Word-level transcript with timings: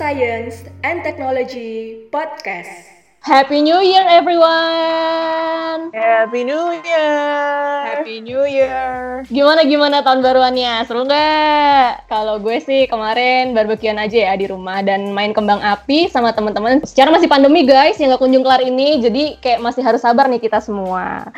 Science 0.00 0.64
and 0.80 1.04
Technology 1.04 2.08
Podcast. 2.08 2.88
Happy 3.20 3.60
New 3.60 3.84
Year 3.84 4.00
everyone. 4.08 5.92
Happy 5.92 6.40
New 6.40 6.72
Year. 6.72 7.20
Happy 7.84 8.24
New 8.24 8.48
Year. 8.48 9.20
Gimana 9.28 9.60
gimana 9.68 10.00
tahun 10.00 10.24
baruannya? 10.24 10.88
Seru 10.88 11.04
nggak? 11.04 12.08
Kalau 12.08 12.40
gue 12.40 12.64
sih 12.64 12.88
kemarin 12.88 13.52
barbekyuan 13.52 14.00
aja 14.00 14.32
ya 14.32 14.40
di 14.40 14.48
rumah 14.48 14.80
dan 14.80 15.12
main 15.12 15.36
kembang 15.36 15.60
api 15.60 16.08
sama 16.08 16.32
teman-teman. 16.32 16.80
Secara 16.88 17.12
masih 17.12 17.28
pandemi 17.28 17.68
guys, 17.68 18.00
yang 18.00 18.16
nggak 18.16 18.24
kunjung 18.24 18.40
kelar 18.40 18.64
ini, 18.64 19.04
jadi 19.04 19.36
kayak 19.36 19.60
masih 19.60 19.84
harus 19.84 20.00
sabar 20.00 20.32
nih 20.32 20.40
kita 20.40 20.64
semua. 20.64 21.28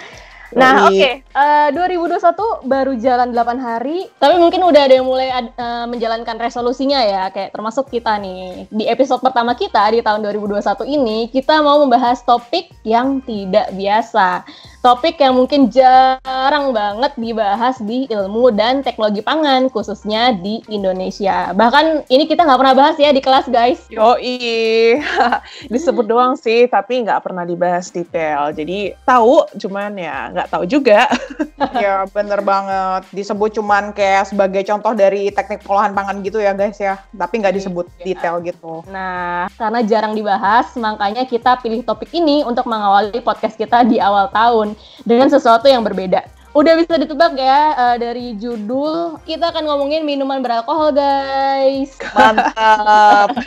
Nah, 0.53 0.89
oke. 0.89 0.97
Okay. 0.97 1.15
Uh, 1.33 1.69
2021 1.73 2.69
baru 2.69 2.93
jalan 3.01 3.29
8 3.33 3.57
hari, 3.57 4.09
tapi 4.21 4.37
mungkin 4.37 4.61
udah 4.69 4.83
ada 4.85 4.95
yang 5.01 5.09
mulai 5.09 5.33
uh, 5.33 5.89
menjalankan 5.89 6.37
resolusinya 6.37 7.01
ya, 7.01 7.33
kayak 7.33 7.57
termasuk 7.57 7.89
kita 7.89 8.21
nih. 8.21 8.69
Di 8.69 8.85
episode 8.89 9.25
pertama 9.25 9.57
kita 9.57 9.81
di 9.93 10.05
tahun 10.05 10.21
2021 10.29 10.85
ini, 10.89 11.19
kita 11.33 11.65
mau 11.65 11.81
membahas 11.81 12.21
topik 12.21 12.69
yang 12.85 13.25
tidak 13.25 13.73
biasa 13.73 14.45
topik 14.83 15.23
yang 15.23 15.39
mungkin 15.39 15.71
jarang 15.71 16.75
banget 16.75 17.15
dibahas 17.15 17.79
di 17.87 18.11
ilmu 18.11 18.51
dan 18.51 18.83
teknologi 18.83 19.23
pangan, 19.23 19.71
khususnya 19.71 20.35
di 20.35 20.59
Indonesia. 20.67 21.55
Bahkan 21.55 22.11
ini 22.11 22.27
kita 22.27 22.43
nggak 22.43 22.59
pernah 22.59 22.75
bahas 22.75 22.99
ya 22.99 23.15
di 23.15 23.23
kelas, 23.23 23.47
guys. 23.47 23.87
Yoi, 23.95 24.99
disebut 25.73 26.05
doang 26.11 26.35
sih, 26.35 26.67
tapi 26.67 27.07
nggak 27.07 27.23
pernah 27.23 27.47
dibahas 27.47 27.95
detail. 27.95 28.51
Jadi 28.51 28.99
tahu, 29.07 29.47
cuman 29.63 29.95
ya 29.95 30.35
nggak 30.35 30.51
tahu 30.51 30.67
juga. 30.67 31.07
ya 31.83 32.03
bener 32.11 32.43
banget, 32.43 33.07
disebut 33.15 33.55
cuman 33.63 33.95
kayak 33.95 34.35
sebagai 34.35 34.67
contoh 34.67 34.99
dari 34.99 35.31
teknik 35.31 35.63
pengolahan 35.63 35.95
pangan 35.95 36.19
gitu 36.27 36.43
ya 36.43 36.51
guys 36.59 36.83
ya, 36.83 36.99
tapi 37.15 37.39
nggak 37.39 37.55
disebut 37.55 37.87
ya. 38.03 38.05
detail 38.11 38.43
gitu. 38.43 38.83
Nah, 38.91 39.47
karena 39.55 39.81
jarang 39.87 40.19
dibahas, 40.19 40.75
makanya 40.75 41.23
kita 41.23 41.63
pilih 41.63 41.87
topik 41.87 42.11
ini 42.11 42.43
untuk 42.43 42.67
mengawali 42.67 43.23
podcast 43.23 43.55
kita 43.55 43.87
di 43.87 44.03
awal 44.03 44.27
tahun 44.35 44.72
dengan 45.07 45.29
sesuatu 45.31 45.67
yang 45.71 45.83
berbeda. 45.87 46.42
Udah 46.53 46.77
bisa 46.77 47.01
ditebak 47.01 47.33
ya 47.41 47.73
uh, 47.73 47.97
dari 47.97 48.37
judul 48.37 49.17
kita 49.25 49.49
akan 49.57 49.65
ngomongin 49.65 50.05
minuman 50.05 50.45
beralkohol 50.45 50.93
guys. 50.93 51.97
Mantap. 52.13 53.33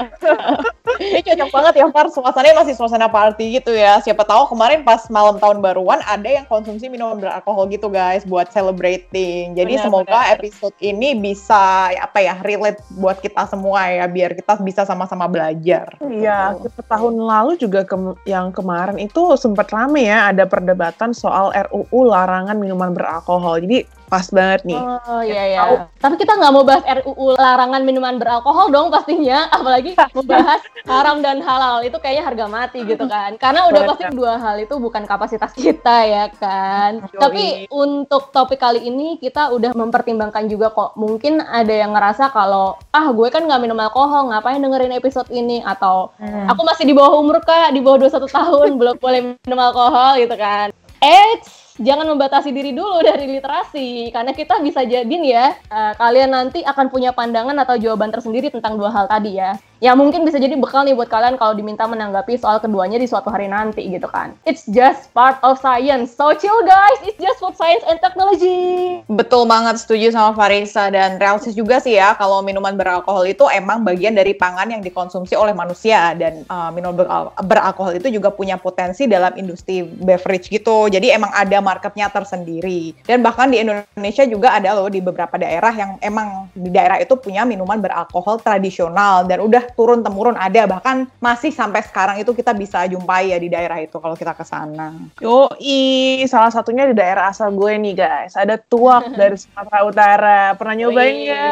Ini 0.96 1.22
cocok 1.22 1.50
banget 1.52 1.74
ya 1.84 1.86
Far, 1.92 2.08
suasananya 2.10 2.66
masih 2.66 2.74
suasana 2.74 3.06
party 3.06 3.62
gitu 3.62 3.76
ya. 3.78 4.02
Siapa 4.02 4.26
tahu 4.26 4.50
kemarin 4.50 4.82
pas 4.82 5.06
malam 5.14 5.38
tahun 5.38 5.62
baruan 5.62 6.02
ada 6.08 6.26
yang 6.26 6.50
konsumsi 6.50 6.90
minuman 6.90 7.22
beralkohol 7.22 7.70
gitu 7.70 7.94
guys 7.94 8.26
buat 8.26 8.50
celebrating. 8.50 9.54
Jadi 9.54 9.78
benar, 9.78 9.86
semoga 9.86 10.20
benar. 10.26 10.34
episode 10.40 10.76
ini 10.82 11.14
bisa 11.14 11.94
apa 11.94 12.26
ya 12.26 12.42
relate 12.42 12.82
buat 12.98 13.22
kita 13.22 13.46
semua 13.46 13.86
ya 13.92 14.10
biar 14.10 14.34
kita 14.34 14.58
bisa 14.66 14.82
sama-sama 14.88 15.30
belajar. 15.30 15.94
Iya, 16.02 16.58
kita 16.64 16.82
tahun 16.90 17.22
lalu 17.22 17.60
juga 17.62 17.86
ke 17.86 17.96
yang 18.26 18.50
kemarin 18.56 18.98
itu 18.98 19.36
sempat 19.38 19.70
rame 19.70 20.08
ya 20.08 20.34
ada 20.34 20.48
perdebatan 20.50 21.12
soal 21.12 21.52
RUU 21.54 22.08
larangan 22.08 22.56
minuman 22.56 22.95
beralkohol. 22.96 23.60
Jadi 23.60 23.84
pas 24.06 24.26
banget 24.30 24.62
nih. 24.70 24.80
Oh 24.80 25.22
iya 25.26 25.44
iya. 25.50 25.62
Tapi 25.98 26.16
kita 26.22 26.38
nggak 26.38 26.54
mau 26.54 26.64
bahas 26.64 26.86
RUU 26.86 27.36
larangan 27.36 27.82
minuman 27.82 28.22
beralkohol 28.22 28.70
dong 28.70 28.94
pastinya, 28.94 29.50
apalagi 29.56 29.98
membahas 30.14 30.62
haram 30.86 31.20
dan 31.26 31.42
halal 31.42 31.82
itu 31.82 31.98
kayaknya 31.98 32.24
harga 32.24 32.46
mati 32.46 32.80
gitu 32.86 33.06
kan. 33.10 33.36
Karena 33.42 33.68
udah 33.68 33.82
pasti 33.90 34.06
dua 34.14 34.38
hal 34.38 34.62
itu 34.62 34.78
bukan 34.78 35.04
kapasitas 35.10 35.52
kita 35.52 36.06
ya 36.06 36.26
kan. 36.38 37.02
Yoi. 37.02 37.20
Tapi 37.20 37.44
untuk 37.74 38.30
topik 38.30 38.62
kali 38.62 38.86
ini 38.86 39.18
kita 39.18 39.52
udah 39.52 39.74
mempertimbangkan 39.74 40.46
juga 40.48 40.72
kok. 40.72 40.96
Mungkin 40.96 41.42
ada 41.42 41.74
yang 41.74 41.98
ngerasa 41.98 42.30
kalau 42.30 42.78
ah 42.94 43.10
gue 43.10 43.28
kan 43.34 43.44
nggak 43.44 43.62
minum 43.62 43.78
alkohol, 43.82 44.30
ngapain 44.30 44.62
dengerin 44.62 44.94
episode 44.96 45.28
ini 45.34 45.66
atau 45.66 46.14
hmm. 46.22 46.48
aku 46.54 46.62
masih 46.62 46.86
di 46.86 46.94
bawah 46.94 47.18
umur 47.18 47.42
kak, 47.42 47.74
di 47.74 47.82
bawah 47.82 48.06
21 48.06 48.30
tahun 48.30 48.70
belum 48.78 48.96
boleh 49.02 49.22
minum 49.42 49.60
alkohol 49.60 50.22
gitu 50.22 50.36
kan. 50.38 50.70
Eits, 51.02 51.65
jangan 51.76 52.08
membatasi 52.08 52.56
diri 52.56 52.72
dulu 52.72 53.04
dari 53.04 53.28
literasi 53.28 54.10
karena 54.16 54.32
kita 54.32 54.64
bisa 54.64 54.88
jadiin 54.88 55.24
ya 55.28 55.52
uh, 55.68 55.92
kalian 56.00 56.32
nanti 56.32 56.64
akan 56.64 56.88
punya 56.88 57.12
pandangan 57.12 57.56
atau 57.60 57.76
jawaban 57.76 58.16
tersendiri 58.16 58.48
tentang 58.48 58.80
dua 58.80 58.92
hal 58.96 59.12
tadi 59.12 59.36
ya 59.36 59.60
ya 59.86 59.94
mungkin 59.94 60.26
bisa 60.26 60.42
jadi 60.42 60.58
bekal 60.58 60.82
nih 60.82 60.98
buat 60.98 61.14
kalian 61.14 61.38
kalau 61.38 61.54
diminta 61.54 61.86
menanggapi 61.86 62.42
soal 62.42 62.58
keduanya 62.58 62.98
di 62.98 63.06
suatu 63.06 63.30
hari 63.30 63.46
nanti 63.46 63.86
gitu 63.86 64.10
kan. 64.10 64.34
It's 64.42 64.66
just 64.66 65.14
part 65.14 65.38
of 65.46 65.62
science. 65.62 66.18
So 66.18 66.34
chill 66.34 66.66
guys. 66.66 67.06
It's 67.06 67.22
just 67.22 67.38
for 67.38 67.54
science 67.54 67.86
and 67.86 68.02
technology. 68.02 69.06
Betul 69.06 69.46
banget 69.46 69.78
setuju 69.78 70.10
sama 70.10 70.34
Farisa 70.34 70.90
dan 70.90 71.22
realistis 71.22 71.54
juga 71.54 71.78
sih 71.78 72.02
ya 72.02 72.18
kalau 72.18 72.42
minuman 72.42 72.74
beralkohol 72.74 73.30
itu 73.30 73.46
emang 73.54 73.86
bagian 73.86 74.18
dari 74.18 74.34
pangan 74.34 74.74
yang 74.74 74.82
dikonsumsi 74.82 75.38
oleh 75.38 75.54
manusia 75.54 76.18
dan 76.18 76.42
uh, 76.50 76.74
minuman 76.74 76.98
beral 76.98 77.24
beralkohol 77.46 77.94
itu 77.94 78.10
juga 78.10 78.34
punya 78.34 78.58
potensi 78.58 79.06
dalam 79.06 79.38
industri 79.38 79.86
beverage 79.86 80.50
gitu. 80.50 80.90
Jadi 80.90 81.14
emang 81.14 81.30
ada 81.30 81.62
marketnya 81.62 82.10
tersendiri. 82.10 82.98
Dan 83.06 83.22
bahkan 83.22 83.54
di 83.54 83.62
Indonesia 83.62 84.26
juga 84.26 84.58
ada 84.58 84.74
loh 84.74 84.90
di 84.90 84.98
beberapa 84.98 85.38
daerah 85.38 85.70
yang 85.78 86.02
emang 86.02 86.50
di 86.58 86.74
daerah 86.74 86.98
itu 86.98 87.14
punya 87.22 87.46
minuman 87.46 87.78
beralkohol 87.78 88.42
tradisional 88.42 89.30
dan 89.30 89.46
udah 89.46 89.75
turun 89.76 90.02
temurun 90.02 90.40
ada 90.40 90.66
bahkan 90.66 91.06
masih 91.20 91.52
sampai 91.52 91.84
sekarang 91.84 92.18
itu 92.20 92.32
kita 92.32 92.56
bisa 92.56 92.88
jumpai 92.88 93.36
ya 93.36 93.38
di 93.38 93.52
daerah 93.52 93.78
itu 93.84 94.00
kalau 94.00 94.16
kita 94.16 94.32
ke 94.32 94.48
sana. 94.48 94.96
Yo, 95.20 95.52
i 95.60 96.24
salah 96.26 96.50
satunya 96.50 96.88
di 96.88 96.96
daerah 96.96 97.30
asal 97.30 97.52
gue 97.52 97.76
nih 97.76 97.94
guys. 97.94 98.40
Ada 98.40 98.56
tuak 98.58 99.12
dari 99.20 99.36
Sumatera 99.36 99.80
Utara. 99.84 100.42
Pernah 100.56 100.76
nyobain 100.80 101.16
ya? 101.28 101.46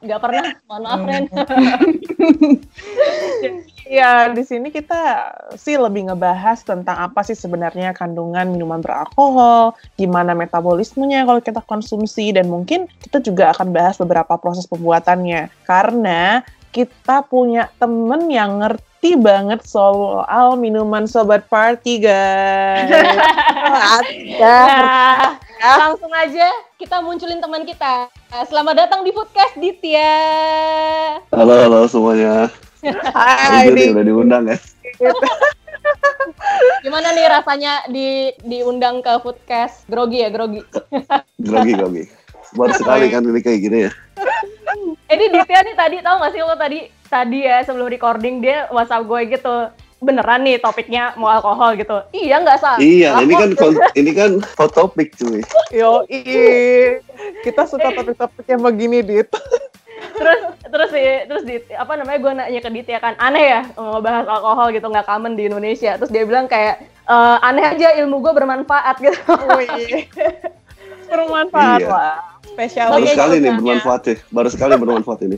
Gak 0.00 0.20
pernah. 0.22 0.54
Mohon 0.70 0.82
maaf, 0.86 1.02
Ren. 1.04 1.24
Ya, 3.86 4.34
di 4.34 4.42
sini 4.42 4.74
kita 4.74 5.30
sih 5.54 5.78
lebih 5.78 6.10
ngebahas 6.10 6.58
tentang 6.66 6.98
apa 6.98 7.22
sih 7.22 7.38
sebenarnya 7.38 7.94
kandungan 7.94 8.50
minuman 8.50 8.82
beralkohol, 8.82 9.78
gimana 9.94 10.34
metabolismenya 10.34 11.22
kalau 11.22 11.38
kita 11.38 11.62
konsumsi, 11.62 12.34
dan 12.34 12.50
mungkin 12.50 12.90
kita 12.98 13.22
juga 13.22 13.54
akan 13.54 13.70
bahas 13.70 13.94
beberapa 13.94 14.34
proses 14.42 14.66
pembuatannya. 14.66 15.54
Karena 15.62 16.42
kita 16.76 17.24
punya 17.24 17.72
temen 17.80 18.28
yang 18.28 18.60
ngerti 18.60 19.16
banget 19.16 19.64
soal 19.64 20.60
minuman 20.60 21.08
sobat 21.08 21.48
party, 21.48 22.04
guys. 22.04 22.92
nah, 24.44 25.40
langsung 25.56 26.12
aja 26.12 26.52
kita 26.76 27.00
munculin 27.00 27.40
teman 27.40 27.64
kita. 27.64 28.12
Selamat 28.44 28.84
datang 28.84 29.08
di 29.08 29.16
Foodcast 29.16 29.56
Ditya. 29.56 30.20
Halo, 31.32 31.56
halo 31.64 31.88
semuanya. 31.88 32.52
Hai, 32.84 33.72
ini 33.72 33.96
udah 33.96 34.04
diundang 34.04 34.44
ya. 34.44 34.60
Gimana 36.84 37.16
nih 37.16 37.24
rasanya 37.40 37.88
di 37.88 38.36
diundang 38.44 39.00
ke 39.00 39.16
Foodcast? 39.24 39.88
Grogi 39.88 40.20
ya, 40.20 40.28
grogi. 40.28 40.60
grogi, 41.40 41.72
grogi. 41.72 42.04
Baru 42.54 42.72
sekali 42.76 43.10
kan 43.10 43.24
ini 43.26 43.40
kayak 43.42 43.60
gini 43.62 43.78
ya. 43.88 43.92
Ini 45.06 45.24
Ditya 45.30 45.60
nih 45.62 45.74
tadi 45.78 45.96
tahu 46.02 46.16
gak 46.18 46.32
sih 46.34 46.42
lo 46.42 46.54
tadi 46.58 46.78
tadi 47.06 47.38
ya 47.46 47.62
sebelum 47.62 47.86
recording 47.90 48.42
dia 48.42 48.66
WhatsApp 48.74 49.06
gue 49.06 49.20
gitu 49.38 49.70
beneran 49.96 50.44
nih 50.44 50.60
topiknya 50.60 51.16
mau 51.16 51.32
alkohol 51.32 51.74
gitu. 51.80 52.04
Iya 52.12 52.44
nggak 52.44 52.58
salah. 52.60 52.78
Iya, 52.78 53.16
ini 53.24 53.32
kan 53.32 53.50
ini 53.96 54.10
kan 54.12 54.30
hot 54.60 54.76
topic 54.76 55.16
cuy. 55.16 55.40
Yo, 55.72 56.04
iya. 56.12 57.00
Kita 57.40 57.64
suka 57.64 57.90
topik-topik 57.96 58.44
yang 58.44 58.60
begini, 58.60 59.00
Dit 59.00 59.32
terus 60.16 60.40
terus 60.72 60.90
di 60.92 61.06
terus 61.28 61.42
di 61.44 61.56
apa 61.76 61.92
namanya 61.96 62.18
gue 62.18 62.32
nanya 62.32 62.60
ke 62.60 62.70
Dit 62.72 62.88
ya 62.88 63.00
kan 63.00 63.14
aneh 63.20 63.44
ya 63.44 63.60
ngebahas 63.76 64.26
alkohol 64.28 64.68
gitu 64.72 64.86
nggak 64.88 65.06
common 65.06 65.36
di 65.36 65.48
Indonesia 65.48 65.96
terus 66.00 66.12
dia 66.12 66.24
bilang 66.24 66.48
kayak 66.48 66.84
e, 67.04 67.16
aneh 67.44 67.64
aja 67.64 67.88
ilmu 68.00 68.20
gue 68.24 68.32
bermanfaat 68.32 68.96
gitu 69.00 69.20
oh, 69.32 69.60
iya. 69.60 70.08
bermanfaat 71.10 71.80
iya. 71.84 71.88
lah 71.88 72.16
spesial 72.56 72.88
baru 72.96 73.06
sekali 73.12 73.36
nih 73.44 73.52
bermanfaat 73.60 74.02
ya 74.08 74.16
baru 74.32 74.48
sekali 74.48 74.72
bermanfaat 74.80 75.20
ini 75.28 75.36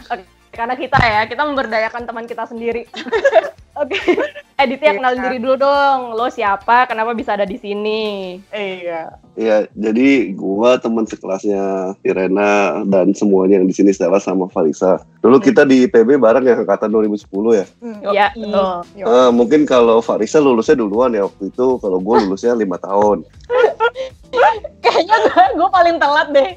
karena 0.56 0.74
kita 0.80 0.96
ya 0.96 1.20
kita 1.28 1.42
memberdayakan 1.44 2.02
teman 2.08 2.24
kita 2.24 2.48
sendiri 2.48 2.88
Oke. 3.74 3.98
Okay. 3.98 4.14
Editnya 4.54 4.94
kenalin 4.94 5.22
diri 5.26 5.38
dulu 5.42 5.58
dong. 5.58 6.14
Lo 6.14 6.30
siapa? 6.30 6.86
Kenapa 6.86 7.10
bisa 7.10 7.34
ada 7.34 7.42
di 7.42 7.58
sini? 7.58 8.38
Iya. 8.54 9.18
Iya, 9.34 9.66
jadi 9.74 10.30
gua 10.30 10.78
teman 10.78 11.10
sekelasnya 11.10 11.98
Irena 12.06 12.86
dan 12.86 13.10
semuanya 13.18 13.58
yang 13.58 13.66
di 13.66 13.74
sini 13.74 13.90
Stella 13.90 14.22
sama 14.22 14.46
Farisa. 14.46 15.02
Dulu 15.26 15.42
kita 15.42 15.66
di 15.66 15.90
PB 15.90 16.22
bareng 16.22 16.46
ya 16.46 16.54
angkatan 16.54 16.86
2010 16.94 17.26
ya. 17.50 17.66
Hmm, 17.82 17.98
iya, 18.14 18.30
betul. 18.30 18.86
Uh, 19.02 19.30
mungkin 19.34 19.66
kalau 19.66 19.98
Farisa 19.98 20.38
lulusnya 20.38 20.78
duluan 20.78 21.10
ya 21.18 21.26
waktu 21.26 21.50
itu, 21.50 21.66
kalau 21.82 21.98
gua 21.98 22.22
lulusnya 22.22 22.54
lima 22.54 22.78
tahun. 22.78 23.26
Kayaknya 24.94 25.16
gue, 25.26 25.44
gue 25.58 25.68
paling 25.74 25.96
telat 25.98 26.28
deh. 26.30 26.50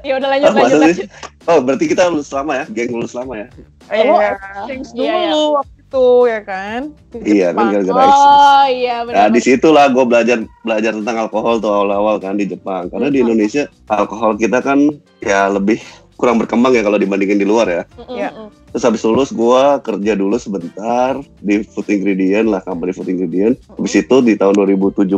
Ya 0.00 0.12
udah 0.16 0.28
lanjut, 0.32 0.48
oh, 0.48 0.56
lanjut, 0.56 0.80
lanjut. 0.80 1.08
Oh, 1.44 1.58
berarti 1.60 1.84
kita 1.92 2.08
lulus 2.08 2.32
lama 2.32 2.52
ya, 2.56 2.64
geng 2.72 2.90
lulus 2.96 3.12
lama 3.12 3.34
ya. 3.36 3.46
Iya, 3.92 4.30
thanks 4.64 4.96
dulu 4.96 5.04
iya, 5.04 5.28
iya 5.28 5.60
itu 5.92 6.08
ya 6.24 6.40
kan? 6.40 6.80
Iya 7.12 7.48
kan 7.52 7.64
gara-gara 7.68 8.04
oh 8.08 8.64
iya 8.64 9.04
benar 9.04 9.16
nah 9.20 9.26
di 9.28 9.40
situlah 9.44 9.92
gue 9.92 10.04
belajar 10.08 10.40
belajar 10.64 10.96
tentang 10.96 11.28
alkohol 11.28 11.60
tuh 11.60 11.68
awal-awal 11.68 12.16
kan 12.16 12.40
di 12.40 12.48
Jepang. 12.48 12.88
Karena 12.88 13.12
di 13.12 13.20
Indonesia 13.20 13.68
alkohol 13.92 14.40
kita 14.40 14.64
kan 14.64 14.88
ya 15.20 15.52
lebih 15.52 15.84
kurang 16.16 16.40
berkembang 16.40 16.72
ya 16.72 16.80
kalau 16.80 16.96
dibandingin 16.96 17.36
di 17.36 17.44
luar 17.44 17.68
ya. 17.68 17.82
Iya. 18.08 18.28
Terus 18.72 18.88
habis 18.88 19.04
lulus 19.04 19.30
gue 19.30 19.64
kerja 19.84 20.12
dulu 20.16 20.36
sebentar 20.36 21.20
di 21.38 21.60
food 21.62 21.92
ingredient 21.92 22.48
lah, 22.48 22.64
company 22.64 22.96
food 22.96 23.12
ingredient. 23.12 23.60
Habis 23.68 24.00
itu 24.00 24.16
di 24.24 24.32
tahun 24.32 24.56
2017 24.56 25.12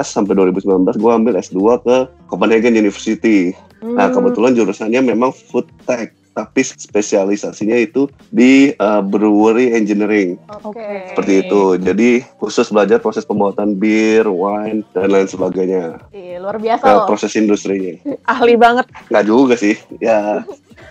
sampai 0.00 0.32
2019 0.38 0.94
gue 0.94 1.10
ambil 1.10 1.34
S2 1.36 1.58
ke 1.82 1.96
Copenhagen 2.24 2.72
University. 2.72 3.50
Nah 3.82 4.06
Hmm. 4.06 4.14
kebetulan 4.14 4.54
jurusannya 4.54 5.00
memang 5.02 5.32
food 5.32 5.66
tech, 5.82 6.12
tapi 6.30 6.62
spesialisasinya 6.62 7.74
itu 7.74 8.06
di 8.28 8.70
uh, 8.76 9.00
brewery 9.00 9.72
engineering 9.72 10.38
Oke. 10.62 11.10
seperti 11.10 11.42
itu. 11.42 11.62
Jadi 11.80 12.10
khusus 12.36 12.68
belajar 12.68 13.00
proses 13.00 13.24
pembuatan 13.24 13.74
bir, 13.74 14.28
wine 14.28 14.86
dan 14.92 15.10
lain 15.10 15.26
sebagainya. 15.26 15.98
Ih, 16.12 16.38
luar 16.38 16.60
biasa 16.60 16.84
Ke 16.84 16.92
loh. 16.92 17.06
proses 17.08 17.32
industrinya. 17.34 17.98
ahli 18.28 18.54
banget. 18.54 18.86
Nggak 19.08 19.24
juga 19.26 19.54
sih, 19.56 19.74
ya. 19.98 20.46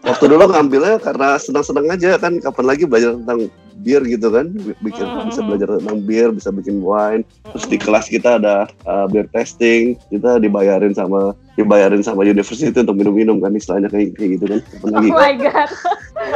Waktu 0.00 0.24
dulu 0.26 0.48
ngambilnya 0.48 0.96
karena 0.98 1.36
senang-senang 1.36 1.86
aja 1.86 2.16
kan. 2.16 2.40
Kapan 2.40 2.66
lagi 2.66 2.88
belajar 2.88 3.14
tentang 3.14 3.46
bir 3.78 4.00
gitu 4.02 4.28
kan? 4.28 4.48
Bikin 4.80 5.06
Mm. 5.06 5.28
bisa 5.28 5.40
belajar 5.40 5.68
tentang 5.76 5.98
bir, 6.02 6.28
bisa 6.32 6.48
bikin 6.50 6.80
wine. 6.80 7.22
Terus 7.46 7.64
di 7.68 7.76
kelas 7.76 8.08
kita 8.08 8.40
ada 8.40 8.64
uh, 8.84 9.04
beer 9.06 9.28
testing. 9.30 9.94
Kita 10.08 10.40
dibayarin 10.40 10.96
sama 10.96 11.36
dibayarin 11.54 12.00
sama 12.00 12.24
university 12.24 12.72
untuk 12.72 12.96
minum-minum 12.96 13.38
kan 13.38 13.52
istilahnya 13.52 13.86
kayak, 13.86 14.16
kayak 14.16 14.30
gitu 14.40 14.44
kan. 14.48 14.60
Kapan 14.64 14.88
Oh 14.88 14.96
lagi? 14.96 15.10
my 15.12 15.32
god. 15.36 15.70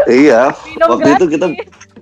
iya. 0.07 0.43
Minum 0.69 0.89
Waktu 0.95 1.09
itu 1.11 1.25
gratis. 1.25 1.33
kita 1.35 1.47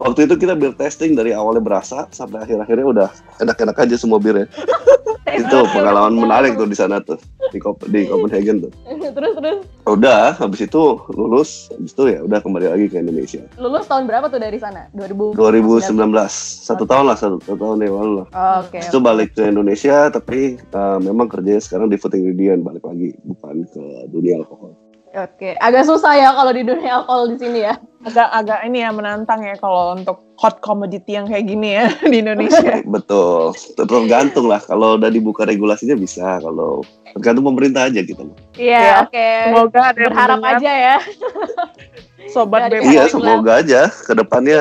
waktu 0.03 0.27
itu 0.27 0.35
kita 0.35 0.59
beer 0.59 0.75
testing 0.75 1.15
dari 1.15 1.31
awalnya 1.31 1.63
berasa 1.63 2.11
sampai 2.11 2.43
akhir-akhirnya 2.43 2.87
udah 2.87 3.09
enak-enak 3.39 3.77
aja 3.79 3.97
semua 3.97 4.19
birnya. 4.19 4.51
itu 5.33 5.59
pengalaman 5.73 6.13
menarik 6.13 6.61
tuh 6.61 6.69
di 6.69 6.77
sana 6.77 7.01
tuh 7.01 7.17
di 7.55 7.59
Kop- 7.63 7.89
di 7.89 8.05
Copenhagen 8.05 8.69
tuh. 8.69 8.73
terus 9.17 9.33
terus 9.39 9.59
Udah, 9.83 10.39
habis 10.39 10.63
itu 10.63 10.83
lulus, 11.11 11.67
habis 11.75 11.91
itu 11.91 12.03
ya 12.07 12.23
udah 12.23 12.39
kembali 12.39 12.67
lagi 12.71 12.87
ke 12.87 13.03
Indonesia. 13.03 13.43
lulus 13.59 13.87
tahun 13.91 14.07
berapa 14.07 14.31
tuh 14.31 14.39
dari 14.39 14.59
sana? 14.59 14.87
2000 14.95 15.35
2019, 15.35 15.91
satu 16.67 16.85
tahun 16.87 17.05
lah, 17.11 17.17
satu, 17.19 17.43
satu 17.43 17.59
tahun 17.59 17.83
yang 17.83 17.95
lalu 17.99 18.13
lah. 18.23 18.27
Oke. 18.63 18.79
Habis 18.79 18.89
itu 18.95 18.99
balik 19.03 19.31
ke 19.35 19.43
Indonesia, 19.51 20.07
tapi 20.11 20.59
uh, 20.71 20.99
memang 21.03 21.27
kerjanya 21.27 21.63
sekarang 21.63 21.91
di 21.91 21.99
food 21.99 22.15
ingredient, 22.15 22.63
balik 22.63 22.87
lagi, 22.87 23.15
bukan 23.27 23.67
ke 23.75 23.83
dunia 24.15 24.39
alkohol. 24.39 24.79
Oke, 25.13 25.59
agak 25.61 25.85
susah 25.85 26.15
ya 26.17 26.31
kalau 26.33 26.53
di 26.57 26.63
dunia 26.65 27.03
alkohol 27.03 27.35
di 27.35 27.37
sini 27.37 27.61
ya. 27.67 27.75
Agak-agak 28.03 28.67
ini 28.67 28.83
ya 28.83 28.91
menantang 28.91 29.47
ya 29.47 29.55
kalau 29.57 29.95
untuk 29.95 30.19
hot 30.35 30.59
commodity 30.59 31.15
yang 31.15 31.31
kayak 31.31 31.47
gini 31.47 31.79
ya 31.79 31.87
di 32.11 32.19
Indonesia. 32.19 32.83
Betul, 32.95 33.55
tergantung 33.79 34.51
lah. 34.51 34.59
Kalau 34.59 34.99
udah 34.99 35.07
dibuka 35.07 35.47
regulasinya 35.47 35.95
bisa, 35.95 36.43
kalau 36.43 36.83
tergantung 37.15 37.47
pemerintah 37.47 37.87
aja 37.87 38.03
gitu 38.03 38.27
loh. 38.27 38.37
Iya, 38.59 38.81
Ya, 38.81 38.95
oke. 39.07 39.29
Semoga 39.47 39.81
ada 39.87 39.99
yang 39.99 40.11
Berharap 40.11 40.37
mendengar, 40.39 40.59
aja 40.59 40.73
ya. 40.75 40.97
sobat 42.29 42.61
BEM. 42.71 42.83
Iya, 42.87 43.03
semoga 43.07 43.53
aja 43.61 43.81
ke 43.91 44.13
depannya 44.15 44.61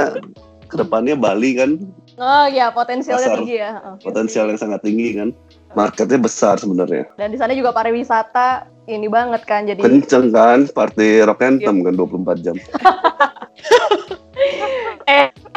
ke 0.65 0.75
depannya 0.79 1.15
Bali 1.15 1.51
kan 1.57 1.71
Oh 2.15 2.45
iya, 2.45 2.69
potensialnya 2.69 3.33
Pasar. 3.33 3.37
tinggi 3.41 3.55
ya. 3.57 3.71
Oke. 3.81 4.03
potensial 4.05 4.45
yang 4.45 4.59
sangat 4.59 4.85
tinggi 4.85 5.17
kan, 5.17 5.33
marketnya 5.73 6.21
besar 6.21 6.61
sebenarnya. 6.61 7.09
Dan 7.17 7.33
di 7.33 7.37
sana 7.39 7.57
juga 7.57 7.73
pariwisata 7.73 8.69
ini 8.91 9.07
banget 9.07 9.41
kan 9.47 9.63
jadi 9.63 9.79
Kenceng 9.79 10.29
kan, 10.35 10.67
party 10.67 11.23
rock 11.23 11.41
anthem 11.41 11.81
kan 11.81 11.93
24 11.95 12.45
jam. 12.45 12.55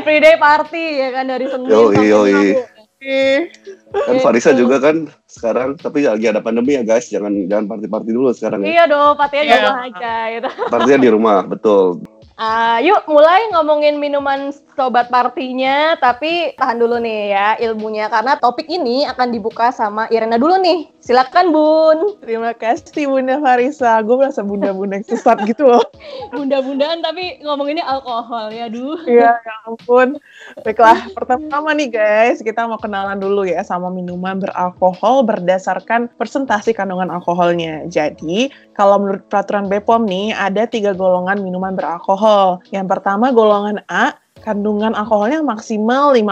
everyday 0.05 0.37
party 0.37 1.01
ya 1.01 1.09
kan 1.15 1.25
dari 1.31 1.47
Senin 1.49 1.69
Yoi, 1.71 1.95
sampai 1.95 2.11
yoi. 2.11 2.45
Kan 2.55 2.73
Gitu. 3.05 4.25
Farisa 4.25 4.57
juga 4.57 4.81
kan 4.81 5.13
sekarang, 5.29 5.77
tapi 5.77 6.09
lagi 6.09 6.25
ada 6.25 6.41
pandemi 6.41 6.73
ya 6.73 6.81
guys, 6.81 7.13
jangan 7.13 7.37
jangan 7.53 7.69
party-party 7.69 8.11
dulu 8.17 8.33
sekarang 8.33 8.65
ya. 8.65 8.81
Iya 8.81 8.85
dong, 8.89 9.13
partinya 9.21 9.45
di 9.45 9.53
Iya. 9.53 9.61
rumah 9.61 9.85
aja 9.85 10.15
gitu. 10.33 10.49
Partinya 10.73 10.99
di 10.99 11.11
rumah, 11.13 11.39
betul. 11.45 12.01
Ah, 12.35 12.83
yuk 12.83 13.07
mulai 13.07 13.47
ngomongin 13.55 14.03
minuman 14.03 14.51
sobat 14.75 15.07
partinya, 15.07 15.95
tapi 16.03 16.51
tahan 16.59 16.83
dulu 16.83 16.99
nih 16.99 17.31
ya 17.31 17.49
ilmunya 17.63 18.11
karena 18.11 18.35
topik 18.43 18.67
ini 18.67 19.07
akan 19.07 19.31
dibuka 19.31 19.71
sama 19.71 20.11
Irena 20.11 20.35
dulu 20.35 20.59
nih. 20.59 20.91
Silakan 20.99 21.55
Bun. 21.55 22.19
Terima 22.19 22.51
kasih 22.51 23.07
Bunda 23.07 23.39
Farisa. 23.39 24.03
Gue 24.03 24.19
merasa 24.19 24.43
bunda-bunda 24.43 24.99
yang 24.99 25.07
sesat 25.07 25.47
gitu 25.47 25.63
loh. 25.63 25.87
Bunda-bundaan 26.35 27.07
tapi 27.07 27.39
ngomonginnya 27.39 27.87
alkohol 27.87 28.51
ya, 28.51 28.67
duh. 28.67 28.99
Iya, 29.07 29.39
ya 29.39 29.55
ampun. 29.71 30.19
Baiklah, 30.61 31.09
pertama 31.17 31.73
nih 31.73 31.89
guys, 31.89 32.45
kita 32.45 32.69
mau 32.69 32.77
kenalan 32.77 33.17
dulu 33.17 33.49
ya 33.49 33.65
sama 33.65 33.89
minuman 33.89 34.37
beralkohol 34.39 35.25
berdasarkan 35.25 36.13
persentase 36.21 36.77
kandungan 36.77 37.09
alkoholnya. 37.09 37.89
Jadi, 37.89 38.53
kalau 38.77 39.01
menurut 39.01 39.25
peraturan 39.33 39.67
BPOM 39.73 40.05
nih, 40.05 40.37
ada 40.37 40.69
tiga 40.69 40.93
golongan 40.93 41.41
minuman 41.41 41.73
beralkohol. 41.73 42.61
Yang 42.71 42.87
pertama 42.93 43.33
golongan 43.33 43.81
A, 43.89 44.13
kandungan 44.43 44.99
alkoholnya 44.99 45.47
maksimal 45.47 46.11
5%. 46.11 46.27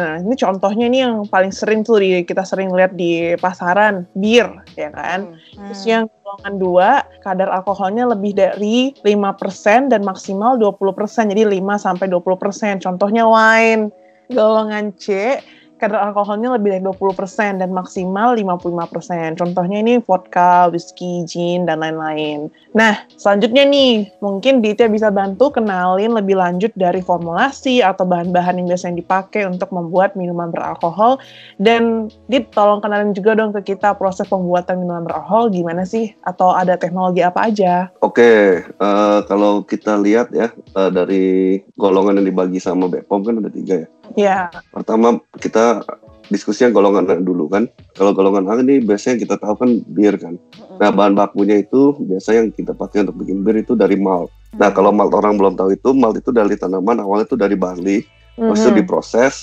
Nah, 0.00 0.16
ini 0.24 0.34
contohnya 0.40 0.86
nih 0.88 1.00
yang 1.04 1.14
paling 1.28 1.52
sering 1.52 1.84
tuh 1.84 2.00
di, 2.00 2.24
kita 2.24 2.40
sering 2.48 2.72
lihat 2.72 2.96
di 2.96 3.36
pasaran, 3.36 4.08
bir, 4.16 4.48
ya 4.72 4.88
kan? 4.88 5.36
Terus 5.52 5.82
yang 5.84 6.08
golongan 6.24 6.54
dua, 6.56 6.90
kadar 7.20 7.52
alkoholnya 7.52 8.08
lebih 8.08 8.32
dari 8.32 8.96
5% 9.04 9.92
dan 9.92 10.00
maksimal 10.00 10.56
20%. 10.56 11.32
Jadi 11.36 11.60
5 11.60 11.76
sampai 11.76 12.06
20%. 12.08 12.80
Contohnya 12.80 13.28
wine. 13.28 13.92
Golongan 14.26 14.90
C, 14.98 15.38
kadar 15.76 16.00
alkoholnya 16.10 16.56
lebih 16.56 16.76
dari 16.76 16.82
20% 16.84 17.60
dan 17.60 17.70
maksimal 17.72 18.36
55%. 18.36 19.36
Contohnya 19.36 19.78
ini 19.84 20.00
vodka, 20.00 20.72
whisky, 20.72 21.24
gin, 21.28 21.68
dan 21.68 21.84
lain-lain. 21.84 22.48
Nah, 22.72 23.04
selanjutnya 23.16 23.64
nih, 23.64 24.08
mungkin 24.20 24.60
Ditya 24.60 24.88
bisa 24.88 25.08
bantu 25.08 25.52
kenalin 25.52 26.12
lebih 26.12 26.36
lanjut 26.36 26.72
dari 26.76 27.00
formulasi 27.00 27.80
atau 27.80 28.04
bahan-bahan 28.04 28.60
yang 28.60 28.68
biasanya 28.68 29.00
dipakai 29.00 29.48
untuk 29.48 29.72
membuat 29.72 30.16
minuman 30.16 30.52
beralkohol 30.52 31.20
dan 31.60 32.08
Dit, 32.28 32.52
tolong 32.52 32.80
kenalin 32.84 33.16
juga 33.16 33.36
dong 33.36 33.52
ke 33.56 33.76
kita 33.76 33.96
proses 33.96 34.28
pembuatan 34.28 34.82
minuman 34.82 35.08
beralkohol 35.08 35.52
gimana 35.52 35.88
sih? 35.88 36.12
Atau 36.24 36.52
ada 36.52 36.76
teknologi 36.76 37.24
apa 37.24 37.48
aja? 37.48 37.88
Oke, 38.00 38.60
eh, 38.64 39.18
kalau 39.24 39.64
kita 39.64 39.96
lihat 40.00 40.32
ya 40.32 40.52
eh, 40.52 40.90
dari 40.92 41.60
golongan 41.76 42.20
yang 42.20 42.28
dibagi 42.28 42.60
sama 42.60 42.88
BPOM 42.88 43.22
kan 43.24 43.40
ada 43.40 43.50
tiga 43.52 43.84
ya. 43.84 43.88
Ya, 44.16 44.48
Pertama 44.72 45.20
kita 45.36 45.84
diskusinya 46.32 46.72
golongan 46.72 47.06
A 47.06 47.14
dulu 47.20 47.46
kan. 47.46 47.68
Kalau 47.94 48.16
golongan 48.16 48.48
A 48.50 48.58
ini 48.58 48.82
biasanya 48.82 49.22
kita 49.22 49.36
tahu 49.38 49.54
kan 49.60 49.70
bir 49.86 50.16
kan. 50.18 50.34
Nah 50.80 50.90
bahan 50.90 51.14
bakunya 51.14 51.62
itu 51.62 51.94
biasa 52.00 52.36
yang 52.36 52.48
kita 52.52 52.74
pakai 52.74 53.06
untuk 53.06 53.22
bikin 53.22 53.44
bir 53.46 53.60
itu 53.60 53.78
dari 53.78 53.94
malt. 53.96 54.32
Nah 54.56 54.72
kalau 54.72 54.90
malt 54.90 55.12
orang 55.14 55.36
belum 55.36 55.54
tahu 55.54 55.76
itu 55.76 55.92
malt 55.92 56.18
itu 56.18 56.32
dari 56.32 56.56
tanaman 56.56 57.00
awalnya 57.00 57.28
itu 57.28 57.36
dari 57.38 57.54
barley, 57.56 58.04
terus 58.36 58.60
itu 58.60 58.70
Mhm. 58.72 58.78
diproses 58.82 59.34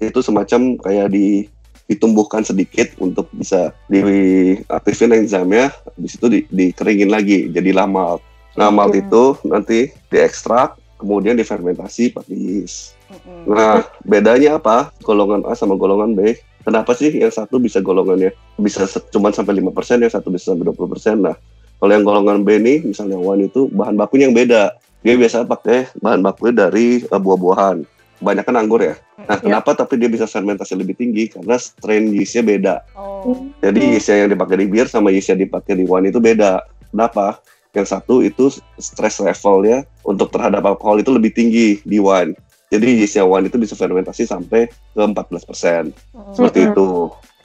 itu 0.00 0.20
semacam 0.24 0.80
kayak 0.80 1.12
di 1.12 1.48
ditumbuhkan 1.90 2.46
sedikit 2.46 2.86
untuk 3.02 3.26
bisa 3.34 3.74
diaktifin 3.90 5.10
enzimnya, 5.10 5.74
habis 5.74 6.14
itu 6.14 6.26
di, 6.30 6.40
dikeringin 6.46 7.10
lagi 7.10 7.50
jadilah 7.50 7.84
malt. 7.90 8.22
Nah 8.54 8.70
malt 8.70 8.94
Oke. 8.94 9.02
itu 9.02 9.22
nanti 9.44 9.78
diekstrak, 10.08 10.78
kemudian 11.00 11.34
difermentasi 11.34 12.12
pakai 12.12 12.36
yeast. 12.36 12.94
Mm-mm. 13.08 13.48
Nah, 13.48 13.88
bedanya 14.04 14.60
apa? 14.60 14.92
Golongan 15.00 15.48
A 15.48 15.56
sama 15.56 15.74
golongan 15.80 16.12
B. 16.12 16.36
Kenapa 16.60 16.92
sih 16.92 17.08
yang 17.08 17.32
satu 17.32 17.56
bisa 17.56 17.80
golongannya 17.80 18.36
bisa 18.60 18.84
cuma 19.08 19.32
sampai 19.32 19.56
5%, 19.58 20.04
yang 20.04 20.12
satu 20.12 20.28
bisa 20.28 20.52
sampai 20.52 20.68
20%. 20.68 21.24
Nah, 21.24 21.34
kalau 21.80 21.92
yang 21.96 22.04
golongan 22.04 22.44
B 22.44 22.60
nih, 22.60 22.84
misalnya 22.84 23.16
wine 23.16 23.48
itu 23.48 23.72
bahan 23.72 23.96
bakunya 23.96 24.28
yang 24.28 24.36
beda. 24.36 24.76
Dia 25.00 25.16
biasa 25.16 25.48
pakai 25.48 25.88
bahan 25.96 26.20
bakunya 26.20 26.68
dari 26.68 27.00
eh, 27.00 27.20
buah-buahan. 27.20 27.88
Kebanyakan 28.20 28.54
anggur 28.60 28.84
ya. 28.84 29.00
Nah, 29.24 29.40
kenapa 29.40 29.72
tapi 29.72 29.96
dia 29.96 30.12
bisa 30.12 30.28
fermentasi 30.28 30.76
lebih 30.76 30.92
tinggi? 30.92 31.32
Karena 31.32 31.56
strain 31.56 32.12
yeastnya 32.12 32.44
beda. 32.44 32.74
Oh. 32.92 33.48
Jadi 33.64 33.96
yeast 33.96 34.12
yang 34.12 34.28
dipakai 34.28 34.60
di 34.60 34.68
bir 34.68 34.92
sama 34.92 35.08
yeast 35.08 35.32
yang 35.32 35.40
dipakai 35.40 35.72
di 35.80 35.88
wine 35.88 36.12
itu 36.12 36.20
beda. 36.20 36.60
Kenapa? 36.92 37.40
Yang 37.70 37.86
satu 37.94 38.22
itu 38.24 38.50
stress 38.78 39.22
levelnya 39.22 39.86
untuk 40.02 40.34
terhadap 40.34 40.66
alkohol 40.66 40.98
itu 40.98 41.14
lebih 41.14 41.30
tinggi 41.30 41.78
di 41.86 42.02
wine. 42.02 42.34
Jadi 42.70 43.02
yeast 43.02 43.18
wine 43.18 43.50
itu 43.50 43.58
bisa 43.58 43.74
fermentasi 43.74 44.26
sampai 44.26 44.70
ke 44.70 45.02
14%. 45.02 45.90
Seperti 46.34 46.58
Mm-mm. 46.62 46.70
itu. 46.74 46.88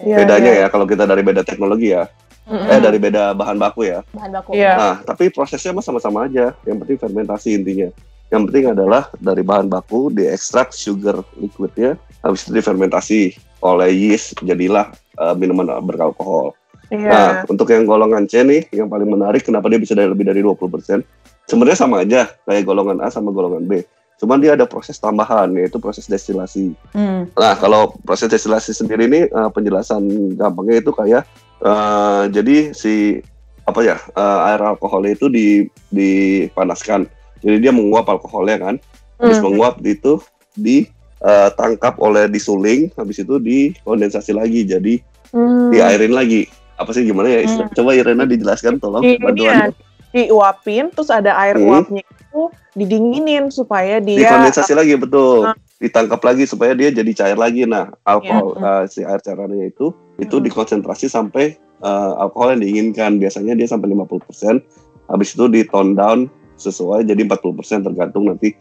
Iya, 0.06 0.18
Bedanya 0.22 0.52
iya. 0.54 0.66
ya 0.66 0.68
kalau 0.70 0.86
kita 0.86 1.10
dari 1.10 1.26
beda 1.26 1.42
teknologi 1.42 1.94
ya. 1.94 2.06
Mm-mm. 2.46 2.70
Eh 2.70 2.80
dari 2.82 3.02
beda 3.02 3.34
bahan 3.34 3.58
baku 3.58 3.90
ya. 3.90 4.06
Bahan 4.14 4.32
baku. 4.38 4.54
Iya. 4.54 4.74
Nah, 4.78 4.96
tapi 5.02 5.34
prosesnya 5.34 5.74
mah 5.74 5.82
sama-sama 5.82 6.30
aja. 6.30 6.54
Yang 6.66 6.78
penting 6.86 6.98
fermentasi 7.02 7.50
intinya. 7.58 7.90
Yang 8.30 8.42
penting 8.50 8.66
adalah 8.74 9.10
dari 9.18 9.42
bahan 9.46 9.70
baku 9.70 10.10
diekstrak 10.10 10.74
sugar 10.74 11.22
liquidnya, 11.38 11.94
habis 12.26 12.46
itu 12.46 12.58
difermentasi 12.58 13.38
oleh 13.62 13.90
yeast, 13.94 14.38
jadilah 14.42 14.94
eh, 15.18 15.34
minuman 15.38 15.78
beralkohol. 15.82 16.54
Iya. 16.94 17.10
Nah, 17.10 17.32
untuk 17.50 17.70
yang 17.74 17.86
golongan 17.90 18.30
C 18.30 18.46
nih, 18.46 18.70
yang 18.74 18.90
paling 18.90 19.10
menarik 19.10 19.42
kenapa 19.42 19.70
dia 19.70 19.82
bisa 19.82 19.98
dari 19.98 20.10
lebih 20.10 20.26
dari 20.28 20.42
20%. 20.46 21.02
Sebenarnya 21.46 21.78
sama 21.78 22.02
aja 22.02 22.30
kayak 22.46 22.66
golongan 22.66 23.02
A 23.02 23.10
sama 23.10 23.30
golongan 23.30 23.66
B. 23.66 23.86
Cuman 24.16 24.40
dia 24.40 24.56
ada 24.56 24.64
proses 24.64 24.96
tambahan 24.96 25.52
yaitu 25.60 25.76
proses 25.78 26.08
destilasi. 26.08 26.72
Hmm. 26.96 27.28
Nah, 27.36 27.54
kalau 27.60 27.94
proses 28.02 28.32
destilasi 28.32 28.72
sendiri 28.72 29.06
ini 29.12 29.28
eh, 29.28 29.50
penjelasan 29.52 30.34
gampangnya 30.40 30.82
itu 30.82 30.92
kayak 30.96 31.28
eh, 31.62 32.24
jadi 32.32 32.72
si 32.72 33.20
apa 33.66 33.82
ya 33.82 33.98
eh, 33.98 34.40
air 34.54 34.62
alkohol 34.62 35.04
itu 35.10 35.28
di 35.28 35.68
dipanaskan 35.90 37.10
Jadi 37.46 37.62
dia 37.62 37.70
menguap 37.70 38.10
alkoholnya 38.10 38.58
kan. 38.58 38.76
Habis 39.22 39.38
Hmm. 39.38 39.54
menguap 39.54 39.78
itu 39.86 40.18
ditangkap 40.58 41.94
oleh 42.02 42.26
disuling, 42.26 42.90
habis 42.98 43.22
itu 43.22 43.38
dikondensasi 43.38 44.34
lagi. 44.34 44.66
Jadi 44.66 44.98
Hmm. 45.30 45.70
diairin 45.70 46.16
lagi. 46.16 46.50
Apa 46.76 46.92
sih 46.92 47.04
gimana 47.04 47.28
ya 47.30 47.40
istilah? 47.42 47.72
Coba 47.72 47.96
Irena 47.96 48.24
dijelaskan 48.24 48.78
tolong 48.78 49.00
Di, 49.00 49.16
ini 49.16 49.16
ya, 49.16 49.24
bantuan. 49.24 49.72
diuapin, 50.12 50.86
terus 50.92 51.12
ada 51.12 51.36
air 51.36 51.56
Hmm. 51.56 51.68
uapnya 51.70 52.04
itu 52.04 52.42
didinginin 52.74 53.48
supaya 53.48 54.00
dia 54.00 54.24
Dikondensasi 54.24 54.72
lagi 54.72 54.96
betul. 54.96 55.44
Ah. 55.46 55.56
Ditangkap 55.76 56.20
lagi 56.20 56.44
supaya 56.44 56.72
dia 56.72 56.88
jadi 56.88 57.12
cair 57.12 57.36
lagi. 57.36 57.64
Nah, 57.64 57.92
alkohol 58.02 58.56
eh, 58.56 58.84
si 58.88 59.04
air 59.04 59.20
cairannya 59.20 59.68
itu 59.68 59.92
itu 60.18 60.36
Hmm. 60.36 60.44
dikonsentrasi 60.44 61.08
sampai 61.08 61.56
eh, 61.78 62.12
alkohol 62.18 62.56
yang 62.56 62.64
diinginkan. 62.64 63.20
Biasanya 63.20 63.54
dia 63.54 63.68
sampai 63.68 63.92
50%. 63.92 64.64
Habis 65.06 65.36
itu 65.36 65.46
di 65.46 65.62
tone 65.64 65.92
down 65.94 66.32
sesuai 66.56 67.04
jadi 67.04 67.20
40% 67.22 67.84
tergantung 67.84 68.26
nanti 68.26 68.56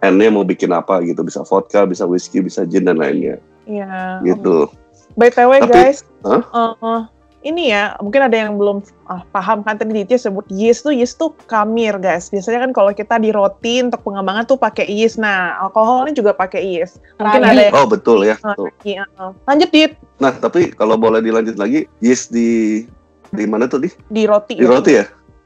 N-nya 0.00 0.28
mau 0.28 0.42
bikin 0.42 0.68
apa 0.68 1.00
gitu. 1.00 1.20
Bisa 1.20 1.44
vodka, 1.44 1.84
bisa 1.84 2.04
whisky, 2.04 2.40
bisa 2.40 2.64
gin 2.64 2.84
dan 2.84 2.96
lainnya 2.96 3.36
Iya. 3.64 4.24
gitu. 4.24 4.68
BTW 5.14 5.60
Tapi- 5.60 5.70
guys, 5.70 6.02
Hah? 6.24 6.40
eh, 6.42 7.00
ini 7.44 7.70
ya 7.70 7.92
mungkin 8.00 8.24
ada 8.24 8.34
yang 8.34 8.56
belum 8.56 8.80
ah, 9.06 9.20
paham 9.30 9.60
kan 9.60 9.76
tadi 9.76 9.92
Ditya 10.02 10.16
sebut 10.16 10.48
yeast 10.48 10.88
tuh 10.88 10.96
yeast 10.96 11.20
tuh 11.20 11.36
kamir 11.46 12.00
guys. 12.00 12.32
Biasanya 12.32 12.64
kan 12.64 12.70
kalau 12.72 12.90
kita 12.96 13.20
di 13.20 13.30
roti 13.30 13.84
untuk 13.84 14.00
pengembangan 14.00 14.48
tuh 14.48 14.56
pakai 14.56 14.88
yeast. 14.88 15.20
Nah 15.20 15.60
alkohol 15.60 16.08
ini 16.08 16.16
juga 16.16 16.32
pakai 16.32 16.64
yeast. 16.64 16.98
Mungkin 17.20 17.44
Ragi. 17.44 17.52
ada 17.52 17.62
yang 17.68 17.74
Oh, 17.76 17.86
betul 17.86 18.24
ya. 18.24 18.40
Ah, 18.40 18.56
Betul. 18.56 18.68
iya. 18.88 19.04
lanjut 19.44 19.70
dit 19.70 19.92
Nah, 20.22 20.30
tapi 20.30 20.70
kalau 20.72 20.94
boleh 20.94 21.18
dilanjut 21.20 21.58
lagi, 21.58 21.90
yeast 21.98 22.30
di 22.30 22.86
di 23.34 23.44
mana 23.50 23.66
tuh 23.66 23.82
di? 23.82 23.90
di 24.08 24.24
roti. 24.24 24.56
Di 24.56 24.64
roti 24.64 24.92
ya 24.94 25.04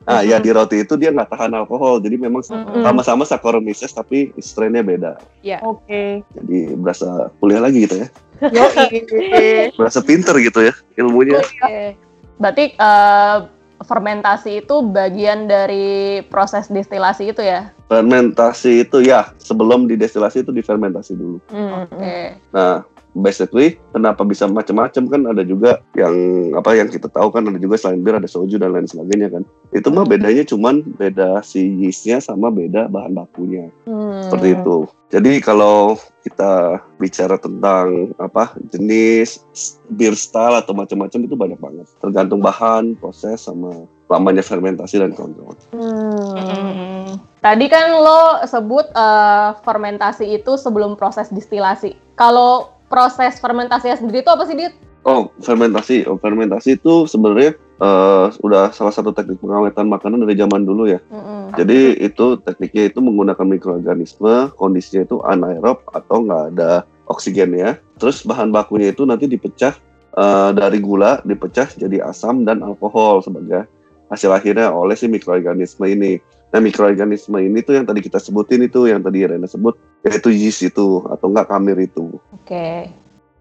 Mhm. 0.08 0.40
di 0.40 0.50
roti 0.56 0.76
itu 0.80 0.94
dia 0.96 1.12
nggak 1.12 1.28
tahan 1.28 1.52
alkohol. 1.52 2.00
Jadi 2.00 2.16
memang 2.16 2.40
sama-sama 2.80 3.28
Saccharomyces 3.28 3.92
tapi 3.92 4.32
strainnya 4.40 4.80
beda. 4.80 5.20
Oke. 5.60 6.24
Jadi 6.32 6.72
berasa 6.80 7.28
kuliah 7.38 7.60
lagi 7.60 7.84
gitu 7.84 8.00
ya. 8.00 8.08
Yoi. 8.48 9.70
Berasa 9.78 10.00
pinter 10.00 10.34
gitu 10.40 10.64
ya 10.64 10.72
ilmunya. 10.96 11.42
Oke. 11.42 11.98
Berarti 12.38 12.64
eh, 12.78 13.38
fermentasi 13.84 14.66
itu 14.66 14.82
bagian 14.90 15.46
dari 15.46 16.22
proses 16.26 16.70
destilasi 16.70 17.30
itu 17.30 17.42
ya? 17.42 17.70
Fermentasi 17.90 18.86
itu 18.86 19.02
ya 19.02 19.30
sebelum 19.38 19.86
didestilasi 19.86 20.46
itu 20.46 20.50
difermentasi 20.54 21.14
dulu. 21.14 21.38
Hmm. 21.50 21.86
Oke. 21.86 22.38
Nah, 22.54 22.86
basically 23.16 23.80
kenapa 23.94 24.24
bisa 24.24 24.44
macam-macam 24.48 25.04
kan 25.08 25.20
ada 25.30 25.42
juga 25.44 25.80
yang 25.96 26.14
apa 26.56 26.76
yang 26.76 26.88
kita 26.92 27.08
tahu 27.08 27.32
kan 27.32 27.48
ada 27.48 27.56
juga 27.56 27.80
selain 27.80 28.04
bir 28.04 28.16
ada 28.16 28.28
soju 28.28 28.60
dan 28.60 28.74
lain 28.74 28.88
sebagainya 28.88 29.28
kan. 29.32 29.42
Itu 29.72 29.92
mah 29.92 30.04
bedanya 30.04 30.44
cuman 30.44 30.84
beda 30.96 31.40
si 31.44 31.64
yeastnya 31.80 32.20
sama 32.20 32.52
beda 32.52 32.88
bahan 32.88 33.16
bakunya. 33.16 33.68
Hmm. 33.88 34.24
seperti 34.24 34.60
itu. 34.60 34.76
Jadi 35.08 35.32
kalau 35.40 35.96
kita 36.20 36.84
bicara 37.00 37.40
tentang 37.40 38.12
apa 38.20 38.52
jenis 38.68 39.40
beer 39.88 40.12
style 40.12 40.60
atau 40.60 40.76
macam-macam 40.76 41.20
itu 41.24 41.34
banyak 41.36 41.60
banget. 41.60 41.86
Tergantung 41.96 42.44
bahan, 42.44 42.92
proses 43.00 43.40
sama 43.40 43.88
lamanya 44.08 44.44
fermentasi 44.44 45.00
dan 45.00 45.16
kawan-kawan. 45.16 45.56
Hmm. 45.72 46.36
Mm. 46.36 47.08
Tadi 47.40 47.66
kan 47.72 47.88
lo 47.96 48.44
sebut 48.44 48.92
eh, 48.92 49.50
fermentasi 49.64 50.28
itu 50.28 50.60
sebelum 50.60 50.96
proses 51.00 51.32
distilasi. 51.32 51.96
Kalau 52.16 52.77
proses 52.88 53.38
fermentasinya 53.38 53.96
sendiri 54.00 54.24
itu 54.24 54.32
apa 54.32 54.44
sih, 54.48 54.56
Dit? 54.56 54.74
Oh, 55.06 55.30
fermentasi. 55.40 56.04
Oh, 56.10 56.18
fermentasi 56.18 56.76
itu 56.76 57.08
sebenarnya 57.08 57.54
eh, 57.80 58.26
udah 58.42 58.74
salah 58.74 58.92
satu 58.92 59.14
teknik 59.14 59.38
pengawetan 59.40 59.86
makanan 59.86 60.26
dari 60.26 60.34
zaman 60.36 60.66
dulu 60.66 60.90
ya. 60.90 61.00
Mm-mm. 61.08 61.54
Jadi 61.54 61.96
itu 62.02 62.36
tekniknya 62.42 62.90
itu 62.90 62.98
menggunakan 63.00 63.46
mikroorganisme, 63.46 64.52
kondisinya 64.58 65.06
itu 65.06 65.16
anaerob 65.24 65.80
atau 65.94 66.26
nggak 66.26 66.42
ada 66.56 66.84
oksigen 67.08 67.54
ya. 67.56 67.78
Terus 67.96 68.26
bahan 68.26 68.52
bakunya 68.52 68.92
itu 68.92 69.06
nanti 69.08 69.30
dipecah 69.30 69.72
eh, 70.18 70.50
dari 70.52 70.78
gula, 70.82 71.22
dipecah 71.22 71.72
jadi 71.78 72.04
asam 72.04 72.44
dan 72.44 72.60
alkohol 72.60 73.22
sebagai 73.22 73.64
hasil 74.08 74.32
akhirnya 74.32 74.72
oleh 74.72 74.96
si 74.96 75.06
mikroorganisme 75.06 75.84
ini. 75.88 76.20
Nah 76.48 76.64
mikroorganisme 76.64 77.36
ini 77.44 77.60
tuh 77.60 77.76
yang 77.76 77.84
tadi 77.84 78.00
kita 78.00 78.16
sebutin 78.16 78.64
itu, 78.64 78.88
yang 78.88 79.04
tadi 79.04 79.20
Rena 79.28 79.44
sebut, 79.44 79.76
yaitu 80.00 80.32
yeast 80.32 80.64
itu 80.64 81.04
atau 81.12 81.28
enggak 81.28 81.52
kamir 81.52 81.76
itu. 81.76 82.16
Oke. 82.48 82.88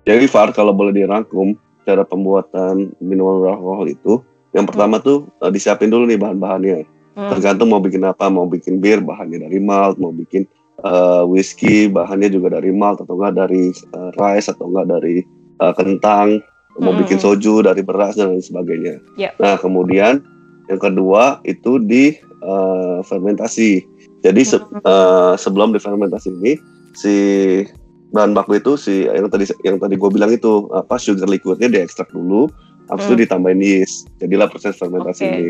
Jadi 0.03 0.25
Far 0.27 0.51
kalau 0.51 0.75
boleh 0.75 0.91
dirangkum 0.91 1.55
cara 1.87 2.03
pembuatan 2.03 2.91
minuman 2.99 3.39
beralkohol 3.39 3.87
itu, 3.87 4.19
yang 4.51 4.67
pertama 4.67 4.99
tuh 4.99 5.31
eh, 5.39 5.47
disiapin 5.47 5.87
dulu 5.87 6.03
nih 6.03 6.19
bahan-bahannya 6.19 6.79
Hmm. 7.17 7.33
tergantung 7.33 7.73
mau 7.73 7.81
bikin 7.81 8.05
apa 8.05 8.29
mau 8.29 8.45
bikin 8.45 8.77
bir 8.77 9.01
bahannya 9.01 9.41
dari 9.41 9.57
malt 9.57 9.97
mau 9.97 10.13
bikin 10.13 10.45
eh, 10.85 11.23
whisky 11.25 11.89
bahannya 11.89 12.29
juga 12.29 12.53
dari 12.53 12.69
malt 12.69 13.01
atau 13.01 13.17
enggak 13.17 13.41
dari 13.41 13.73
eh, 13.73 14.09
rice 14.13 14.53
atau 14.53 14.69
enggak 14.69 14.85
dari 14.91 15.25
eh, 15.57 15.73
kentang 15.73 16.37
mau 16.77 16.93
Hmm. 16.93 17.01
bikin 17.01 17.17
soju 17.17 17.65
dari 17.65 17.81
beras 17.81 18.13
dan 18.13 18.37
lain 18.37 18.45
sebagainya 18.45 19.01
Ya. 19.17 19.33
nah 19.41 19.57
kemudian 19.57 20.21
yang 20.67 20.77
kedua 20.77 21.41
itu 21.41 21.81
di 21.81 22.13
eh, 22.21 22.97
fermentasi 23.01 23.81
jadi 24.21 24.41
se- 24.45 24.61
Hmm. 24.61 24.85
eh, 24.85 25.33
sebelum 25.41 25.73
difermentasi 25.73 26.29
ini 26.37 26.53
si 26.93 27.15
bahan 28.09 28.31
baku 28.31 28.57
itu 28.57 28.75
si 28.75 29.03
yang 29.03 29.27
tadi 29.27 29.43
yang 29.61 29.77
tadi 29.77 29.95
gue 29.95 30.09
bilang 30.09 30.31
itu 30.31 30.67
apa 30.71 30.95
sugar 30.95 31.27
liquidnya 31.27 31.67
diekstrak 31.67 32.07
dulu 32.09 32.47
habis 32.87 33.03
Hmm. 33.03 33.13
itu 33.13 33.23
ditambahin 33.23 33.59
yeast 33.59 34.07
jadilah 34.17 34.47
proses 34.47 34.75
fermentasi 34.75 35.23
Oke. 35.23 35.31
ini 35.33 35.47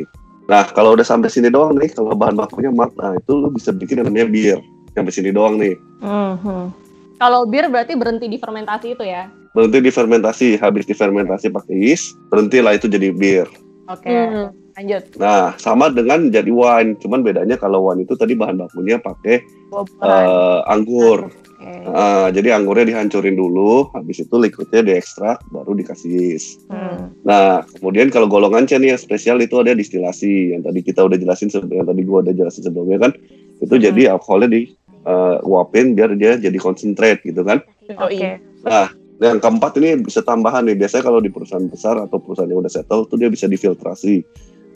nah 0.47 0.63
kalau 0.65 0.93
udah 0.93 1.03
sampai 1.03 1.27
sini 1.27 1.47
doang 1.47 1.75
nih 1.75 1.91
kalau 1.91 2.11
bahan 2.11 2.33
bakunya 2.33 2.71
mat 2.71 2.89
nah 2.95 3.13
itu 3.13 3.31
lu 3.31 3.51
bisa 3.51 3.69
bikin 3.69 3.99
yang 3.99 4.07
namanya 4.07 4.25
bir 4.25 4.57
sampai 4.91 5.13
sini 5.13 5.29
doang 5.29 5.57
nih 5.57 5.77
Mhm. 5.97 6.85
Kalau 7.17 7.45
bir 7.45 7.65
berarti 7.65 7.93
berhenti 7.93 8.29
di 8.29 8.37
fermentasi 8.37 8.93
itu 8.93 9.01
ya? 9.01 9.25
berhenti 9.49 9.81
difermentasi 9.81 10.47
habis 10.55 10.85
difermentasi 10.85 11.49
pakai 11.49 11.73
yeast 11.75 12.13
berhentilah 12.27 12.73
itu 12.73 12.85
jadi 12.85 13.09
bir 13.09 13.49
Oke. 13.87 14.05
Hmm. 14.05 14.53
Lanjut. 14.73 15.17
nah 15.17 15.57
sama 15.57 15.89
dengan 15.89 16.29
jadi 16.29 16.45
wine 16.47 16.93
cuman 16.97 17.21
bedanya 17.21 17.57
kalau 17.57 17.89
wine 17.89 18.01
itu 18.01 18.13
tadi 18.13 18.33
bahan 18.33 18.57
bakunya 18.59 18.97
pakai 18.97 19.41
Eh, 19.75 20.59
anggur 20.69 21.27
Oke. 21.57 21.89
Ah, 21.89 22.29
jadi 22.29 22.53
anggurnya 22.53 22.93
dihancurin 22.93 23.33
dulu, 23.33 23.89
habis 23.89 24.21
itu 24.21 24.35
liquidnya 24.37 24.85
diekstrak, 24.85 25.41
baru 25.49 25.73
dikasih 25.73 26.11
yeast. 26.13 26.61
Hmm. 26.69 27.09
Nah, 27.25 27.65
kemudian 27.65 28.13
kalau 28.13 28.29
golongan 28.29 28.69
C 28.69 28.77
nih 28.77 28.93
yang 28.93 29.01
spesial 29.01 29.41
itu 29.41 29.57
ada 29.57 29.73
distilasi, 29.73 30.53
yang 30.53 30.61
tadi 30.61 30.85
kita 30.85 31.01
udah 31.01 31.17
jelasin 31.17 31.49
sebelumnya, 31.49 31.81
yang 31.81 31.89
tadi 31.89 32.01
gua 32.05 32.19
udah 32.21 32.35
jelasin 32.37 32.61
sebelumnya 32.61 33.09
kan, 33.09 33.11
itu 33.57 33.73
Hmm. 33.73 33.83
jadi 33.89 34.01
alkoholnya 34.13 34.49
di 34.53 34.61
eh, 35.07 35.37
uapin 35.47 35.95
biar 35.95 36.19
dia 36.19 36.35
jadi 36.35 36.57
concentrate 36.59 37.23
gitu 37.23 37.39
kan. 37.41 37.63
Oke. 37.95 38.43
Nah, 38.67 38.91
yang 39.23 39.39
keempat 39.39 39.79
ini 39.79 40.03
bisa 40.03 40.19
tambahan 40.19 40.67
nih, 40.67 40.75
biasanya 40.75 41.07
kalau 41.07 41.23
di 41.23 41.31
perusahaan 41.31 41.63
besar 41.63 41.95
atau 41.95 42.19
perusahaan 42.19 42.51
yang 42.51 42.59
udah 42.59 42.69
settle 42.69 43.07
tuh 43.07 43.15
dia 43.15 43.31
bisa 43.31 43.47
difiltrasi. 43.47 44.21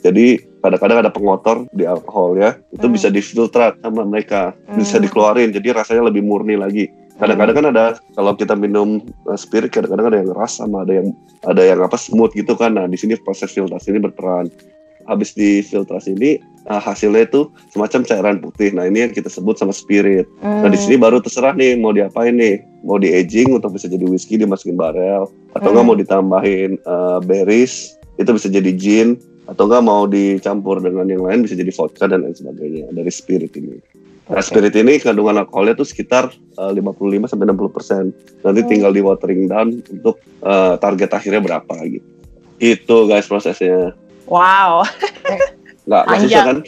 Jadi 0.02 0.42
kadang-kadang 0.58 0.98
ada 1.06 1.10
pengotor 1.14 1.66
di 1.70 1.86
alkohol 1.86 2.34
ya, 2.34 2.58
itu 2.74 2.86
Hmm. 2.86 2.94
bisa 2.94 3.06
difiltrat 3.06 3.78
sama 3.78 4.02
mereka, 4.02 4.50
bisa 4.74 4.98
Hmm. 4.98 5.04
dikeluarin, 5.06 5.54
jadi 5.54 5.74
rasanya 5.74 6.10
lebih 6.10 6.26
murni 6.26 6.58
lagi. 6.58 6.90
Kadang-kadang 7.12 7.54
kan 7.54 7.66
ada 7.70 7.84
kalau 8.18 8.34
kita 8.34 8.58
minum 8.58 8.98
uh, 9.30 9.38
spirit 9.38 9.70
kadang-kadang 9.70 10.10
ada 10.10 10.18
yang 10.18 10.28
keras 10.34 10.58
sama 10.58 10.82
ada 10.82 10.98
yang 10.98 11.14
ada 11.46 11.62
yang 11.62 11.78
apa 11.78 11.94
smooth 11.94 12.34
gitu 12.34 12.58
kan. 12.58 12.74
Nah, 12.74 12.90
di 12.90 12.98
sini 12.98 13.14
proses 13.14 13.54
filtrasi 13.54 13.94
ini 13.94 14.02
berperan. 14.02 14.50
Habis 15.02 15.34
difiltrasi 15.34 16.14
ini 16.14 16.38
uh, 16.66 16.78
hasilnya 16.78 17.26
itu 17.26 17.46
semacam 17.70 18.00
cairan 18.02 18.36
putih. 18.38 18.74
Nah, 18.74 18.86
ini 18.86 19.06
yang 19.06 19.12
kita 19.14 19.30
sebut 19.30 19.54
sama 19.54 19.70
spirit. 19.70 20.26
Nah, 20.42 20.66
di 20.66 20.74
Hmm. 20.74 20.82
sini 20.82 20.94
baru 20.98 21.22
terserah 21.22 21.54
nih 21.54 21.78
mau 21.78 21.94
diapain 21.94 22.34
nih. 22.34 22.58
Mau 22.82 22.98
di 22.98 23.14
aging 23.14 23.54
untuk 23.54 23.74
bisa 23.74 23.86
jadi 23.86 24.02
whisky 24.02 24.34
dimasukin 24.34 24.74
barel 24.74 25.30
atau 25.54 25.62
Hmm. 25.62 25.78
enggak 25.78 25.86
mau 25.86 25.94
ditambahin 25.94 26.70
uh, 26.86 27.22
berries 27.22 27.94
itu 28.18 28.30
bisa 28.30 28.50
jadi 28.50 28.70
gin 28.74 29.08
atau 29.52 29.68
enggak 29.68 29.84
mau 29.84 30.08
dicampur 30.08 30.80
dengan 30.80 31.04
yang 31.04 31.22
lain 31.22 31.44
bisa 31.44 31.52
jadi 31.52 31.68
vodka 31.68 32.08
dan 32.08 32.24
lain 32.24 32.32
sebagainya 32.32 32.88
dari 32.90 33.12
spirit 33.12 33.52
ini. 33.54 33.76
Nah, 34.22 34.40
Oke. 34.40 34.48
spirit 34.48 34.72
ini 34.72 34.96
kandungan 34.96 35.44
alkoholnya 35.44 35.76
tuh 35.76 35.84
sekitar 35.84 36.32
uh, 36.56 36.72
55 36.72 37.28
sampai 37.28 37.44
60 37.44 37.68
persen. 37.68 38.04
Nanti 38.40 38.60
Hmm. 38.64 38.70
tinggal 38.70 38.92
di 38.94 39.02
watering 39.02 39.44
down 39.44 39.68
untuk 39.82 40.16
uh, 40.40 40.80
target 40.80 41.10
akhirnya 41.12 41.42
berapa 41.42 41.74
gitu. 41.84 42.06
Itu 42.56 42.96
guys 43.04 43.26
prosesnya. 43.26 43.92
Wow. 44.24 44.86
Nggak, 45.84 46.02
nggak 46.06 46.20
susah 46.22 46.30
Panjang. 46.40 46.46
kan? 46.46 46.58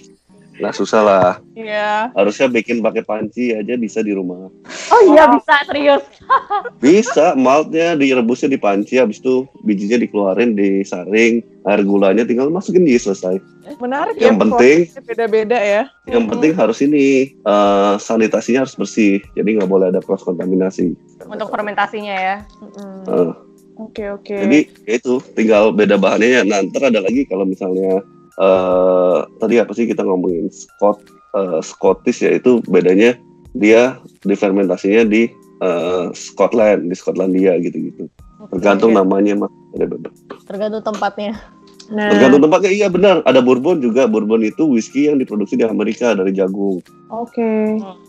Nggak 0.54 0.74
susah 0.78 1.00
lah. 1.02 1.30
Iya. 1.54 2.14
Harusnya 2.14 2.46
bikin 2.46 2.78
pakai 2.78 3.02
panci 3.02 3.50
aja 3.50 3.74
bisa 3.74 4.00
di 4.00 4.14
rumah. 4.14 4.46
Oh 4.90 5.00
iya 5.10 5.26
bisa 5.26 5.54
serius. 5.66 6.02
Bisa, 6.84 7.32
maltnya 7.32 7.96
direbusnya 7.96 8.52
di 8.52 8.60
panci, 8.60 9.00
habis 9.00 9.16
itu 9.16 9.48
bijinya 9.64 9.96
dikeluarin, 9.96 10.52
disaring, 10.52 11.40
air 11.64 11.80
gulanya 11.80 12.28
tinggal 12.28 12.52
masukin 12.52 12.84
yeast 12.84 13.08
selesai. 13.08 13.40
Menarik 13.80 14.20
Yang 14.20 14.36
ya. 14.36 14.42
penting, 14.44 14.76
Beda-beda 15.08 15.58
ya. 15.58 15.82
yang 16.04 16.28
penting 16.28 16.52
harus 16.52 16.84
ini 16.84 17.32
eh, 17.32 17.94
sanitasinya 17.96 18.68
harus 18.68 18.76
bersih, 18.76 19.24
jadi 19.32 19.48
nggak 19.60 19.70
boleh 19.70 19.88
ada 19.88 20.04
cross 20.04 20.20
kontaminasi. 20.20 20.92
Untuk 21.24 21.48
fermentasinya 21.48 22.12
ya. 22.14 22.36
Mm-mm. 22.60 23.08
Eh, 23.08 23.32
Oke 23.74 24.06
oke. 24.06 24.38
Jadi 24.38 24.58
ya 24.86 24.94
itu 25.02 25.18
tinggal 25.34 25.74
beda 25.74 25.98
bahannya. 25.98 26.28
ya. 26.30 26.42
Nah, 26.46 26.62
ntar 26.62 26.94
ada 26.94 27.02
lagi 27.02 27.26
kalau 27.26 27.42
misalnya 27.42 28.06
eh 28.34 29.18
tadi 29.38 29.54
apa 29.56 29.70
sih 29.72 29.86
kita 29.86 30.02
ngomongin 30.02 30.50
Scott 30.50 31.02
eh, 31.32 31.60
Scottish 31.60 32.20
ya 32.20 32.34
itu 32.34 32.58
bedanya 32.66 33.14
dia 33.54 33.98
difermentasinya 34.22 35.06
di 35.06 35.30
eh, 35.62 36.06
Scotland, 36.10 36.90
di 36.90 36.94
Skotlandia 36.94 37.54
gitu-gitu. 37.58 38.10
Tergantung 38.50 38.92
Oke. 38.92 38.98
namanya 38.98 39.46
mah. 39.46 39.50
Ada- 39.74 40.10
Tergantung 40.44 40.82
tempatnya. 40.84 41.32
Nah, 41.88 42.10
Tergantung 42.10 42.42
tempatnya 42.42 42.70
iya 42.70 42.88
benar. 42.88 43.20
Ada 43.24 43.40
bourbon 43.40 43.78
juga. 43.78 44.04
Bourbon 44.04 44.40
itu 44.40 44.64
whisky 44.66 45.06
yang 45.06 45.16
diproduksi 45.16 45.54
di 45.54 45.64
Amerika 45.64 46.12
dari 46.12 46.32
jagung. 46.32 46.82
oke. 47.08 47.50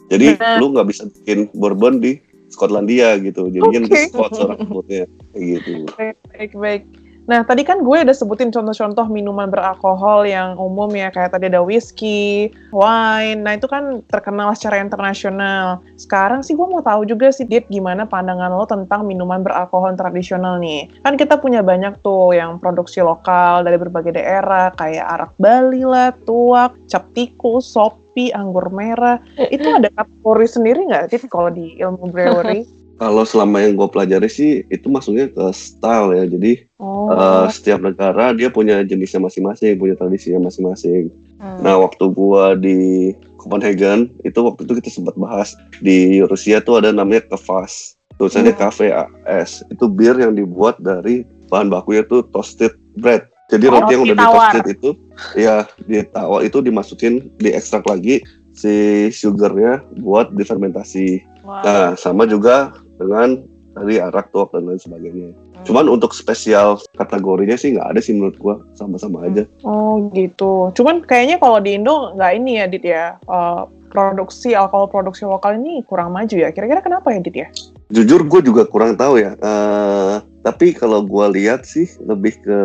Jadi 0.10 0.36
Nah. 0.36 0.58
lu 0.60 0.74
nggak 0.74 0.88
bisa 0.90 1.06
bikin 1.08 1.48
bourbon 1.54 2.02
di 2.02 2.18
Skotlandia 2.50 3.16
gitu. 3.20 3.48
Jadinya 3.48 3.80
Oke. 3.84 3.90
di 3.90 3.96
Scots 4.10 4.38
orang 4.40 4.60
sebutnya 4.60 5.04
kayak 5.32 5.44
gitu. 5.60 5.74
Baik, 5.96 6.52
baik. 6.56 6.84
Nah, 7.26 7.42
tadi 7.42 7.66
kan 7.66 7.82
gue 7.82 7.98
udah 8.06 8.14
sebutin 8.14 8.54
contoh-contoh 8.54 9.10
minuman 9.10 9.50
beralkohol 9.50 10.30
yang 10.30 10.54
umum 10.62 10.90
ya, 10.94 11.10
kayak 11.10 11.34
tadi 11.34 11.50
ada 11.50 11.66
whisky, 11.66 12.54
wine, 12.70 13.42
nah 13.42 13.58
itu 13.58 13.66
kan 13.66 14.06
terkenal 14.06 14.54
secara 14.54 14.78
internasional. 14.78 15.82
Sekarang 15.98 16.46
sih 16.46 16.54
gue 16.54 16.68
mau 16.70 16.86
tahu 16.86 17.10
juga 17.10 17.34
sih, 17.34 17.50
Dit, 17.50 17.66
gimana 17.74 18.06
pandangan 18.06 18.54
lo 18.54 18.70
tentang 18.70 19.10
minuman 19.10 19.42
beralkohol 19.42 19.98
tradisional 19.98 20.62
nih? 20.62 20.86
Kan 21.02 21.18
kita 21.18 21.42
punya 21.42 21.66
banyak 21.66 21.98
tuh 22.06 22.38
yang 22.38 22.62
produksi 22.62 23.02
lokal 23.02 23.66
dari 23.66 23.82
berbagai 23.82 24.14
daerah, 24.22 24.70
kayak 24.78 25.06
arak 25.06 25.32
Bali 25.42 25.82
lah, 25.82 26.14
tuak, 26.30 26.78
cap 26.86 27.10
tikus, 27.18 27.66
sopi, 27.74 28.30
anggur 28.38 28.70
merah. 28.70 29.18
Itu 29.50 29.66
ada 29.82 29.90
kategori 29.90 30.62
sendiri 30.62 30.94
nggak, 30.94 31.10
Dit, 31.10 31.26
kalau 31.26 31.50
di 31.50 31.74
ilmu 31.82 32.06
brewery? 32.14 32.70
Kalau 32.96 33.28
selama 33.28 33.60
yang 33.60 33.76
gue 33.76 33.88
pelajari 33.92 34.32
sih 34.32 34.64
itu 34.72 34.88
masuknya 34.88 35.28
ke 35.28 35.44
style 35.52 36.16
ya. 36.16 36.24
Jadi 36.26 36.64
Oh, 36.76 37.08
eh, 37.08 37.48
setiap 37.52 37.80
negara 37.80 38.36
dia 38.36 38.52
punya 38.52 38.84
jenisnya 38.84 39.24
masing-masing, 39.24 39.80
punya 39.80 39.96
tradisinya 39.96 40.52
masing-masing. 40.52 41.08
Hmm. 41.40 41.64
Nah 41.64 41.80
waktu 41.80 42.04
gua 42.12 42.56
di 42.56 43.12
Copenhagen 43.40 44.12
itu 44.28 44.40
waktu 44.44 44.68
itu 44.68 44.74
kita 44.84 44.90
sempat 44.92 45.16
bahas 45.16 45.56
di 45.80 46.20
Rusia 46.26 46.60
tuh 46.60 46.84
ada 46.84 46.92
namanya 46.92 47.24
kvass. 47.32 47.96
Tulisannya 48.16 48.56
Hmm. 48.56 48.72
KVAS. 48.72 49.68
Itu 49.72 49.92
bir 49.92 50.16
yang 50.16 50.36
dibuat 50.36 50.80
dari 50.80 51.28
bahan 51.52 51.68
bakunya 51.68 52.04
tuh 52.08 52.24
toasted 52.32 52.76
bread. 52.96 53.28
Jadi 53.52 53.70
Oh, 53.70 53.78
roti 53.78 53.92
yang 53.94 54.04
udah 54.08 54.16
di 54.18 54.26
toasted 54.26 54.66
itu, 54.72 54.90
ya 55.38 55.56
di 55.86 56.02
tawar 56.10 56.42
itu 56.42 56.58
dimasukin, 56.64 57.30
diekstrak 57.38 57.86
lagi 57.86 58.26
si 58.56 59.08
sugarnya 59.12 59.84
buat 60.02 60.34
difermentasi. 60.34 61.22
Wow. 61.46 61.62
Nah 61.62 61.84
sama 61.94 62.26
juga 62.26 62.74
dengan 62.98 63.44
dari 63.76 64.00
arak 64.00 64.32
tuak 64.32 64.56
dan 64.56 64.72
lain 64.72 64.80
sebagainya. 64.80 65.36
Hmm. 65.36 65.66
Cuman 65.68 65.92
untuk 65.92 66.16
spesial 66.16 66.80
kategorinya 66.96 67.60
sih 67.60 67.76
nggak 67.76 67.92
ada 67.92 68.00
sih 68.00 68.16
menurut 68.16 68.40
gua 68.40 68.56
sama-sama 68.80 69.28
aja. 69.28 69.44
Oh 69.68 70.08
gitu. 70.16 70.72
Cuman 70.72 71.04
kayaknya 71.04 71.38
kalau 71.44 71.60
di 71.60 71.76
Indo 71.76 72.16
nggak 72.16 72.32
ini 72.40 72.52
ya, 72.64 72.66
Dit 72.72 72.86
ya. 72.88 73.20
Eh, 73.20 73.64
produksi 73.92 74.52
alkohol 74.52 74.92
produksi 74.92 75.24
lokal 75.28 75.60
ini 75.60 75.84
kurang 75.88 76.16
maju 76.16 76.36
ya. 76.36 76.52
Kira-kira 76.56 76.80
kenapa 76.80 77.12
ya, 77.12 77.20
Dit 77.20 77.36
ya? 77.36 77.48
Jujur 77.92 78.24
gue 78.26 78.42
juga 78.48 78.64
kurang 78.64 78.96
tahu 78.96 79.20
ya. 79.20 79.36
Eh, 79.36 80.16
tapi 80.48 80.72
kalau 80.72 81.04
gua 81.04 81.28
lihat 81.28 81.68
sih 81.68 81.92
lebih 82.00 82.40
ke 82.40 82.60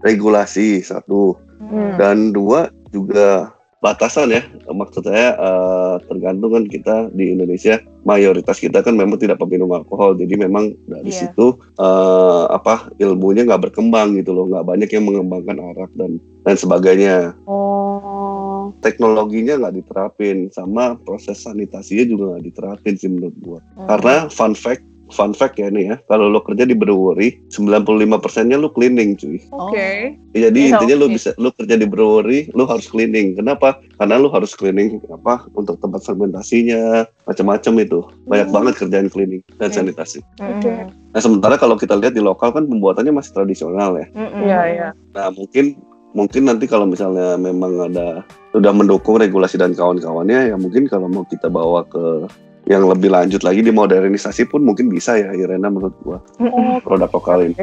regulasi 0.00 0.80
satu 0.80 1.36
Hmm. 1.58 1.98
dan 1.98 2.30
dua 2.30 2.70
juga 2.94 3.50
batasan 3.78 4.34
ya. 4.34 4.42
Maksud 4.66 5.06
saya 5.06 5.34
eh, 5.38 5.94
tergantung 6.10 6.54
kan 6.54 6.64
kita 6.66 6.96
di 7.14 7.34
Indonesia 7.34 7.78
mayoritas 8.02 8.58
kita 8.58 8.82
kan 8.82 8.94
memang 8.94 9.18
tidak 9.18 9.38
peminum 9.38 9.70
alkohol. 9.70 10.18
Jadi 10.18 10.34
memang 10.34 10.74
dari 10.86 11.10
Iya. 11.10 11.30
situ 11.30 11.58
eh, 11.78 12.44
apa 12.50 12.90
ilmunya 12.98 13.46
nggak 13.46 13.70
berkembang 13.70 14.18
gitu 14.18 14.34
loh. 14.34 14.50
Nggak 14.50 14.66
banyak 14.66 14.90
yang 14.90 15.04
mengembangkan 15.06 15.58
arak 15.74 15.90
dan 15.94 16.18
dan 16.42 16.56
sebagainya. 16.58 17.16
Oh. 17.46 18.74
Teknologinya 18.84 19.58
nggak 19.58 19.74
diterapin 19.82 20.52
sama 20.52 20.94
proses 21.02 21.40
sanitasinya 21.42 22.04
juga 22.04 22.24
nggak 22.36 22.44
diterapin 22.52 22.94
sih 22.94 23.10
menurut 23.10 23.36
gua. 23.42 23.60
Hmm. 23.74 23.88
Karena 23.90 24.14
fun 24.28 24.54
fact, 24.54 24.84
fun 25.08 25.32
fact 25.32 25.56
ya 25.56 25.68
nih 25.68 25.92
ya, 25.92 25.96
kalau 26.06 26.28
lo 26.28 26.40
kerja 26.40 26.64
di 26.64 26.76
brewery, 26.76 27.40
95 27.48 28.20
persennya 28.20 28.60
lo 28.60 28.68
cleaning 28.68 29.16
cuy. 29.16 29.40
Oke. 29.50 30.14
Jadi 30.32 30.60
Iya, 30.68 30.76
intinya 30.76 30.96
lo 31.00 31.06
bisa, 31.08 31.32
lo 31.36 31.50
kerja 31.50 31.74
di 31.74 31.88
brewery, 31.88 32.52
lo 32.52 32.68
harus 32.68 32.86
cleaning. 32.86 33.36
Kenapa? 33.36 33.80
Karena 33.96 34.20
lo 34.20 34.28
harus 34.28 34.52
cleaning 34.52 35.00
apa 35.08 35.48
untuk 35.52 35.80
tempat 35.80 36.04
fermentasinya, 36.04 37.08
macam-macam 37.24 37.72
itu. 37.80 38.00
Banyak 38.28 38.48
Hmm. 38.48 38.56
banget 38.56 38.74
kerjaan 38.78 39.08
cleaning 39.08 39.42
dan 39.56 39.72
Oke. 39.72 39.76
sanitasi. 39.76 40.20
Oke. 40.38 40.68
Hmm. 40.68 40.92
Nah 41.08 41.20
sementara 41.20 41.56
kalau 41.56 41.74
kita 41.74 41.96
lihat 41.96 42.12
di 42.12 42.20
lokal 42.20 42.52
kan 42.52 42.68
pembuatannya 42.68 43.10
masih 43.10 43.32
tradisional 43.32 43.96
ya. 43.96 44.06
Hmm. 44.12 44.30
Iya, 44.44 44.60
iya. 44.68 44.88
Nah 45.16 45.32
mungkin 45.32 45.74
mungkin 46.12 46.48
nanti 46.48 46.64
kalau 46.64 46.88
misalnya 46.88 47.36
memang 47.36 47.92
ada 47.92 48.24
sudah 48.52 48.72
mendukung 48.72 49.20
regulasi 49.20 49.60
dan 49.60 49.76
kawan-kawannya 49.76 50.52
ya 50.52 50.56
mungkin 50.56 50.88
kalau 50.88 51.04
mau 51.04 51.24
kita 51.28 51.52
bawa 51.52 51.84
ke 51.84 52.24
yang 52.68 52.84
lebih 52.84 53.08
lanjut 53.08 53.40
lagi 53.40 53.64
di 53.64 53.72
modernisasi 53.72 54.44
pun 54.44 54.60
mungkin 54.60 54.86
bisa 54.86 55.16
ya 55.16 55.32
Irena 55.32 55.72
menurut 55.72 55.96
gua 56.04 56.20
Oh, 56.38 56.76
produk 56.78 57.08
lokal 57.08 57.48
ini. 57.48 57.56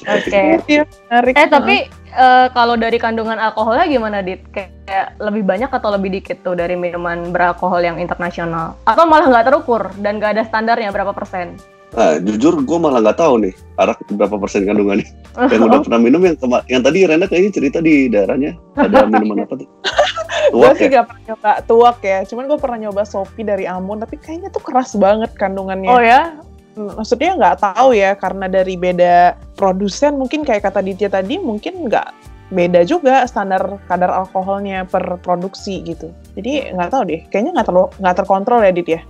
Oke. 0.00 0.30
itu. 0.32 0.64
iya, 0.66 0.82
menarik. 1.06 1.34
Eh 1.34 1.46
tapi 1.46 1.76
eh, 2.08 2.46
kalau 2.50 2.74
dari 2.74 2.96
kandungan 2.96 3.36
alkoholnya 3.36 3.86
gimana 3.86 4.22
dit? 4.22 4.40
Kayak, 4.48 5.18
lebih 5.20 5.44
banyak 5.44 5.68
atau 5.68 5.90
lebih 5.92 6.10
dikit 6.10 6.40
tuh 6.40 6.54
dari 6.54 6.74
minuman 6.74 7.30
beralkohol 7.30 7.82
yang 7.82 7.98
internasional? 7.98 8.78
Atau 8.82 9.04
malah 9.04 9.28
nggak 9.28 9.46
terukur 9.46 9.90
dan 9.98 10.16
nggak 10.16 10.38
ada 10.38 10.42
standarnya 10.42 10.90
berapa 10.90 11.10
persen? 11.12 11.54
Nah, 11.90 12.22
jujur 12.22 12.62
gua 12.62 12.78
malah 12.80 13.02
nggak 13.02 13.18
tahu 13.18 13.34
nih 13.42 13.54
arak 13.76 13.98
berapa 14.08 14.36
persen 14.38 14.62
kandungannya. 14.62 15.06
yang 15.50 15.62
udah 15.66 15.80
pernah 15.86 16.00
minum 16.00 16.22
yang 16.22 16.34
kema- 16.34 16.64
yang 16.66 16.82
tadi 16.82 16.98
Irena 17.02 17.26
kayaknya 17.26 17.50
cerita 17.52 17.78
di 17.78 18.06
daerahnya 18.06 18.54
ada 18.78 19.06
minuman 19.06 19.42
apa 19.42 19.54
tuh? 19.58 19.68
Gue 20.48 20.70
sih 20.76 20.88
ya? 20.88 21.02
gak 21.02 21.06
pernah 21.12 21.22
nyoba 21.32 21.52
tuak 21.68 21.98
ya, 22.00 22.18
cuman 22.24 22.44
gue 22.48 22.58
pernah 22.58 22.78
nyoba 22.88 23.02
sopi 23.04 23.42
dari 23.44 23.64
Ambon, 23.68 24.00
tapi 24.00 24.16
kayaknya 24.16 24.48
tuh 24.48 24.62
keras 24.64 24.96
banget 24.96 25.30
kandungannya. 25.36 25.90
Oh 25.90 26.02
ya? 26.02 26.40
Hmm, 26.78 26.96
Maksudnya 26.96 27.36
nggak 27.36 27.56
tahu 27.60 27.92
ya, 27.92 28.14
karena 28.16 28.46
dari 28.46 28.74
beda 28.78 29.34
produsen 29.58 30.16
mungkin 30.16 30.46
kayak 30.46 30.70
kata 30.70 30.80
Ditya 30.80 31.10
tadi, 31.10 31.36
mungkin 31.36 31.90
nggak 31.90 32.08
beda 32.50 32.82
juga 32.82 33.22
standar 33.30 33.78
kadar 33.86 34.10
alkoholnya 34.10 34.82
per 34.86 35.22
produksi 35.22 35.82
gitu. 35.86 36.10
Jadi 36.40 36.72
nggak 36.72 36.88
tahu 36.88 37.02
deh, 37.04 37.20
kayaknya 37.28 37.52
nggak 37.60 37.68
terlalu 37.68 37.88
nggak 38.00 38.16
terkontrol 38.16 38.60
ya 38.64 38.72
Dit 38.72 38.88
ya. 38.88 39.00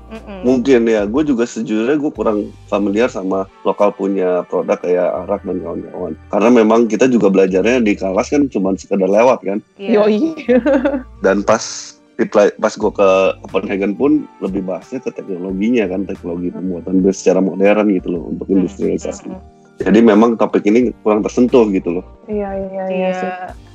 Mungkin 0.42 0.80
ya, 0.90 1.06
gue 1.06 1.22
juga 1.22 1.46
sejujurnya 1.46 1.94
gue 1.94 2.10
kurang 2.10 2.50
familiar 2.66 3.06
sama 3.06 3.46
lokal 3.62 3.94
punya 3.94 4.42
produk 4.50 4.82
kayak 4.82 5.08
arak 5.24 5.46
dan 5.46 5.62
kawan-kawan. 5.62 6.12
Karena 6.26 6.50
memang 6.50 6.90
kita 6.90 7.06
juga 7.06 7.30
belajarnya 7.30 7.86
di 7.86 7.94
kelas 7.94 8.34
kan 8.34 8.50
cuma 8.50 8.74
sekedar 8.74 9.06
lewat 9.06 9.46
kan. 9.46 9.58
Iya. 9.78 10.02
Yoi. 10.02 10.34
Dan 11.24 11.46
pas 11.46 11.62
pas 12.60 12.74
gue 12.76 12.92
ke 12.92 13.08
Copenhagen 13.46 13.96
pun 13.96 14.26
lebih 14.44 14.66
bahasnya 14.66 15.00
ke 15.00 15.08
teknologinya 15.14 15.88
kan, 15.88 16.04
teknologi 16.04 16.52
pembuatan 16.52 17.00
bir 17.00 17.14
secara 17.16 17.40
modern 17.40 17.88
gitu 17.94 18.12
loh 18.12 18.28
untuk 18.28 18.44
industrialisasi. 18.50 19.30
Mm-mm. 19.30 19.40
Jadi 19.80 20.04
memang 20.04 20.36
topik 20.36 20.66
ini 20.68 20.92
kurang 21.00 21.24
tersentuh 21.24 21.64
gitu 21.72 21.96
loh. 21.96 22.04
Iya 22.28 22.52
iya 22.52 22.84
iya 22.84 22.84
Iya. 22.92 23.10
sih. 23.16 23.30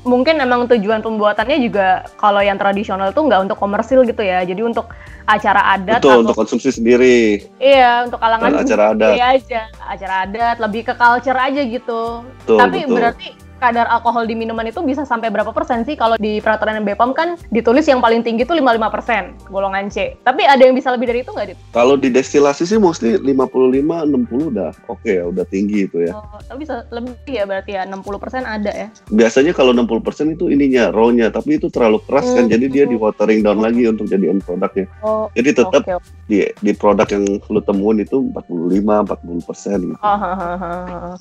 Mungkin 0.05 0.37
emang 0.37 0.69
tujuan 0.69 1.01
pembuatannya 1.01 1.57
juga 1.65 2.05
kalau 2.21 2.39
yang 2.39 2.61
tradisional 2.61 3.09
tuh 3.09 3.25
nggak 3.25 3.49
untuk 3.49 3.57
komersil 3.57 4.05
gitu 4.05 4.21
ya. 4.21 4.45
Jadi 4.45 4.61
untuk 4.61 4.85
acara 5.25 5.73
adat 5.73 6.05
Betul 6.05 6.09
atau 6.13 6.21
untuk 6.21 6.37
konsumsi 6.37 6.69
sendiri 6.69 7.41
iya 7.57 8.05
untuk 8.05 8.21
kalangan 8.21 8.61
acara 8.61 8.93
adat. 8.93 9.17
Iya 9.17 9.25
aja, 9.41 9.61
acara 9.81 10.15
adat, 10.29 10.55
lebih 10.61 10.81
ke 10.85 10.93
culture 10.93 11.33
aja 11.33 11.61
gitu. 11.65 12.21
Betul, 12.21 12.57
Tapi 12.61 12.79
betul. 12.85 12.93
berarti 12.93 13.29
kadar 13.57 13.87
alkohol 13.87 14.23
di 14.23 14.33
minuman 14.33 14.63
itu 14.63 14.79
bisa 14.79 15.03
sampai 15.03 15.27
berapa 15.27 15.49
persen 15.49 15.81
sih? 15.81 15.95
Kalau 15.95 16.15
di 16.15 16.37
peraturan 16.37 16.81
BPOM 16.81 17.11
kan 17.11 17.39
ditulis 17.49 17.83
yang 17.83 17.99
paling 17.99 18.21
tinggi 18.21 18.43
itu 18.43 18.51
55 18.51 18.61
persen, 18.91 19.21
golongan 19.47 19.87
C. 19.87 20.19
Tapi 20.19 20.43
ada 20.43 20.59
yang 20.59 20.73
bisa 20.73 20.89
lebih 20.89 21.07
dari 21.07 21.21
itu 21.21 21.31
nggak, 21.31 21.47
Dit? 21.47 21.57
Kalau 21.71 21.95
di 21.95 22.09
destilasi 22.09 22.63
sih 22.63 22.77
mostly 22.77 23.15
55 23.15 23.81
60 24.05 24.51
udah 24.51 24.71
oke 24.85 25.07
ya, 25.07 25.23
udah 25.23 25.45
tinggi 25.45 25.85
itu 25.85 26.03
ya. 26.03 26.13
Oh, 26.13 26.37
tapi 26.39 26.57
bisa 26.61 26.83
lebih 26.89 27.15
ya 27.25 27.43
berarti 27.43 27.71
ya 27.73 27.83
60 27.83 28.17
persen 28.17 28.43
ada 28.43 28.69
ya. 28.69 28.87
Biasanya 29.07 29.51
kalau 29.51 29.71
60% 29.71 29.95
itu 30.31 30.47
ininya 30.47 30.89
raw-nya, 30.89 31.29
tapi 31.29 31.57
itu 31.57 31.67
terlalu 31.67 32.03
keras 32.03 32.27
kan, 32.27 32.45
Hmm. 32.45 32.51
jadi 32.51 32.65
dia 32.67 32.85
di 32.85 32.95
watering 32.95 33.41
down 33.41 33.59
lagi 33.59 33.85
untuk 33.85 34.05
jadi 34.05 34.29
end 34.29 34.41
produknya. 34.41 34.85
Oh, 34.99 35.27
Jadi 35.31 35.49
tetap 35.51 35.81
oke. 35.81 35.99
di 36.25 36.43
di 36.55 36.71
produk 36.71 37.07
yang 37.07 37.25
lu 37.45 37.59
temuin 37.59 37.99
itu 37.99 38.21
45 38.29 39.01
40% 39.01 39.79
gitu. 39.85 39.99
Oh, 39.99 40.17
ha, 40.17 40.31
ha, 40.31 40.49
ha. 40.55 40.71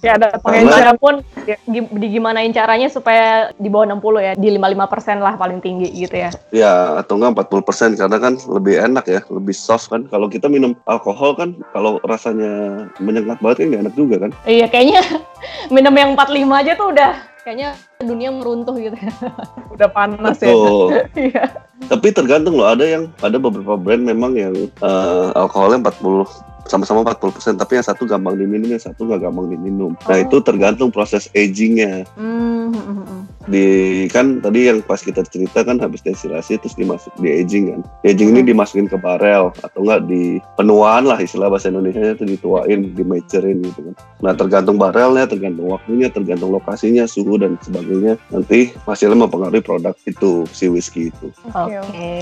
Ya 0.01 0.14
ada 0.14 0.35
pengecer 0.38 0.97
pun 0.97 1.20
gi- 1.44 1.90
digimanain 2.35 2.51
caranya 2.51 2.88
supaya 2.90 3.55
di 3.55 3.70
bawah 3.70 3.94
60 3.94 4.18
ya, 4.18 4.33
di 4.35 4.49
55 4.51 4.90
persen 4.90 5.16
lah 5.23 5.38
paling 5.38 5.62
tinggi 5.62 5.87
gitu 5.94 6.18
ya. 6.18 6.31
Ya, 6.51 6.99
atau 6.99 7.14
enggak 7.14 7.47
40% 7.47 7.94
karena 7.94 8.18
kan 8.18 8.35
lebih 8.51 8.75
enak 8.83 9.05
ya, 9.07 9.20
lebih 9.31 9.55
soft 9.55 9.87
kan. 9.94 10.11
Kalau 10.11 10.27
kita 10.27 10.51
minum 10.51 10.75
alkohol 10.90 11.38
kan 11.38 11.55
kalau 11.70 12.03
rasanya 12.03 12.85
menyengat 12.99 13.38
banget 13.38 13.62
kan 13.62 13.66
nggak 13.70 13.83
enak 13.87 13.94
juga 13.94 14.16
kan. 14.27 14.31
Iya, 14.51 14.66
kayaknya 14.66 15.01
minum 15.75 15.94
yang 15.94 16.18
45 16.18 16.51
aja 16.59 16.73
tuh 16.75 16.88
udah 16.90 17.12
kayaknya 17.47 17.70
dunia 18.03 18.35
meruntuh 18.35 18.75
gitu 18.75 18.99
ya. 18.99 19.14
udah 19.79 19.88
panas 19.94 20.42
ya. 20.42 20.51
Tuh. 20.51 20.90
Iya. 21.14 21.44
Tapi 21.87 22.11
tergantung 22.11 22.59
loh, 22.59 22.66
ada 22.66 22.83
yang 22.83 23.12
ada 23.23 23.38
beberapa 23.38 23.79
brand 23.79 24.03
memang 24.03 24.35
yang 24.35 24.55
eh, 24.66 25.29
alkoholnya 25.38 25.94
40 25.94 26.54
sama-sama 26.66 27.05
40% 27.05 27.61
tapi 27.61 27.77
yang 27.77 27.87
satu 27.87 28.09
gampang 28.09 28.40
diminum 28.40 28.68
yang 28.72 28.83
satu 28.83 29.05
nggak 29.05 29.20
gampang 29.29 29.46
diminum. 29.53 29.92
Nah 30.09 30.16
Oh. 30.16 30.24
itu 30.24 30.37
tergantung 30.40 30.88
proses 30.88 31.29
agingnya. 31.37 32.09
Hmm, 32.16 32.72
hmm, 32.72 32.85
hmm, 32.85 33.05
hmm. 33.05 33.22
di 33.44 33.66
kan 34.09 34.40
tadi 34.40 34.72
yang 34.72 34.81
pas 34.81 35.05
kita 35.05 35.20
cerita 35.29 35.61
kan 35.68 35.77
habis 35.77 36.00
destilasi 36.00 36.57
terus 36.57 36.72
dimasuk 36.81 37.12
di 37.20 37.29
aging 37.29 37.77
kan. 37.77 37.81
Di 38.00 38.16
aging 38.16 38.33
ini 38.33 38.40
dimasukin 38.40 38.88
ke 38.88 38.96
barel 38.96 39.53
atau 39.61 39.81
enggak 39.85 40.09
di 40.09 40.40
penuaan 40.57 41.05
lah 41.05 41.20
istilah 41.20 41.53
bahasa 41.53 41.68
Indonesia 41.68 42.16
itu 42.16 42.24
dituain, 42.24 42.96
di 42.96 43.05
maturein 43.05 43.61
gitu 43.61 43.92
kan. 43.92 43.94
Nah 44.24 44.33
tergantung 44.33 44.81
barelnya, 44.81 45.29
tergantung 45.29 45.68
waktunya, 45.68 46.09
tergantung 46.09 46.57
lokasinya, 46.57 47.05
suhu 47.05 47.37
dan 47.37 47.61
sebagainya. 47.61 48.16
Nanti 48.33 48.72
hasilnya 48.88 49.29
mempengaruhi 49.29 49.61
produk 49.61 49.92
itu 50.09 50.48
si 50.57 50.72
whisky 50.72 51.12
itu. 51.12 51.29
Oke. 51.53 52.14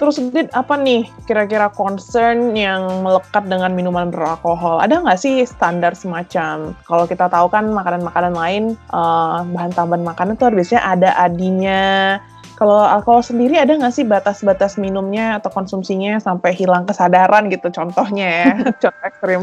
Terus 0.00 0.16
Dit, 0.32 0.48
apa 0.56 0.80
nih 0.80 1.04
kira-kira 1.28 1.68
concern 1.68 2.56
yang 2.56 3.04
melekat 3.04 3.44
dengan 3.52 3.76
minuman 3.76 4.08
beralkohol? 4.08 4.80
Ada 4.80 5.04
nggak 5.04 5.20
sih 5.20 5.44
standar 5.44 5.92
semacam? 5.92 6.72
Kalau 6.88 7.04
kita 7.04 7.28
tahu 7.28 7.52
kan 7.52 7.68
makanan-makanan 7.68 8.32
lain 8.32 8.64
eh, 8.72 9.38
bahan 9.52 9.76
tambahan 9.76 10.00
makanan 10.00 10.40
tuh 10.40 10.48
biasanya 10.48 10.82
ada 10.88 11.10
adinya. 11.20 12.16
Kalau 12.56 12.80
alkohol 12.80 13.20
sendiri 13.20 13.60
ada 13.60 13.76
nggak 13.76 13.92
sih 13.92 14.06
batas-batas 14.06 14.80
minumnya 14.80 15.36
atau 15.36 15.52
konsumsinya 15.52 16.16
sampai 16.22 16.56
hilang 16.56 16.88
kesadaran 16.88 17.52
gitu 17.52 17.68
contohnya 17.68 18.26
ya, 18.26 18.50
contoh 18.82 19.04
ekstrim. 19.04 19.42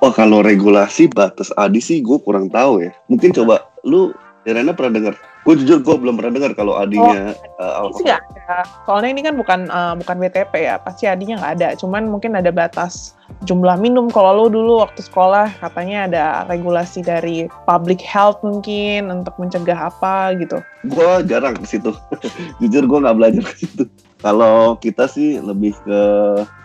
Oh 0.00 0.12
kalau 0.12 0.44
regulasi 0.44 1.08
batas 1.08 1.48
adi 1.56 1.80
sih 1.80 2.00
gue 2.04 2.16
kurang 2.20 2.48
tahu 2.48 2.84
ya. 2.84 2.92
Mungkin 3.08 3.32
coba 3.32 3.64
lu 3.84 4.12
Irena 4.46 4.70
pernah 4.70 4.94
dengar? 4.94 5.14
Gue 5.42 5.58
jujur 5.58 5.82
gue 5.82 5.96
belum 5.98 6.22
pernah 6.22 6.38
dengar 6.38 6.54
kalau 6.54 6.78
adinya 6.78 7.34
uh, 7.58 7.90
Ini 7.90 7.94
sih 7.98 8.10
ada. 8.10 8.62
Soalnya 8.86 9.10
ini 9.10 9.22
kan 9.26 9.34
bukan 9.34 9.60
eh, 9.66 9.94
bukan 9.98 10.16
BTP 10.22 10.54
ya, 10.70 10.78
pasti 10.78 11.10
adinya 11.10 11.42
nggak 11.42 11.54
ada. 11.58 11.68
Cuman 11.74 12.06
mungkin 12.06 12.38
ada 12.38 12.54
batas 12.54 13.18
jumlah 13.42 13.74
minum. 13.82 14.06
Kalau 14.06 14.38
lo 14.38 14.46
dulu 14.46 14.86
waktu 14.86 15.02
sekolah 15.02 15.50
katanya 15.58 16.06
ada 16.06 16.24
regulasi 16.46 17.02
dari 17.02 17.50
public 17.66 17.98
health 17.98 18.38
mungkin 18.46 19.10
untuk 19.10 19.34
mencegah 19.38 19.90
apa 19.90 20.38
gitu. 20.38 20.62
Gue 20.86 21.26
jarang 21.26 21.58
ke 21.58 21.66
situ. 21.66 21.90
jujur 22.62 22.86
gue 22.86 22.98
nggak 23.02 23.16
belajar 23.18 23.42
ke 23.42 23.54
situ. 23.66 23.82
Kalau 24.22 24.78
kita 24.78 25.10
sih 25.10 25.42
lebih 25.42 25.74
ke 25.82 26.02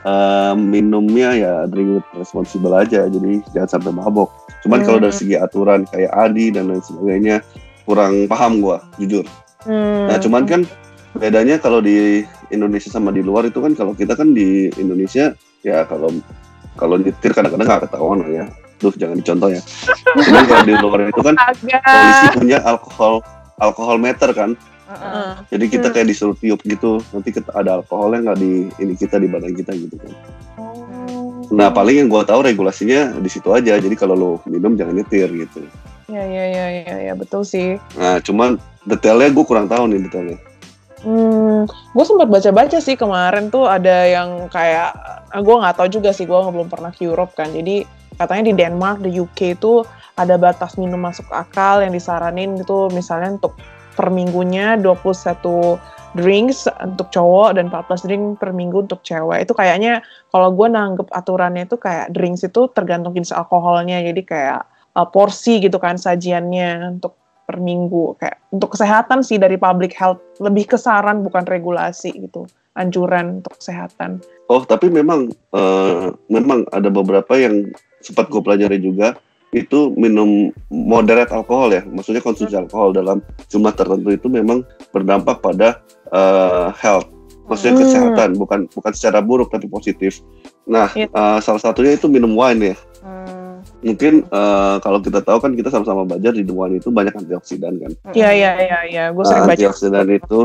uh, 0.05 0.53
minumnya 0.53 1.33
ya 1.33 1.53
drink 1.65 1.97
with 1.97 2.09
responsible 2.13 2.77
aja. 2.77 3.09
Jadi 3.09 3.41
jangan 3.57 3.81
sampai 3.81 3.91
mabok. 3.93 4.29
Cuman 4.61 4.85
kalau 4.85 5.01
dari 5.01 5.13
segi 5.13 5.33
aturan 5.33 5.89
kayak 5.89 6.13
adi 6.13 6.53
dan 6.53 6.69
lain 6.69 6.85
sebagainya 6.85 7.41
kurang 7.85 8.25
paham 8.29 8.61
gue 8.61 8.77
jujur. 9.01 9.25
Hmm. 9.65 10.09
Nah 10.09 10.17
cuman 10.17 10.43
kan 10.45 10.61
bedanya 11.17 11.59
kalau 11.59 11.83
di 11.83 12.23
Indonesia 12.49 12.87
sama 12.87 13.11
di 13.11 13.19
luar 13.19 13.47
itu 13.47 13.59
kan 13.59 13.75
kalau 13.75 13.91
kita 13.91 14.15
kan 14.15 14.31
di 14.31 14.71
Indonesia 14.79 15.35
ya 15.61 15.83
kalau 15.85 16.09
kalau 16.79 16.95
nyetir 16.97 17.35
kadang-kadang 17.35 17.67
nggak 17.67 17.83
ketahuan 17.89 18.23
lah 18.25 18.29
ya. 18.31 18.45
Duh 18.81 18.93
jangan 18.97 19.21
dicontoh 19.21 19.49
ya. 19.53 19.61
Cuman 20.17 20.43
kalau 20.49 20.63
di 20.65 20.75
luar 20.79 20.99
itu 21.05 21.21
kan 21.21 21.35
polisi 21.61 21.77
agak. 21.77 22.33
punya 22.37 22.57
alkohol 22.65 23.15
alkohol 23.61 23.97
meter 24.01 24.29
kan. 24.33 24.57
Heeh. 24.91 25.31
Jadi 25.55 25.65
kita 25.71 25.87
Hmm. 25.87 25.95
kayak 25.95 26.07
disuruh 26.11 26.35
tiup 26.35 26.59
gitu. 26.67 26.99
Nanti 27.15 27.29
kita 27.31 27.55
ada 27.55 27.79
alkoholnya 27.79 28.31
nggak 28.31 28.39
di 28.43 28.53
ini 28.83 28.93
kita 28.99 29.15
di 29.17 29.31
badan 29.31 29.55
kita 29.55 29.71
gitu 29.71 29.95
kan. 29.95 30.11
Oh. 30.59 31.47
Nah 31.55 31.71
paling 31.71 32.03
yang 32.03 32.09
gua 32.11 32.27
tahu 32.27 32.43
regulasinya 32.43 33.15
di 33.15 33.29
situ 33.31 33.47
aja. 33.55 33.79
Jadi 33.79 33.95
kalau 33.95 34.15
lo 34.19 34.31
minum 34.45 34.75
jangan 34.75 34.99
nyetir 34.99 35.31
gitu. 35.31 35.63
Ya 36.11 36.27
ya 36.27 36.45
ya 36.51 36.65
ya 36.83 36.95
ya 37.07 37.13
betul 37.15 37.47
sih. 37.47 37.79
Nah 37.95 38.19
cuman 38.19 38.59
detailnya 38.83 39.31
gue 39.31 39.45
kurang 39.47 39.71
tahu 39.71 39.87
nih 39.87 40.03
detailnya. 40.09 40.37
Hmm, 41.01 41.65
gue 41.65 42.05
sempat 42.05 42.29
baca-baca 42.29 42.77
sih 42.77 42.93
kemarin 42.93 43.49
tuh 43.49 43.65
ada 43.65 44.05
yang 44.05 44.45
kayak, 44.53 44.93
gue 45.33 45.55
nggak 45.57 45.73
tahu 45.73 45.89
juga 45.89 46.13
sih, 46.13 46.29
gue 46.29 46.37
belum 46.37 46.69
pernah 46.69 46.93
ke 46.93 47.09
Europe 47.09 47.33
kan. 47.33 47.49
Jadi 47.49 47.81
katanya 48.21 48.43
di 48.45 48.53
Denmark, 48.53 49.01
di 49.01 49.17
UK 49.17 49.57
itu 49.57 49.81
ada 50.13 50.37
batas 50.37 50.77
minum 50.77 51.01
masuk 51.01 51.25
akal 51.33 51.81
yang 51.81 51.89
disaranin 51.89 52.53
itu 52.53 52.93
misalnya 52.93 53.33
untuk 53.33 53.57
per 54.01 54.09
minggunya 54.09 54.81
21 54.81 55.77
drinks 56.17 56.65
untuk 56.81 57.13
cowok 57.13 57.53
dan 57.53 57.69
14 57.69 58.09
drink 58.09 58.23
per 58.41 58.49
minggu 58.49 58.89
untuk 58.89 59.05
cewek. 59.05 59.45
Itu 59.45 59.53
kayaknya 59.53 60.01
kalau 60.33 60.49
gue 60.57 60.67
nanggep 60.73 61.05
aturannya 61.13 61.69
itu 61.69 61.77
kayak 61.77 62.09
drinks 62.09 62.41
itu 62.41 62.65
tergantung 62.73 63.13
jenis 63.13 63.29
alkoholnya. 63.29 64.01
Jadi 64.01 64.25
kayak 64.25 64.65
uh, 64.97 65.05
porsi 65.05 65.61
gitu 65.61 65.77
kan 65.77 66.01
sajiannya 66.01 66.97
untuk 66.97 67.13
per 67.45 67.61
minggu. 67.61 68.17
Kayak 68.17 68.41
untuk 68.49 68.73
kesehatan 68.73 69.21
sih 69.21 69.37
dari 69.37 69.61
public 69.61 69.93
health. 69.93 70.17
Lebih 70.41 70.73
ke 70.73 70.77
saran 70.81 71.21
bukan 71.21 71.45
regulasi 71.45 72.09
gitu. 72.17 72.49
Anjuran 72.73 73.45
untuk 73.45 73.61
kesehatan. 73.61 74.25
Oh 74.49 74.63
tapi 74.65 74.89
memang 74.89 75.31
eh, 75.31 76.07
memang 76.31 76.63
ada 76.71 76.87
beberapa 76.87 77.35
yang 77.35 77.71
sempat 77.99 78.31
gue 78.31 78.39
pelajari 78.39 78.79
juga 78.79 79.19
itu 79.51 79.91
minum 79.93 80.47
moderate 80.71 81.31
alkohol 81.31 81.69
ya, 81.69 81.83
maksudnya 81.83 82.23
konsumsi 82.23 82.55
alkohol 82.55 82.95
dalam 82.95 83.19
jumlah 83.47 83.75
tertentu 83.75 84.09
itu 84.09 84.27
memang 84.27 84.63
berdampak 84.89 85.43
pada 85.43 85.83
eh, 86.07 86.67
health, 86.75 87.07
maksudnya 87.47 87.75
Hmm. 87.75 87.81
kesehatan, 87.83 88.29
bukan 88.35 88.59
bukan 88.67 88.91
secara 88.91 89.19
buruk 89.19 89.47
tapi 89.47 89.67
positif. 89.67 90.19
Nah 90.65 90.91
Iya. 90.91 91.07
eh, 91.07 91.39
salah 91.39 91.59
satunya 91.59 91.95
itu 91.95 92.07
minum 92.07 92.31
wine 92.31 92.71
ya. 92.71 92.77
Hmm. 92.99 93.63
Mungkin 93.79 94.23
eh, 94.23 94.75
kalau 94.79 94.99
kita 94.99 95.19
tahu 95.19 95.39
kan 95.39 95.55
kita 95.55 95.67
sama-sama 95.67 96.03
belajar 96.03 96.31
di 96.31 96.43
wine 96.43 96.77
itu 96.77 96.91
banyak 96.91 97.15
antioksidan 97.15 97.79
kan. 97.79 97.91
Iya 98.11 98.29
iya 98.31 98.51
iya 98.59 98.79
iya 98.87 99.03
gue 99.09 99.23
sering 99.23 99.43
Nah, 99.43 99.47
baca 99.47 99.55
antioksidan 99.55 100.07
itu 100.11 100.39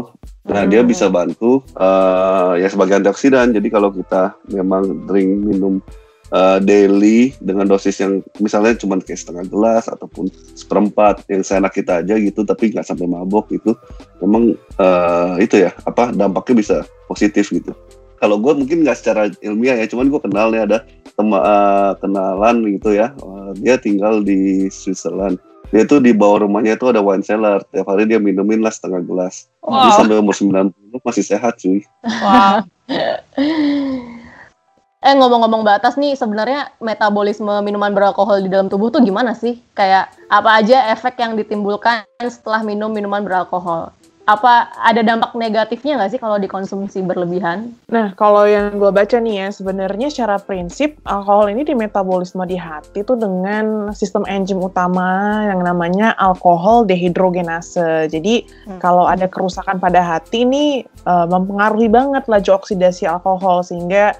nah 0.47 0.63
dia 0.63 0.83
Hmm. 0.83 0.91
bisa 0.91 1.07
bantu 1.11 1.63
eh, 1.75 2.53
ya 2.63 2.69
sebagai 2.71 3.03
antioksidan 3.03 3.51
jadi 3.51 3.67
kalau 3.67 3.91
kita 3.91 4.39
memang 4.51 5.07
drink 5.07 5.31
minum 5.43 5.83
eh, 6.33 6.59
daily 6.63 7.35
dengan 7.39 7.67
dosis 7.69 8.03
yang 8.03 8.23
misalnya 8.43 8.75
cuma 8.79 8.99
kayak 8.99 9.21
setengah 9.21 9.45
gelas 9.47 9.87
ataupun 9.87 10.31
seperempat 10.55 11.27
yang 11.31 11.43
seenak 11.47 11.75
kita 11.75 12.03
aja 12.03 12.15
gitu 12.19 12.43
tapi 12.43 12.73
nggak 12.73 12.87
sampai 12.87 13.07
mabok 13.07 13.51
gitu 13.53 13.75
memang 14.23 14.55
eh, 14.57 15.35
itu 15.43 15.63
ya 15.67 15.71
apa 15.85 16.11
dampaknya 16.15 16.55
bisa 16.59 16.77
positif 17.07 17.51
gitu. 17.53 17.75
Kalau 18.17 18.41
gue 18.41 18.53
mungkin 18.57 18.81
nggak 18.81 18.97
secara 18.97 19.29
ilmiah 19.45 19.77
ya 19.77 19.87
cuman 19.93 20.09
gue 20.09 20.21
kenal 20.25 20.49
nih 20.49 20.65
ada 20.65 20.79
tema, 21.15 21.39
eh, 21.45 21.93
kenalan 22.01 22.65
gitu 22.73 22.97
ya 22.97 23.13
Eh, 23.13 23.51
dia 23.63 23.79
tinggal 23.79 24.27
di 24.27 24.67
Switzerland. 24.73 25.39
Dia 25.75 25.83
tuh 25.83 25.99
di 25.99 26.15
bawah 26.15 26.47
rumahnya 26.47 26.79
itu 26.79 26.87
ada 26.87 27.03
wine 27.03 27.27
cellar 27.27 27.63
tiap 27.75 27.91
hari 27.91 28.07
dia 28.07 28.23
minumin 28.23 28.63
lah 28.63 28.71
setengah 28.71 29.03
gelas. 29.03 29.51
Dia 29.63 29.91
wow. 29.91 29.99
sampai 29.99 30.19
umur 30.23 30.35
90 30.35 30.75
masih 31.03 31.25
sehat 31.27 31.59
cuy. 31.59 31.83
Wow 32.07 32.67
Eh 35.07 35.15
ngomong-ngomong 35.15 35.63
batas 35.63 35.95
nih, 35.95 36.19
sebenarnya 36.19 36.75
metabolisme 36.83 37.63
minuman 37.63 37.95
beralkohol 37.95 38.43
di 38.43 38.51
dalam 38.51 38.67
tubuh 38.67 38.91
tuh 38.91 39.07
gimana 39.07 39.39
sih? 39.39 39.63
Kayak 39.79 40.11
apa 40.27 40.59
aja 40.59 40.91
efek 40.91 41.23
yang 41.23 41.39
ditimbulkan 41.39 42.03
setelah 42.27 42.67
minum 42.67 42.91
minuman 42.91 43.23
beralkohol? 43.23 43.95
Apa 44.27 44.67
ada 44.83 45.07
dampak 45.07 45.39
negatifnya 45.39 45.95
nggak 45.95 46.11
sih 46.11 46.19
kalau 46.19 46.43
dikonsumsi 46.43 47.07
berlebihan? 47.07 47.79
Nah, 47.87 48.19
kalau 48.19 48.51
yang 48.51 48.75
gue 48.75 48.91
baca 48.91 49.23
nih 49.23 49.47
ya, 49.47 49.49
sebenarnya 49.55 50.11
secara 50.11 50.43
prinsip 50.43 50.99
alkohol 51.07 51.55
ini 51.55 51.63
di 51.63 51.79
metabolisme 51.79 52.43
di 52.43 52.59
hati 52.59 53.07
tuh 53.07 53.15
dengan 53.15 53.95
sistem 53.95 54.27
enzim 54.27 54.59
utama 54.59 55.47
yang 55.47 55.63
namanya 55.63 56.19
alkohol 56.19 56.83
dehidrogenase. 56.83 58.11
Jadi 58.11 58.51
Hmm. 58.67 58.83
kalau 58.83 59.07
ada 59.07 59.31
kerusakan 59.31 59.79
pada 59.79 60.03
hati 60.03 60.43
ini 60.43 60.83
eh, 60.83 61.27
mempengaruhi 61.31 61.87
banget 61.87 62.27
laju 62.27 62.59
oksidasi 62.59 63.07
alkohol 63.07 63.63
sehingga 63.63 64.11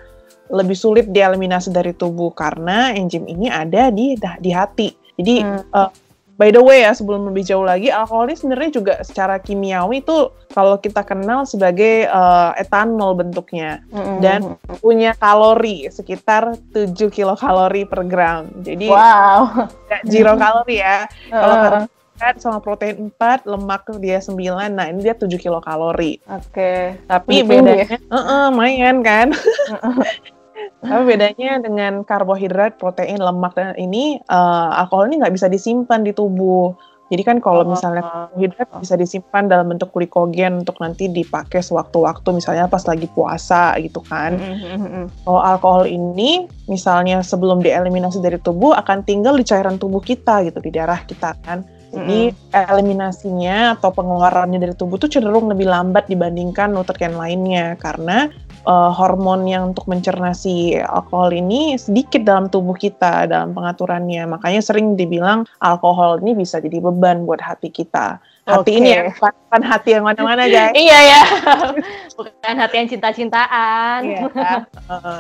lebih 0.49 0.75
sulit 0.75 1.07
dieliminasi 1.09 1.71
dari 1.71 1.91
tubuh 1.91 2.31
karena 2.31 2.93
enzim 2.93 3.25
ini 3.25 3.47
ada 3.47 3.91
di 3.91 4.15
di 4.17 4.51
hati. 4.51 4.89
Jadi 5.17 5.35
Hmm. 5.41 5.63
eh, 5.73 5.91
By 6.37 6.53
the 6.53 6.61
way 6.61 6.85
ya, 6.85 6.93
sebelum 6.93 7.33
lebih 7.33 7.49
jauh 7.49 7.65
lagi, 7.65 7.89
alkohol 7.89 8.29
ini 8.29 8.37
sebenarnya 8.37 8.71
juga 8.77 8.95
secara 9.01 9.41
kimiawi 9.41 10.05
itu 10.05 10.29
kalau 10.53 10.77
kita 10.77 11.01
kenal 11.01 11.49
sebagai 11.49 12.05
eh, 12.05 12.51
etanol 12.61 13.17
bentuknya 13.17 13.81
Mm-mm. 13.89 14.21
Dan- 14.21 14.61
punya 14.85 15.17
kalori 15.17 15.89
sekitar 15.89 16.53
7 16.77 16.93
kilokalori 17.09 17.89
per 17.89 18.05
gram. 18.05 18.53
Jadi 18.61 18.85
wow. 18.85 19.65
zero 20.05 20.37
kalori 20.45 20.77
ya. 20.77 21.09
Kalau 21.33 21.57
karbohidrat 21.57 22.37
sama 22.37 22.61
protein 22.61 23.09
4, 23.17 23.49
lemak 23.49 23.89
dia 23.97 24.21
9. 24.21 24.37
Nah, 24.77 24.93
ini 24.93 25.01
dia 25.01 25.17
7 25.17 25.41
kilokalori. 25.41 26.21
Oke. 26.29 27.01
Tapi 27.09 27.33
Lebih 27.33 27.49
tinggi 27.49 27.73
ya? 27.81 27.87
bedanya 27.89 27.99
Heeh, 28.13 28.43
lumayan 28.53 28.97
kan? 29.01 29.29
Tapi 30.81 31.03
bedanya 31.05 31.61
dengan 31.61 32.03
karbohidrat, 32.07 32.81
protein, 32.81 33.21
lemak 33.21 33.53
dan 33.57 33.77
ini 33.77 34.19
eh, 34.19 34.71
alkohol 34.81 35.11
ini 35.13 35.21
nggak 35.21 35.35
bisa 35.35 35.47
disimpan 35.53 36.03
di 36.03 36.17
tubuh. 36.17 36.73
Jadi 37.07 37.23
kan 37.23 37.39
kalau 37.39 37.63
Oh. 37.63 37.71
misalnya 37.71 38.03
karbohidrat 38.03 38.67
bisa 38.83 38.99
disimpan 38.99 39.47
dalam 39.47 39.71
bentuk 39.71 39.95
glikogen 39.95 40.67
untuk 40.67 40.75
nanti 40.83 41.07
dipakai 41.07 41.63
sewaktu-waktu 41.63 42.35
misalnya 42.35 42.67
pas 42.67 42.83
lagi 42.83 43.07
puasa 43.07 43.79
gitu 43.79 44.03
kan. 44.03 44.35
Mm-mm. 44.35 45.07
Kalau 45.23 45.39
alkohol 45.39 45.87
ini 45.87 46.51
misalnya 46.67 47.23
sebelum 47.23 47.63
dieliminasi 47.63 48.19
dari 48.19 48.43
tubuh 48.43 48.75
akan 48.75 49.07
tinggal 49.07 49.39
di 49.39 49.47
cairan 49.47 49.79
tubuh 49.79 50.03
kita 50.03 50.43
gitu 50.51 50.59
di 50.59 50.75
darah 50.75 50.99
kita 51.07 51.39
kan. 51.47 51.63
Jadi 51.97 52.35
eliminasinya 52.51 53.79
atau 53.79 53.95
pengeluarannya 53.95 54.59
dari 54.59 54.75
tubuh 54.75 54.99
tuh 54.99 55.09
cenderung 55.09 55.49
lebih 55.49 55.71
lambat 55.71 56.11
dibandingkan 56.11 56.75
nutrien 56.75 57.15
lainnya 57.15 57.79
karena 57.79 58.29
eh, 58.67 58.91
hormon 58.93 59.47
yang 59.47 59.73
untuk 59.73 59.87
mencerna 59.87 60.35
si 60.35 60.75
alkohol 60.75 61.31
ini 61.33 61.79
sedikit 61.79 62.27
dalam 62.27 62.51
tubuh 62.51 62.75
kita 62.75 63.31
dalam 63.31 63.55
pengaturannya. 63.55 64.27
Makanya 64.27 64.61
sering 64.61 64.99
dibilang 64.99 65.47
alkohol 65.63 66.19
ini 66.21 66.35
bisa 66.35 66.59
jadi 66.59 66.83
beban 66.83 67.25
buat 67.25 67.39
hati 67.39 67.71
kita. 67.71 68.19
Hati 68.47 68.71
Oke. 68.75 68.79
ini 68.79 68.95
ya, 68.95 69.11
bukan, 69.11 69.35
bukan 69.35 69.63
hati 69.67 69.89
yang 69.99 70.05
mana-mana 70.07 70.47
guys. 70.55 70.71
iya 70.79 70.99
ya. 71.03 71.23
Bukan 72.17 72.55
hati 72.57 72.75
yang 72.79 72.89
cinta-cintaan. 72.89 73.99
Iya. 74.07 74.21
Heeh. 74.31 74.61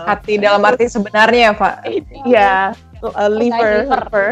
Hati 0.08 0.32
dalam 0.38 0.62
arti 0.64 0.86
sebenarnya, 0.88 1.52
Pak. 1.52 1.84
Iya, 2.24 2.72
uh, 3.02 3.28
liver. 3.28 3.84
liver. 3.84 4.28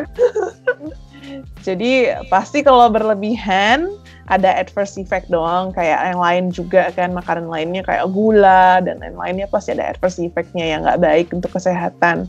Jadi 1.66 2.12
pasti 2.28 2.62
kalau 2.62 2.88
berlebihan 2.88 3.90
ada 4.28 4.56
adverse 4.56 4.96
effect 4.96 5.28
doang 5.28 5.68
kayak 5.76 6.00
yang 6.00 6.20
lain 6.20 6.44
juga 6.48 6.88
kan 6.96 7.12
makanan 7.12 7.44
lainnya 7.48 7.84
kayak 7.84 8.08
gula 8.08 8.80
dan 8.80 8.96
lain-lainnya 9.00 9.44
pasti 9.52 9.76
ada 9.76 9.92
adverse 9.92 10.16
effect-nya 10.20 10.64
yang 10.64 10.80
nggak 10.84 11.00
baik 11.00 11.26
untuk 11.32 11.52
kesehatan. 11.52 12.24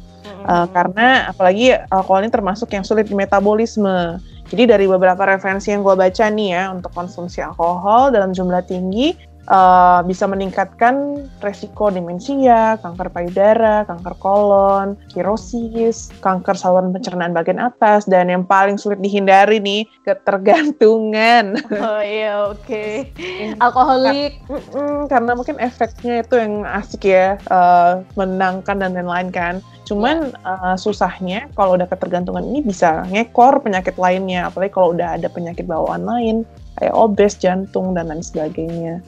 Uh, 0.46 0.68
karena 0.76 1.30
apalagi 1.32 1.74
alkohol 1.90 2.26
ini 2.26 2.32
termasuk 2.34 2.70
yang 2.76 2.84
sulit 2.84 3.08
di 3.08 3.16
metabolisme. 3.16 4.20
Jadi 4.46 4.64
dari 4.70 4.86
beberapa 4.86 5.26
referensi 5.26 5.74
yang 5.74 5.82
gue 5.82 5.98
baca 5.98 6.26
nih 6.30 6.50
ya 6.54 6.64
untuk 6.70 6.94
konsumsi 6.94 7.42
alkohol 7.42 8.14
dalam 8.14 8.30
jumlah 8.30 8.62
tinggi 8.70 9.18
uh, 9.50 10.02
bisa 10.06 10.26
meningkatkan 10.26 11.26
resiko 11.42 11.90
demensia, 11.90 12.78
kanker 12.82 13.10
payudara, 13.14 13.86
kanker 13.86 14.16
kolon, 14.18 14.98
kirosis, 15.14 16.10
kanker 16.22 16.58
saluran 16.58 16.94
pencernaan 16.94 17.34
bagian 17.34 17.62
atas, 17.62 18.06
dan 18.06 18.30
yang 18.30 18.46
paling 18.46 18.78
sulit 18.78 19.02
dihindari 19.02 19.62
nih 19.62 19.84
ketergantungan. 20.06 21.58
Oh 21.86 22.02
iya, 22.02 22.50
oke. 22.50 23.14
Alkoholik. 23.62 24.42
Mm-mm, 24.50 25.06
karena 25.06 25.38
mungkin 25.38 25.60
efeknya 25.62 26.24
itu 26.24 26.40
yang 26.40 26.66
asik 26.66 27.06
ya, 27.06 27.38
uh, 27.52 28.02
menangkan 28.18 28.82
dan 28.82 28.96
lain-lain 28.96 29.30
kan. 29.30 29.56
Cuman 29.86 30.34
uh, 30.42 30.74
susahnya 30.80 31.46
kalau 31.54 31.78
udah 31.78 31.86
ketergantungan 31.86 32.42
ini 32.42 32.66
bisa 32.66 33.06
ngekor 33.12 33.62
penyakit 33.62 33.96
lainnya, 34.02 34.50
apalagi 34.50 34.74
kalau 34.74 34.98
udah 34.98 35.20
ada 35.20 35.30
penyakit 35.30 35.70
bawaan 35.70 36.08
lain 36.08 36.42
kayak 36.82 36.96
obes, 36.96 37.38
jantung 37.38 37.96
dan 37.96 38.12
lain 38.12 38.24
sebagainya. 38.24 39.00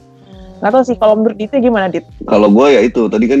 Nggak 0.58 0.72
tahu 0.74 0.84
sih 0.84 0.96
kalau 0.98 1.14
menurut 1.22 1.38
Dita 1.38 1.56
gimana 1.62 1.86
Dit? 1.86 2.04
Kalau 2.26 2.50
gue 2.50 2.66
ya 2.74 2.80
itu 2.82 3.06
tadi 3.06 3.26
kan 3.30 3.40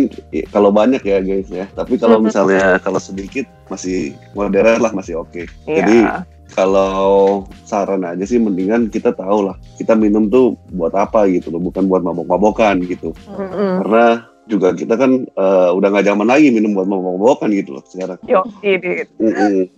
kalau 0.54 0.70
banyak 0.70 1.02
ya 1.02 1.18
guys 1.18 1.50
ya. 1.50 1.66
Tapi 1.74 1.98
kalau 1.98 2.22
misalnya 2.22 2.78
kalau 2.78 3.02
sedikit 3.02 3.44
masih 3.66 4.14
moderat 4.38 4.78
lah 4.78 4.94
masih 4.94 5.18
oke. 5.22 5.46
Jadi 5.66 5.98
Iya. 6.06 6.22
kalau 6.54 7.44
saran 7.66 8.06
aja 8.06 8.24
sih 8.24 8.38
mendingan 8.38 8.88
kita 8.88 9.12
tahu 9.12 9.50
lah 9.50 9.56
kita 9.76 9.98
minum 9.98 10.30
tuh 10.30 10.54
buat 10.70 10.94
apa 10.94 11.26
gitu 11.28 11.50
loh, 11.50 11.60
bukan 11.60 11.90
buat 11.90 12.06
mabok-mabokan 12.06 12.80
gitu. 12.86 13.10
Mm-mm. 13.28 13.82
Karena 13.84 14.06
juga 14.48 14.72
kita 14.72 14.94
kan 14.96 15.26
eh, 15.26 15.70
udah 15.74 15.88
nggak 15.92 16.06
zaman 16.08 16.26
lagi 16.30 16.48
minum 16.54 16.72
buat 16.72 16.88
mabok-mabokan 16.88 17.50
gitu 17.52 17.76
loh 17.76 17.84
sekarang. 17.84 18.18
Yo, 18.30 18.46
Dit. 18.62 19.10
Mm-mm. 19.18 19.68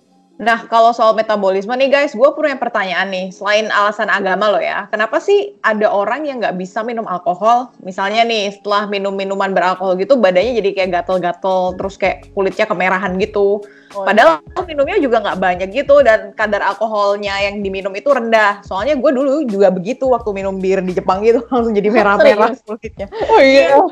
Nah, 0.41 0.65
kalau 0.73 0.97
soal 0.97 1.13
metabolisme 1.13 1.69
nih 1.77 1.93
guys, 1.93 2.17
gue 2.17 2.29
punya 2.33 2.57
pertanyaan 2.57 3.13
nih. 3.13 3.29
Selain 3.29 3.69
alasan 3.69 4.09
agama 4.09 4.49
loh 4.49 4.63
ya, 4.65 4.89
kenapa 4.89 5.21
sih 5.21 5.53
ada 5.61 5.93
orang 5.93 6.25
yang 6.25 6.41
nggak 6.41 6.57
bisa 6.57 6.81
minum 6.81 7.05
alkohol? 7.05 7.69
Misalnya 7.85 8.25
nih, 8.25 8.57
setelah 8.57 8.89
minum 8.89 9.13
minuman 9.13 9.53
beralkohol 9.53 10.01
gitu, 10.01 10.17
badannya 10.17 10.57
jadi 10.57 10.71
kayak 10.73 10.91
gatel-gatel, 10.97 11.77
terus 11.77 12.01
kayak 12.01 12.33
kulitnya 12.33 12.65
kemerahan 12.65 13.21
gitu. 13.21 13.61
Oh, 13.91 14.07
Padahal 14.07 14.39
minumnya 14.71 15.03
juga 15.03 15.19
nggak 15.19 15.39
banyak 15.43 15.69
gitu, 15.75 15.99
dan 16.07 16.31
kadar 16.39 16.63
alkoholnya 16.63 17.35
yang 17.43 17.59
diminum 17.59 17.91
itu 17.99 18.07
rendah. 18.07 18.63
Soalnya 18.63 18.95
gue 18.95 19.11
dulu 19.11 19.43
juga 19.51 19.75
begitu 19.75 20.07
waktu 20.07 20.31
minum 20.31 20.63
bir 20.63 20.79
di 20.79 20.95
Jepang 20.95 21.27
gitu, 21.27 21.43
langsung 21.51 21.75
jadi 21.75 21.91
merah-merah 21.91 22.55
kulitnya. 22.63 23.11
Oh 23.27 23.43
iya. 23.43 23.83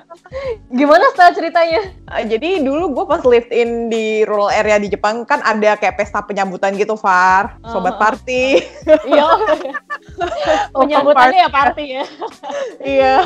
Gimana 0.70 1.10
setelah 1.10 1.32
ceritanya? 1.34 1.82
Uh, 2.06 2.22
jadi 2.30 2.62
dulu 2.62 2.94
gue 2.94 3.04
pas 3.10 3.22
live 3.26 3.50
in 3.50 3.90
di 3.90 4.22
rural 4.22 4.54
area 4.54 4.78
di 4.78 4.86
Jepang 4.86 5.26
kan 5.26 5.42
ada 5.42 5.74
kayak 5.74 5.98
pesta 5.98 6.22
penyambutan 6.22 6.78
gitu, 6.78 6.94
Far. 6.94 7.58
Sobat 7.66 7.98
Oh. 7.98 8.00
party. 8.00 8.62
Iya. 9.08 9.26
Penyambutannya 10.78 11.40
ya 11.42 11.50
party 11.50 11.84
ya. 11.98 12.04
iya. 12.78 13.16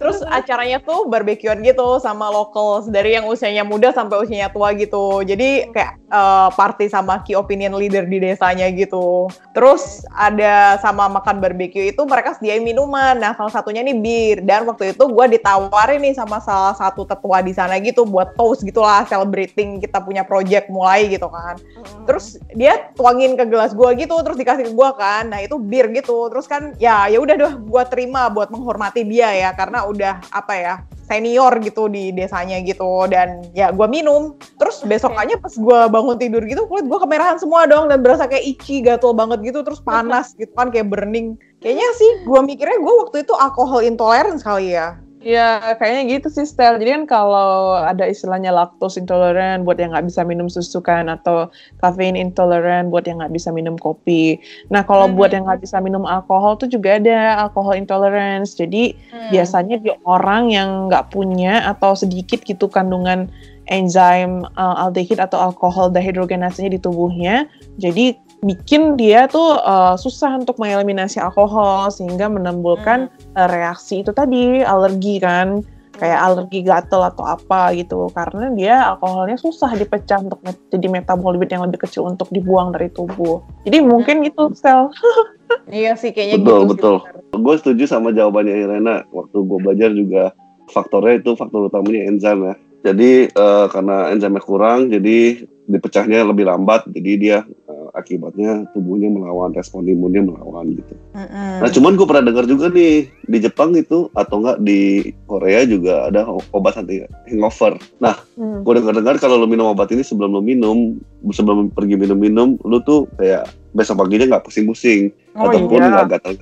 Terus 0.00 0.24
acaranya 0.24 0.80
tuh 0.80 1.12
barbekyuan 1.12 1.60
gitu 1.60 2.00
sama 2.00 2.32
locals 2.32 2.88
dari 2.88 3.20
yang 3.20 3.28
usianya 3.28 3.68
muda 3.68 3.92
sampai 3.92 4.24
usianya 4.24 4.48
tua 4.48 4.72
gitu. 4.72 5.20
Jadi 5.20 5.68
kayak 5.76 6.00
uh, 6.08 6.48
party 6.56 6.88
sama 6.88 7.20
key 7.28 7.36
opinion 7.36 7.76
leader 7.76 8.08
di 8.08 8.16
desanya 8.16 8.72
gitu. 8.72 9.28
Terus 9.52 10.00
ada 10.16 10.80
sama 10.80 11.04
makan 11.12 11.44
barbeque 11.44 11.92
itu 11.92 12.02
mereka 12.08 12.32
sediain 12.32 12.64
minuman. 12.64 13.20
Nah 13.20 13.36
salah 13.36 13.52
satunya 13.52 13.84
nih 13.84 13.96
bir. 14.00 14.36
Dan 14.40 14.64
waktu 14.64 14.96
itu 14.96 15.04
gue 15.04 15.26
ditawarin 15.36 16.00
nih 16.00 16.16
sama 16.16 16.40
salah 16.40 16.72
satu 16.72 17.04
tetua 17.04 17.44
di 17.44 17.52
sana 17.52 17.76
gitu 17.76 18.08
buat 18.08 18.32
toast 18.40 18.64
gitulah 18.64 19.04
celebrating 19.04 19.84
kita 19.84 20.00
punya 20.00 20.24
project 20.24 20.72
mulai 20.72 21.12
gitu 21.12 21.28
kan. 21.28 21.60
Terus 22.08 22.40
dia 22.56 22.88
tuangin 22.96 23.36
ke 23.36 23.44
gelas 23.48 23.76
gua 23.76 23.92
gitu, 23.92 24.16
terus 24.24 24.36
dikasih 24.40 24.68
ke 24.68 24.72
gua 24.72 24.96
kan. 24.96 25.28
Nah 25.28 25.44
itu 25.44 25.60
bir 25.60 25.92
gitu. 25.92 26.32
Terus 26.32 26.48
kan 26.48 26.72
ya 26.80 27.04
ya 27.12 27.20
udah 27.20 27.34
deh 27.36 27.52
gua 27.68 27.84
terima 27.84 28.32
buat 28.32 28.48
menghormati 28.48 29.04
dia 29.04 29.28
ya 29.32 29.39
karena 29.56 29.88
udah 29.88 30.20
apa 30.30 30.54
ya 30.54 30.74
senior 31.10 31.58
gitu 31.58 31.90
di 31.90 32.14
desanya 32.14 32.62
gitu 32.62 33.10
dan 33.10 33.42
ya 33.50 33.74
gua 33.74 33.90
minum. 33.90 34.38
Terus 34.62 34.86
besokannya 34.86 35.42
pas 35.42 35.50
gua 35.58 35.90
bangun 35.90 36.14
tidur 36.14 36.46
gitu 36.46 36.70
kulit 36.70 36.86
gua 36.86 37.02
kemerahan 37.02 37.40
semua 37.42 37.66
dong 37.66 37.90
dan 37.90 37.98
berasa 38.04 38.30
kayak 38.30 38.46
itchy 38.46 38.78
gatel 38.84 39.10
banget 39.10 39.42
gitu 39.42 39.66
terus 39.66 39.82
panas 39.82 40.38
gitu 40.38 40.54
kan 40.54 40.70
kayak 40.70 40.86
burning. 40.86 41.34
Kayaknya 41.58 41.88
sih 41.98 42.10
gua 42.30 42.46
mikirnya 42.46 42.78
gua 42.78 43.08
waktu 43.08 43.26
itu 43.26 43.34
alkohol 43.34 43.82
intolerance 43.82 44.46
kali 44.46 44.78
ya. 44.78 44.94
Ya, 45.20 45.76
kayaknya 45.76 46.16
gitu 46.16 46.32
sih, 46.32 46.48
Stel. 46.48 46.80
Jadi 46.80 46.96
kan 46.96 47.04
kalau 47.04 47.76
ada 47.76 48.08
istilahnya 48.08 48.56
lactose 48.56 48.96
intolerant 48.96 49.68
buat 49.68 49.76
yang 49.76 49.92
nggak 49.92 50.08
bisa 50.08 50.24
minum 50.24 50.48
susu 50.48 50.80
kan, 50.80 51.12
atau 51.12 51.52
caffeine 51.76 52.16
intolerant 52.16 52.88
buat 52.88 53.04
yang 53.04 53.20
nggak 53.20 53.36
bisa 53.36 53.52
minum 53.52 53.76
kopi. 53.76 54.40
Nah, 54.72 54.80
kalau 54.80 55.12
Mhm. 55.12 55.14
buat 55.20 55.30
yang 55.36 55.44
nggak 55.44 55.60
bisa 55.60 55.76
minum 55.84 56.08
alkohol 56.08 56.56
tuh 56.56 56.72
juga 56.72 56.96
ada 56.96 57.36
alcohol 57.36 57.76
intolerance. 57.76 58.56
Jadi 58.56 58.96
biasanya 59.28 59.76
di 59.76 59.92
orang 60.08 60.56
yang 60.56 60.88
nggak 60.88 61.12
punya 61.12 61.68
atau 61.68 61.92
sedikit 61.92 62.40
gitu 62.40 62.72
kandungan 62.72 63.28
enzim 63.68 64.48
uh, 64.56 64.82
aldehid 64.88 65.20
atau 65.20 65.36
alkohol 65.36 65.92
dehidrogenasanya 65.92 66.72
di 66.74 66.80
tubuhnya. 66.80 67.44
Jadi 67.76 68.16
bikin 68.40 68.96
dia 68.96 69.28
tuh 69.28 69.60
uh, 69.60 69.94
susah 70.00 70.40
untuk 70.40 70.56
mengeliminasi 70.56 71.20
alkohol 71.20 71.92
sehingga 71.92 72.26
menimbulkan 72.28 73.12
uh, 73.36 73.48
reaksi 73.48 74.00
itu 74.00 74.10
tadi 74.16 74.64
alergi 74.64 75.20
kan 75.20 75.60
kayak 76.00 76.16
alergi 76.16 76.64
gatel 76.64 77.04
atau 77.04 77.28
apa 77.28 77.76
gitu 77.76 78.08
karena 78.16 78.48
dia 78.56 78.74
alkoholnya 78.96 79.36
susah 79.36 79.76
dipecah 79.76 80.24
untuk 80.24 80.40
met- 80.40 80.64
jadi 80.72 80.88
metabolit 80.88 81.52
yang 81.52 81.68
lebih 81.68 81.84
kecil 81.84 82.08
untuk 82.08 82.32
dibuang 82.32 82.72
dari 82.72 82.88
tubuh. 82.88 83.44
Jadi 83.68 83.84
mungkin 83.84 84.24
gitu 84.24 84.50
sel. 84.56 84.88
Iya 85.66 85.98
sih 85.98 86.14
kayaknya 86.14 86.46
Betul, 86.46 86.62
gitu 86.62 86.70
betul. 86.70 86.96
Gue 87.42 87.54
setuju 87.58 87.84
sama 87.90 88.14
jawabannya 88.14 88.54
Irena. 88.54 89.02
Waktu 89.10 89.34
gue 89.34 89.58
belajar 89.58 89.90
juga 89.90 90.30
faktornya 90.70 91.18
itu 91.18 91.34
faktor 91.34 91.66
utamanya 91.66 92.06
enzim 92.06 92.38
ya. 92.46 92.54
Jadi 92.86 93.28
eh, 93.28 93.66
karena 93.66 94.14
enzimnya 94.14 94.38
kurang, 94.38 94.94
jadi 94.94 95.42
dipecahnya 95.66 96.22
lebih 96.22 96.46
lambat. 96.46 96.86
Jadi 96.86 97.12
dia 97.18 97.42
eh, 97.42 97.59
akibatnya 97.94 98.66
tubuhnya 98.72 99.10
melawan, 99.10 99.54
respon 99.54 99.86
imunnya 99.86 100.22
melawan 100.24 100.74
gitu. 100.74 100.94
Mm-mm. 101.14 101.62
Nah 101.62 101.70
cuman 101.70 101.94
gue 101.98 102.06
pernah 102.06 102.24
dengar 102.30 102.44
juga 102.46 102.70
nih 102.70 103.10
di 103.26 103.38
Jepang 103.38 103.74
itu 103.74 104.10
atau 104.14 104.42
enggak 104.42 104.58
di 104.62 105.10
Korea 105.26 105.66
juga 105.66 106.08
ada 106.10 106.26
obat 106.54 106.78
anti 106.78 107.04
hangover. 107.28 107.76
Nah 108.02 108.16
Hmm. 108.40 108.64
gue 108.64 108.72
dengar-dengar 108.72 109.20
kalau 109.20 109.36
lo 109.36 109.44
minum 109.44 109.68
obat 109.68 109.92
ini 109.92 110.00
sebelum 110.00 110.32
lo 110.32 110.40
minum, 110.40 110.96
sebelum 111.28 111.68
pergi 111.68 112.00
minum-minum, 112.00 112.56
lo 112.64 112.80
tuh 112.80 113.04
kayak 113.20 113.52
besok 113.76 114.00
paginya 114.00 114.32
nggak 114.32 114.48
pusing-pusing 114.48 115.12
Oh 115.36 115.46
ataupun 115.46 115.78
iya. 115.78 115.92
nggak 115.92 116.08
gatal, 116.18 116.32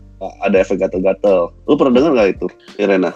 ada 0.47 0.57
efek 0.63 0.79
gatal-gatal. 0.79 1.51
Lo 1.67 1.75
pernah 1.75 1.99
dengar 1.99 2.15
nggak 2.15 2.31
itu, 2.39 2.47
Irena? 2.79 3.13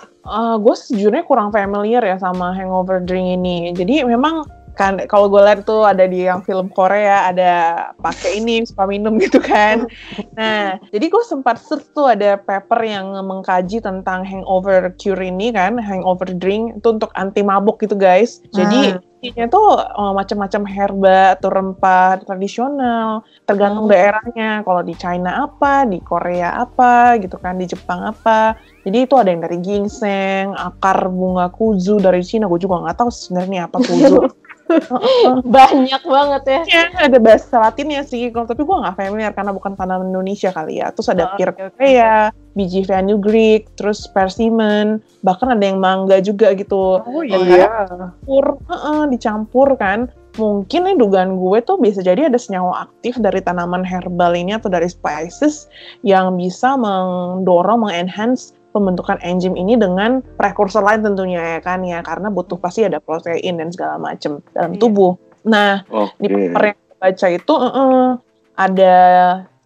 gue 0.58 0.74
sejujurnya 0.74 1.22
kurang 1.26 1.50
familiar 1.50 2.02
ya 2.02 2.18
sama 2.18 2.54
hangover 2.54 3.02
drink 3.02 3.38
ini. 3.38 3.70
Jadi 3.70 4.02
memang 4.02 4.42
kan 4.72 5.00
kalau 5.06 5.28
gue 5.28 5.42
lihat 5.44 5.68
tuh 5.68 5.84
ada 5.84 6.08
di 6.08 6.24
yang 6.24 6.40
film 6.42 6.72
Korea 6.72 7.28
ada 7.28 7.52
pakai 8.00 8.40
ini 8.40 8.64
suka 8.64 8.88
minum 8.88 9.16
gitu 9.22 9.38
kan. 9.38 9.84
Nah, 10.32 10.80
jadi 10.90 11.06
gue 11.12 11.22
sempat 11.28 11.60
search 11.60 11.92
tuh 11.92 12.12
ada 12.12 12.40
paper 12.40 12.80
yang 12.82 13.12
mengkaji 13.24 13.84
tentang 13.84 14.24
hangover 14.24 14.92
cure 14.96 15.20
ini 15.20 15.52
kan, 15.52 15.76
hangover 15.76 16.28
drink 16.32 16.80
itu 16.80 16.88
untuk 16.88 17.12
anti 17.14 17.44
mabuk 17.44 17.80
gitu 17.84 17.94
guys. 17.94 18.40
Jadi 18.52 18.96
isinya 19.22 19.46
tuh 19.46 19.78
eh, 19.78 20.12
macam-macam 20.18 20.62
herba 20.66 21.38
atau 21.38 21.48
rempah 21.54 22.18
tradisional, 22.26 23.22
tergantung 23.46 23.86
daerahnya. 23.86 24.66
Kalau 24.66 24.82
di 24.82 24.98
China 24.98 25.46
apa, 25.46 25.86
di 25.86 26.02
Korea 26.02 26.58
apa 26.58 27.16
gitu 27.22 27.38
kan, 27.38 27.54
di 27.54 27.70
Jepang 27.70 28.02
apa. 28.02 28.58
Jadi 28.82 29.06
itu 29.06 29.14
ada 29.14 29.30
yang 29.30 29.46
dari 29.46 29.62
ginseng, 29.62 30.58
akar 30.58 31.06
bunga 31.06 31.54
kuzu 31.54 32.02
dari 32.02 32.26
Cina. 32.26 32.50
Gue 32.50 32.58
juga 32.58 32.82
nggak 32.82 32.98
tahu 32.98 33.10
sebenarnya 33.14 33.70
apa 33.70 33.78
kuzu. 33.78 34.26
Banyak 35.56 36.02
banget 36.02 36.42
ya. 36.46 36.60
Ya, 36.68 36.84
ada 37.08 37.18
bahasa 37.18 37.56
Latinnya 37.58 38.02
sih, 38.06 38.30
kalau 38.30 38.46
tapi 38.48 38.62
gue 38.62 38.76
nggak 38.76 38.96
familiar 38.96 39.32
karena 39.34 39.52
bukan 39.52 39.74
tanaman 39.74 40.10
Indonesia 40.10 40.50
kali 40.50 40.80
ya. 40.80 40.90
Terus 40.94 41.08
ada 41.10 41.32
Oh, 41.32 41.38
oke. 41.38 41.78
Korea, 41.78 42.28
biji 42.54 42.84
fenugreek, 42.84 43.72
terus 43.78 44.04
persimmon, 44.10 45.00
bahkan 45.22 45.52
ada 45.52 45.64
yang 45.64 45.78
mangga 45.78 46.18
juga 46.20 46.52
gitu. 46.52 47.00
Oh 47.00 47.22
Dan 47.22 47.46
iya. 47.48 47.86
Dicampur, 47.88 48.44
heeh, 48.68 49.02
dicampur 49.10 49.68
kan. 49.76 50.00
mungkin 50.32 50.88
nih 50.88 50.96
dugaan 50.96 51.36
gue 51.36 51.60
tuh 51.60 51.76
bisa 51.76 52.00
jadi 52.00 52.32
ada 52.32 52.40
senyawa 52.40 52.88
aktif 52.88 53.20
dari 53.20 53.44
tanaman 53.44 53.84
herbal 53.84 54.32
ini 54.32 54.56
atau 54.56 54.72
dari 54.72 54.88
spices 54.88 55.68
yang 56.00 56.40
bisa 56.40 56.72
mendorong, 56.72 57.84
mengenhance 57.84 58.56
pembentukan 58.72 59.20
enzim 59.20 59.54
ini 59.54 59.76
dengan 59.76 60.24
prekursor 60.40 60.80
lain 60.82 61.04
tentunya 61.04 61.56
ya 61.56 61.60
kan 61.60 61.84
ya 61.84 62.00
karena 62.00 62.32
butuh 62.32 62.56
pasti 62.56 62.88
ada 62.88 62.98
protein 62.98 63.60
dan 63.60 63.68
segala 63.70 64.00
macam 64.00 64.40
dalam 64.56 64.74
Iya. 64.74 64.80
tubuh. 64.80 65.12
Nah, 65.44 65.84
Oke. 65.92 66.24
di 66.24 66.26
paper 66.32 66.64
yang 66.72 66.80
baca 66.98 67.26
itu 67.28 67.54
eh, 67.60 67.74
eh, 67.76 68.08
ada 68.56 68.94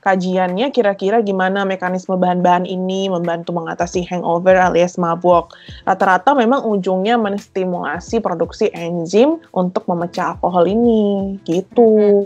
kajiannya 0.07 0.71
kira-kira 0.71 1.19
gimana 1.19 1.66
mekanisme 1.66 2.14
bahan-bahan 2.14 2.62
ini 2.62 3.11
membantu 3.11 3.51
mengatasi 3.51 4.07
hangover 4.07 4.55
alias 4.55 4.95
mabuk. 5.03 5.51
Rata-rata 5.83 6.31
memang 6.31 6.62
ujungnya 6.62 7.19
menstimulasi 7.19 8.23
produksi 8.23 8.71
enzim 8.71 9.42
untuk 9.51 9.83
memecah 9.90 10.38
alkohol 10.38 10.71
ini, 10.71 11.35
gitu. 11.42 12.23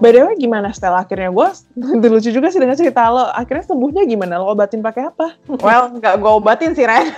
By 0.00 0.10
the 0.10 0.24
way, 0.24 0.34
gimana 0.40 0.72
Stella? 0.72 1.04
Akhirnya 1.04 1.28
gue, 1.30 1.48
lucu 2.12 2.30
juga 2.32 2.48
sih 2.48 2.60
dengan 2.60 2.76
cerita 2.76 3.08
lo. 3.12 3.28
Akhirnya 3.30 3.64
sembuhnya 3.68 4.02
gimana? 4.08 4.40
Lo 4.40 4.52
obatin 4.52 4.80
pakai 4.80 5.12
apa? 5.12 5.36
Well, 5.64 5.96
nggak 5.96 6.20
gue 6.20 6.32
obatin 6.32 6.72
sih, 6.76 6.84
Ren. 6.84 7.12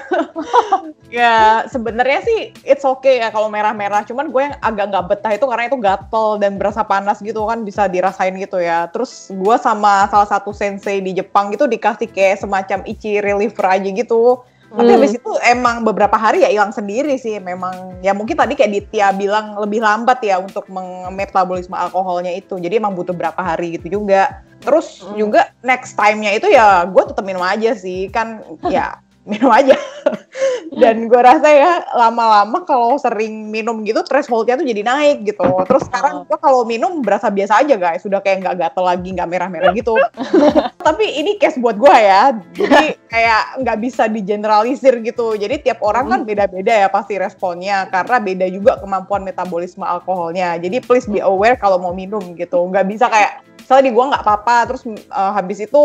ya, 1.19 1.67
sebenarnya 1.67 2.21
sih 2.23 2.39
it's 2.63 2.87
okay 2.87 3.23
ya 3.23 3.35
kalau 3.35 3.51
merah-merah. 3.51 4.07
Cuman 4.07 4.31
gue 4.31 4.43
yang 4.47 4.55
agak 4.63 4.87
nggak 4.93 5.07
betah 5.11 5.33
itu 5.35 5.47
karena 5.47 5.65
itu 5.67 5.79
gatel 5.79 6.27
dan 6.39 6.59
berasa 6.61 6.83
panas 6.87 7.19
gitu 7.19 7.43
kan 7.47 7.67
bisa 7.67 7.91
dirasain 7.91 8.35
gitu 8.39 8.63
ya. 8.63 8.87
Terus 8.91 9.31
gue 9.35 9.57
sama 9.59 10.07
salah 10.11 10.29
satu 10.29 10.55
sensei 10.55 11.03
di 11.03 11.17
Jepang 11.17 11.51
gitu 11.51 11.67
dikasih 11.67 12.07
kayak 12.11 12.43
semacam 12.43 12.87
ichi 12.87 13.19
reliever 13.19 13.67
aja 13.67 13.89
gitu. 13.91 14.43
Tapi 14.67 14.91
Hmm. 14.91 14.97
habis 14.99 15.13
itu 15.15 15.31
emang 15.47 15.87
beberapa 15.87 16.19
hari 16.19 16.43
ya 16.43 16.51
hilang 16.51 16.75
sendiri 16.75 17.15
sih. 17.17 17.39
Memang 17.39 18.03
ya 18.03 18.11
mungkin 18.13 18.35
tadi 18.35 18.59
kayak 18.59 18.73
Ditya 18.73 19.15
bilang 19.15 19.55
lebih 19.63 19.79
lambat 19.79 20.19
ya 20.27 20.43
untuk 20.43 20.67
metabolisme 21.15 21.73
alkoholnya 21.79 22.35
itu. 22.35 22.59
Jadi 22.59 22.83
emang 22.83 22.93
butuh 22.93 23.15
berapa 23.15 23.39
hari 23.39 23.79
gitu 23.79 24.03
juga. 24.03 24.43
Terus 24.67 25.07
Hmm. 25.07 25.15
juga 25.15 25.55
next 25.63 25.95
time-nya 25.95 26.35
itu 26.35 26.51
ya 26.51 26.83
gue 26.83 27.03
tetap 27.07 27.23
minum 27.23 27.47
aja 27.47 27.79
sih. 27.79 28.11
Kan 28.11 28.43
ya 28.67 28.99
minum 29.27 29.51
aja. 29.51 29.75
Dan 30.81 31.09
gue 31.09 31.21
rasa 31.21 31.49
ya 31.51 31.73
lama-lama 31.95 32.63
kalau 32.63 32.95
sering 33.01 33.49
minum 33.49 33.83
gitu 33.83 34.05
threshold-nya 34.05 34.61
tuh 34.61 34.67
jadi 34.67 34.83
naik 34.87 35.27
gitu. 35.27 35.47
Terus 35.67 35.89
sekarang 35.89 36.29
gue 36.29 36.39
kalau 36.39 36.63
minum 36.63 37.01
berasa 37.03 37.33
biasa 37.33 37.65
aja 37.65 37.75
guys. 37.75 38.05
Sudah 38.05 38.23
kayak 38.23 38.47
nggak 38.47 38.57
gatel 38.61 38.85
lagi, 38.87 39.09
nggak 39.17 39.29
merah-merah 39.31 39.73
gitu. 39.75 39.97
Tapi 40.87 41.05
ini 41.19 41.41
case 41.41 41.59
buat 41.59 41.81
gue 41.81 41.97
ya. 41.97 42.35
Jadi 42.55 42.95
kayak 43.13 43.43
nggak 43.65 43.79
bisa 43.83 44.05
digeneralisir 44.07 45.01
gitu. 45.03 45.35
Jadi 45.35 45.65
tiap 45.65 45.83
orang 45.83 46.07
kan 46.13 46.21
beda-beda 46.23 46.87
ya 46.87 46.89
pasti 46.93 47.19
responnya. 47.19 47.89
Karena 47.89 48.17
beda 48.21 48.47
juga 48.53 48.79
kemampuan 48.79 49.25
metabolisme 49.25 49.83
alkoholnya. 49.83 50.61
Jadi 50.61 50.85
please 50.85 51.09
be 51.09 51.25
aware 51.25 51.57
kalau 51.57 51.81
mau 51.81 51.97
minum 51.97 52.23
gitu. 52.37 52.63
Nggak 52.69 52.87
bisa 52.87 53.07
kayak 53.09 53.47
misalnya 53.67 53.91
di 53.91 53.93
gua 53.99 54.15
nggak 54.15 54.23
apa-apa 54.23 54.57
terus 54.71 54.87
uh, 55.11 55.35
habis 55.35 55.59
itu 55.59 55.83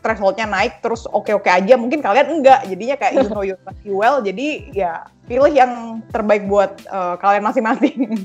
thresholdnya 0.00 0.48
naik 0.48 0.80
terus 0.80 1.04
oke-oke 1.04 1.52
aja 1.52 1.76
mungkin 1.76 2.00
kalian 2.00 2.40
enggak 2.40 2.64
jadinya 2.64 2.96
kayak 2.96 3.12
you 3.20 3.28
know 3.28 3.44
your 3.44 3.60
body 3.60 3.92
well 3.92 4.24
jadi 4.24 4.72
ya 4.72 5.04
pilih 5.28 5.52
yang 5.52 6.00
terbaik 6.16 6.48
buat 6.48 6.80
uh, 6.88 7.20
kalian 7.20 7.44
masing-masing. 7.44 8.24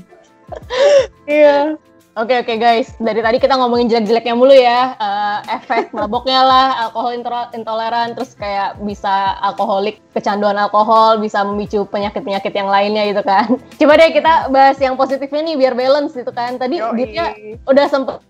Iya 1.26 1.76
Oke 2.16 2.32
oke 2.32 2.56
guys, 2.56 2.96
dari 2.96 3.20
tadi 3.20 3.36
kita 3.36 3.60
ngomongin 3.60 3.92
jelek-jeleknya 3.92 4.32
mulu 4.32 4.56
ya, 4.56 4.96
Eh, 4.96 5.38
efek 5.52 5.92
maboknya 5.96 6.40
lah, 6.40 6.88
alkohol 6.88 7.12
intoleran, 7.52 8.16
terus 8.16 8.32
kayak 8.32 8.80
bisa 8.80 9.36
alkoholik, 9.44 10.00
kecanduan 10.16 10.56
alkohol, 10.56 11.20
bisa 11.20 11.44
memicu 11.44 11.84
penyakit-penyakit 11.84 12.56
yang 12.56 12.72
lainnya 12.72 13.12
gitu 13.12 13.20
kan. 13.20 13.60
Coba 13.84 14.00
deh 14.00 14.16
kita 14.16 14.48
bahas 14.48 14.80
yang 14.80 14.96
positifnya 14.96 15.44
nih 15.44 15.60
biar 15.60 15.76
balance 15.76 16.16
gitu 16.16 16.32
kan. 16.32 16.56
Tadi. 16.56 16.80
Ditya 16.80 17.36
udah 17.68 17.84
sempet 17.84 18.24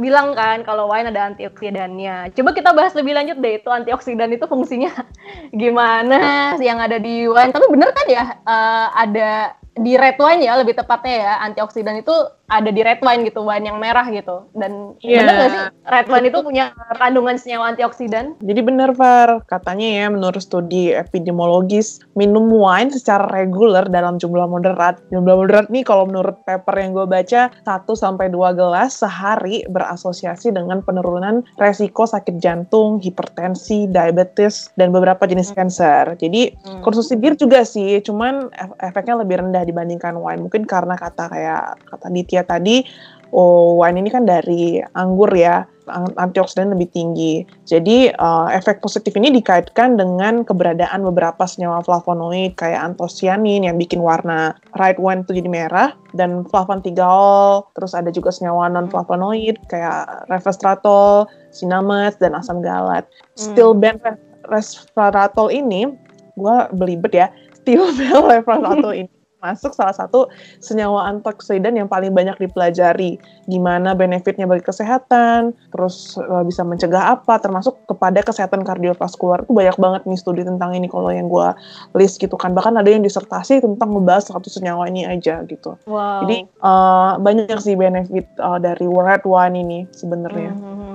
bilang 0.00 0.32
kan 0.32 0.64
kalau 0.64 0.88
wine 0.88 1.12
ada 1.12 1.28
antioksidannya. 1.28 2.32
Coba 2.32 2.56
kita 2.56 2.72
bahas 2.72 2.96
lebih 2.96 3.20
lanjut 3.20 3.36
deh 3.36 3.60
itu 3.60 3.68
antioksidan 3.68 4.32
itu 4.32 4.48
fungsinya 4.48 4.96
gimana 5.60 6.56
yang 6.56 6.80
ada 6.80 6.96
di 6.96 7.28
wine. 7.28 7.52
Tapi 7.52 7.68
bener 7.68 7.92
kan 7.92 8.06
ya 8.08 8.24
eh, 8.48 8.86
ada 8.96 9.60
di 9.76 9.92
red 9.92 10.16
wine 10.16 10.40
ya 10.40 10.56
lebih 10.56 10.72
tepatnya 10.72 11.14
ya 11.20 11.32
antioksidan 11.44 12.00
itu 12.00 12.14
ada 12.46 12.70
di 12.70 12.80
red 12.80 13.02
wine 13.02 13.26
gitu 13.26 13.42
wine 13.42 13.66
yang 13.66 13.78
merah 13.78 14.06
gitu 14.06 14.46
dan 14.54 14.94
Iya. 15.02 15.22
bener 15.22 15.34
nggak 15.34 15.50
sih 15.50 15.62
red 15.86 16.06
wine 16.06 16.26
itu 16.26 16.38
punya 16.40 16.64
kandungan 16.94 17.36
senyawa 17.36 17.74
antioksidan 17.74 18.38
Jadi 18.38 18.60
benar, 18.62 18.90
Far. 18.92 19.42
Katanya 19.44 19.86
ya, 19.86 20.06
menurut 20.08 20.38
studi 20.38 20.92
epidemiologis, 20.92 21.98
minum 22.14 22.46
wine 22.48 22.88
secara 22.88 23.26
reguler 23.26 23.86
dalam 23.86 24.16
jumlah 24.16 24.46
moderat. 24.46 25.02
Jumlah 25.10 25.36
moderat 25.36 25.66
nih 25.68 25.82
kalau 25.82 26.06
menurut 26.06 26.38
paper 26.44 26.74
yang 26.76 26.90
gue 26.92 27.06
baca, 27.06 27.50
1-2 27.62 28.30
gelas 28.52 28.90
sehari 28.94 29.66
berasosiasi 29.66 30.50
dengan 30.50 30.80
penurunan 30.80 31.42
resiko 31.56 32.04
sakit 32.04 32.38
jantung, 32.38 33.00
hipertensi, 33.00 33.88
diabetes, 33.88 34.70
dan 34.74 34.90
beberapa 34.90 35.24
jenis 35.24 35.50
kanker. 35.52 36.16
Jadi 36.16 36.54
konsumsi 36.80 37.16
bir 37.16 37.34
juga 37.34 37.62
sih, 37.62 37.98
cuman 38.00 38.52
ef- 38.52 38.78
efeknya 38.80 39.20
lebih 39.20 39.42
rendah 39.42 39.64
dibandingkan 39.64 40.14
wine. 40.16 40.46
Mungkin 40.46 40.64
karena 40.64 40.94
kata 40.94 41.26
kayak 41.26 41.62
kata 41.84 42.06
Ditya 42.08 42.35
tadi, 42.44 42.84
oh 43.32 43.80
wine 43.80 44.04
ini 44.04 44.10
kan 44.12 44.28
dari 44.28 44.82
anggur 44.94 45.30
ya, 45.32 45.64
an- 45.88 46.14
antioksidan 46.18 46.74
lebih 46.74 46.90
tinggi. 46.90 47.46
Jadi 47.66 48.10
uh, 48.10 48.48
efek 48.50 48.82
positif 48.82 49.14
ini 49.16 49.32
dikaitkan 49.34 49.98
dengan 49.98 50.42
keberadaan 50.42 51.02
beberapa 51.06 51.46
senyawa 51.46 51.82
flavonoid 51.82 52.58
kayak 52.58 52.94
antosianin 52.94 53.66
yang 53.66 53.78
bikin 53.78 54.02
warna 54.02 54.54
red 54.78 54.98
wine 54.98 55.22
itu 55.22 55.38
jadi 55.38 55.50
merah 55.50 55.90
dan 56.14 56.44
flavontigaol, 56.46 57.66
terus 57.74 57.94
ada 57.94 58.10
juga 58.10 58.30
senyawa 58.30 58.70
non 58.70 58.90
flavonoid 58.90 59.56
kayak 59.70 60.28
resveratrol, 60.30 61.26
cinnamon 61.54 62.12
dan 62.18 62.34
asam 62.36 62.60
galat. 62.60 63.06
Stilben 63.34 63.98
resveratrol 64.46 65.50
ini 65.50 65.90
gue 66.36 66.56
belibet 66.76 67.12
ya. 67.14 67.26
Stilben 67.56 68.22
resveratrol 68.30 69.06
ini 69.06 69.15
masuk 69.40 69.72
salah 69.76 69.92
satu 69.92 70.26
senyawa 70.58 71.12
antioksidan 71.12 71.76
yang 71.76 71.88
paling 71.88 72.12
banyak 72.12 72.34
dipelajari. 72.40 73.20
Gimana 73.46 73.94
benefitnya 73.94 74.48
bagi 74.48 74.64
kesehatan, 74.64 75.54
terus 75.70 76.18
eh, 76.18 76.44
bisa 76.44 76.66
mencegah 76.66 77.18
apa, 77.18 77.38
termasuk 77.38 77.76
kepada 77.86 78.24
kesehatan 78.24 78.66
kardiovaskular. 78.66 79.44
Itu 79.46 79.52
banyak 79.52 79.76
banget 79.78 80.02
nih 80.08 80.18
studi 80.18 80.42
tentang 80.42 80.74
ini 80.74 80.90
kalau 80.90 81.12
yang 81.12 81.30
gue 81.30 81.48
list 81.94 82.18
gitu 82.18 82.34
kan. 82.34 82.56
Bahkan 82.56 82.80
ada 82.80 82.88
yang 82.88 83.04
disertasi 83.04 83.62
tentang 83.62 83.92
membahas 83.92 84.32
satu 84.32 84.48
senyawa 84.48 84.88
ini 84.90 85.06
aja 85.06 85.44
gitu. 85.46 85.78
wow 85.86 86.24
Jadi 86.24 86.48
eh, 86.48 87.12
banyak 87.20 87.58
sih 87.60 87.78
benefit 87.78 88.26
eh, 88.26 88.58
dari 88.58 88.86
red 88.88 89.22
wine 89.22 89.56
ini 89.60 89.78
sebenarnya. 89.92 90.52
Hmm. 90.56 90.85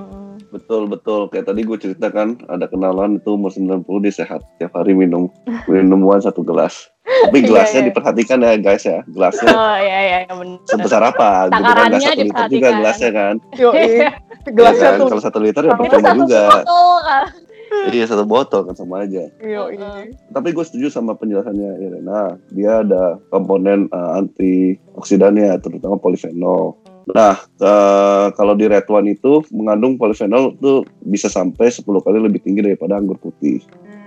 Betul 0.52 0.84
betul. 0.86 1.32
Kayak 1.32 1.48
tadi 1.48 1.64
gue 1.64 1.78
ceritakan 1.80 2.44
ada 2.46 2.68
kenalan 2.68 3.16
itu 3.16 3.32
umur 3.32 3.48
90 3.48 3.88
dia 4.04 4.12
sehat 4.12 4.44
tiap 4.60 4.76
hari 4.76 4.92
minum 4.92 5.32
minum 5.64 6.04
wine 6.04 6.20
satu 6.20 6.44
gelas. 6.44 6.92
Tapi 7.02 7.42
Iya, 7.42 7.48
gelasnya 7.48 7.80
iya. 7.82 7.88
diperhatikan 7.90 8.38
ya 8.44 8.52
guys 8.60 8.84
ya. 8.84 9.00
Gelasnya 9.08 9.48
oh 9.50 9.76
iya 9.80 9.98
iya 10.06 10.18
iya, 10.28 10.32
bener 10.32 10.60
sebesar 10.68 11.02
apa? 11.02 11.48
Gitu 11.48 11.56
kan 11.56 11.62
Takarannya 11.64 11.98
nggak 11.98 12.04
satu 12.04 12.20
liter 12.20 12.22
juga 12.22 12.28
diperhatikan. 12.28 12.72
gelasnya 12.78 13.10
kan. 13.10 13.34
Yoi. 13.58 13.80
Iya 13.80 14.10
Gelasnya 14.52 14.88
kan? 14.92 14.98
tuh. 15.00 15.06
Kalau 15.08 15.22
satu 15.22 15.38
liter 15.40 15.62
ya 15.64 15.72
percuma 15.74 16.10
juga. 16.14 16.42
botol 16.52 16.94
kan 17.02 17.26
Iya 17.88 18.04
satu 18.04 18.24
botol 18.28 18.60
kan 18.68 18.74
sama 18.76 18.94
aja. 19.08 19.24
Yoi. 19.40 19.76
Tapi 20.28 20.48
gue 20.52 20.64
setuju 20.68 20.92
sama 20.92 21.16
penjelasannya 21.16 21.70
Irena. 21.80 22.36
Dia 22.52 22.84
ada 22.84 23.16
komponen 23.32 23.88
uh, 23.88 24.20
antioksidannya, 24.20 25.56
terutama 25.58 25.96
polifenol. 25.96 26.76
Nah, 27.10 27.34
eh, 27.58 28.26
kalau 28.38 28.54
di 28.54 28.70
red 28.70 28.86
wine 28.86 29.18
itu 29.18 29.42
mengandung 29.50 29.98
polifenol 29.98 30.54
itu 30.54 30.86
bisa 31.02 31.26
sampai 31.26 31.74
10 31.74 31.98
kali 31.98 32.22
lebih 32.22 32.38
tinggi 32.38 32.62
daripada 32.62 33.02
anggur 33.02 33.18
putih. 33.18 33.58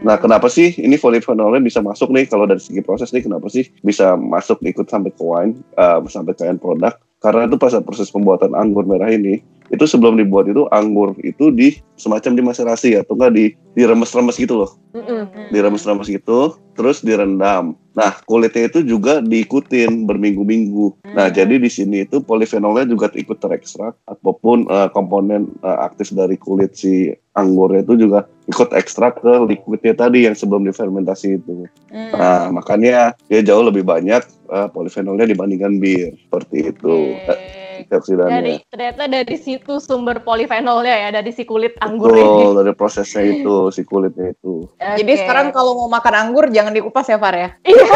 Nah, 0.04 0.16
kenapa 0.20 0.48
sih 0.48 0.76
ini 0.80 0.96
polifenolnya 0.96 1.60
bisa 1.60 1.84
masuk 1.84 2.12
nih 2.12 2.28
kalau 2.28 2.48
dari 2.48 2.60
segi 2.64 2.80
proses 2.84 3.12
nih 3.12 3.24
kenapa 3.28 3.48
sih 3.52 3.68
bisa 3.84 4.16
masuk 4.16 4.64
ikut 4.64 4.88
sampai 4.88 5.12
ke 5.12 5.24
wine 5.24 5.60
eh, 5.76 6.00
sampai 6.08 6.34
ke 6.36 6.44
end 6.48 6.64
product? 6.64 7.04
Karena 7.20 7.50
itu 7.50 7.58
pas 7.58 7.74
proses 7.82 8.12
pembuatan 8.12 8.54
anggur 8.54 8.86
merah 8.86 9.10
ini 9.10 9.42
itu 9.76 9.86
sebelum 9.86 10.16
dibuat 10.16 10.48
itu 10.48 10.66
anggur 10.72 11.14
itu 11.22 11.52
di 11.52 11.76
semacam 12.00 12.40
dimaserasi 12.40 12.96
atau 13.00 13.14
enggak 13.20 13.32
di 13.36 13.46
diremes-remes 13.76 14.40
gitu 14.40 14.64
loh 14.64 14.72
Mm-mm. 14.96 15.52
diremes-remes 15.52 16.08
gitu, 16.08 16.56
terus 16.72 17.04
direndam. 17.04 17.76
Nah, 17.92 18.16
kulitnya 18.24 18.72
itu 18.72 18.80
juga 18.84 19.20
diikutin 19.20 20.08
berminggu-minggu. 20.08 21.12
Nah, 21.12 21.28
jadi 21.28 21.60
di 21.60 21.68
sini 21.68 22.08
itu 22.08 22.24
polifenolnya 22.24 22.88
juga 22.88 23.12
ikut 23.12 23.36
terekstrak 23.36 24.00
ataupun 24.08 24.72
eh, 24.72 24.88
komponen 24.96 25.52
eh, 25.60 25.80
aktif 25.84 26.16
dari 26.16 26.40
kulit 26.40 26.80
si 26.80 27.12
anggurnya 27.36 27.84
itu 27.84 28.08
juga 28.08 28.24
ikut 28.48 28.72
ekstrak 28.72 29.20
ke 29.20 29.34
liquidnya 29.52 29.96
tadi 29.96 30.24
yang 30.24 30.36
sebelum 30.36 30.64
difermentasi 30.64 31.44
itu. 31.44 31.68
Nah, 31.92 32.56
makanya 32.56 33.20
dia 33.28 33.44
jauh 33.44 33.68
lebih 33.68 33.84
banyak 33.84 34.24
eh, 34.24 34.68
polifenolnya 34.72 35.28
dibandingkan 35.28 35.76
bir 35.76 36.16
seperti 36.16 36.72
itu. 36.72 37.20
Antioksidannya. 37.20 37.65
Dari 37.90 38.62
ternyata 38.68 39.04
dari 39.06 39.36
situ 39.38 39.78
sumber 39.80 40.22
polifenolnya 40.22 40.96
ya 40.96 41.10
dari 41.14 41.32
si 41.32 41.44
kulit 41.44 41.74
anggur 41.80 42.12
ini. 42.12 42.22
Betul, 42.22 42.52
dari 42.60 42.72
prosesnya 42.74 43.24
itu, 43.24 43.70
si 43.70 43.82
kulitnya 43.84 44.34
itu. 44.34 44.68
Jadi 44.78 45.12
Oke. 45.12 45.22
sekarang 45.22 45.50
kalau 45.52 45.78
mau 45.86 45.90
makan 45.90 46.14
anggur 46.14 46.46
jangan 46.50 46.74
dikupas 46.74 47.06
ya 47.08 47.18
Far 47.18 47.36
ya. 47.36 47.50
iya. 47.64 47.94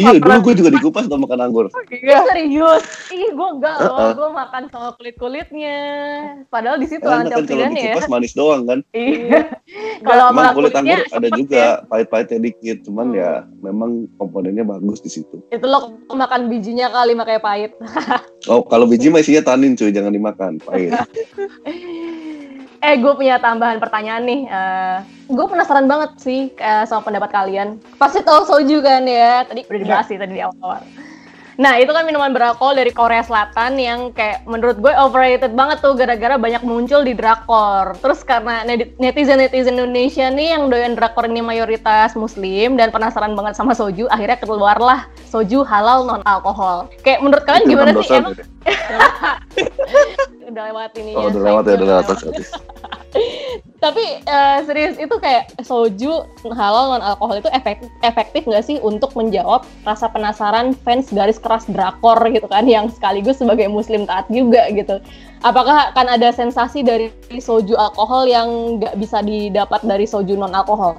iya, 0.00 0.12
dulu 0.18 0.50
gue 0.50 0.54
juga 0.58 0.70
dikupas 0.72 1.04
tuh 1.06 1.18
makan 1.20 1.40
anggur. 1.40 1.66
Ih, 1.92 2.20
serius. 2.32 2.82
Ih, 3.10 3.30
gue 3.32 3.48
enggak 3.58 3.76
loh. 3.80 3.94
Uh-uh. 3.94 4.10
Gue 4.16 4.28
makan 4.32 4.62
sama 4.72 4.90
kulit-kulitnya. 4.96 5.78
Padahal 6.48 6.80
di 6.80 6.86
situ 6.88 7.04
kan 7.04 7.26
antioksidannya 7.26 7.76
ya. 7.76 7.84
dikupas 7.94 8.08
manis 8.08 8.32
doang 8.32 8.64
kan. 8.64 8.80
Iya. 8.92 9.60
Kalau 10.04 10.30
Emang 10.32 10.44
sama 10.44 10.56
kulit 10.56 10.72
kulitnya 10.72 10.96
anggur 11.04 11.16
ada 11.16 11.28
juga 11.36 11.56
ya. 11.56 11.70
pahit-pahitnya 11.88 12.38
dikit, 12.42 12.76
cuman 12.84 13.02
Hmm. 13.04 13.20
ya 13.20 13.30
memang 13.60 13.90
komponennya 14.16 14.64
bagus 14.64 14.98
di 14.98 15.10
situ. 15.12 15.36
Itu 15.52 15.66
lo 15.68 15.92
makan 16.08 16.48
bijinya 16.48 16.88
kali 16.88 17.12
makanya 17.12 17.42
pahit. 17.42 17.72
Oh, 18.54 18.62
kalau 18.62 18.86
biji 18.86 19.10
mah 19.10 19.18
isinya 19.18 19.42
tanin 19.42 19.74
cuy, 19.74 19.90
jangan 19.90 20.14
dimakan. 20.14 20.62
Eh, 22.84 23.00
gue 23.00 23.16
punya 23.16 23.40
tambahan 23.40 23.80
pertanyaan 23.80 24.28
nih. 24.28 24.44
gue 25.24 25.46
penasaran 25.48 25.88
banget 25.88 26.20
sih 26.20 26.52
eh, 26.52 26.84
sama 26.84 27.00
pendapat 27.00 27.32
kalian. 27.32 27.80
Pasti 27.96 28.20
tahu 28.20 28.44
soju 28.44 28.84
kan 28.84 29.08
ya? 29.08 29.40
Tadi 29.48 29.64
udah 29.64 29.80
dibahas 29.80 30.04
sih 30.04 30.20
tadi 30.20 30.36
di 30.36 30.44
awal-awal. 30.44 30.84
Nah, 31.54 31.78
itu 31.78 31.94
kan 31.94 32.02
minuman 32.02 32.34
beralkohol 32.34 32.74
dari 32.74 32.90
Korea 32.90 33.22
Selatan 33.22 33.78
yang 33.78 34.10
kayak 34.10 34.42
menurut 34.42 34.74
gue 34.82 34.90
overrated 34.90 35.54
banget 35.54 35.78
tuh 35.78 35.94
gara-gara 35.94 36.34
banyak 36.34 36.66
muncul 36.66 37.06
di 37.06 37.14
drakor. 37.14 37.94
Terus 38.02 38.26
karena 38.26 38.66
neti- 38.66 38.90
netizen-netizen 38.98 39.78
Indonesia 39.78 40.26
nih 40.34 40.58
yang 40.58 40.66
doyan 40.66 40.98
drakor 40.98 41.30
ini 41.30 41.46
mayoritas 41.46 42.18
muslim 42.18 42.74
dan 42.74 42.90
penasaran 42.90 43.38
banget 43.38 43.54
sama 43.54 43.70
soju, 43.70 44.10
akhirnya 44.10 44.38
keluarlah 44.42 45.06
soju 45.30 45.62
halal 45.62 46.10
non 46.10 46.22
alkohol. 46.26 46.90
Kayak 47.06 47.22
menurut 47.22 47.44
kalian 47.46 47.62
Itu 47.62 47.70
gimana 47.70 47.90
enam 47.94 48.02
sih? 48.02 48.18
Emang 48.18 48.34
udah 50.50 50.62
lewat 50.70 50.90
ini 50.98 51.10
Oh, 51.14 51.30
udah 51.30 51.42
lewat 51.42 51.62
ya, 51.66 51.74
udah 51.78 51.88
lewat. 52.02 52.06
Tapi 53.84 54.04
eh, 54.24 54.58
serius 54.64 54.96
itu 54.96 55.12
kayak 55.20 55.52
soju 55.60 56.24
halal 56.56 56.96
non 56.96 57.04
alkohol 57.04 57.38
itu 57.38 57.50
efektif 57.52 57.92
efektif 58.00 58.42
nggak 58.48 58.64
sih 58.64 58.76
untuk 58.80 59.12
menjawab 59.12 59.62
rasa 59.84 60.08
penasaran 60.08 60.72
fans 60.82 61.12
garis 61.12 61.36
keras 61.36 61.68
drakor 61.68 62.16
gitu 62.32 62.48
kan 62.48 62.64
yang 62.64 62.88
sekaligus 62.88 63.38
sebagai 63.38 63.68
muslim 63.68 64.08
taat 64.08 64.24
juga 64.32 64.66
gitu. 64.72 64.98
Apakah 65.44 65.92
akan 65.92 66.16
ada 66.16 66.32
sensasi 66.32 66.80
dari 66.80 67.12
soju 67.36 67.76
alkohol 67.76 68.24
yang 68.24 68.80
nggak 68.80 68.96
bisa 68.96 69.20
didapat 69.20 69.84
dari 69.84 70.08
soju 70.08 70.32
non 70.34 70.56
alkohol? 70.56 70.96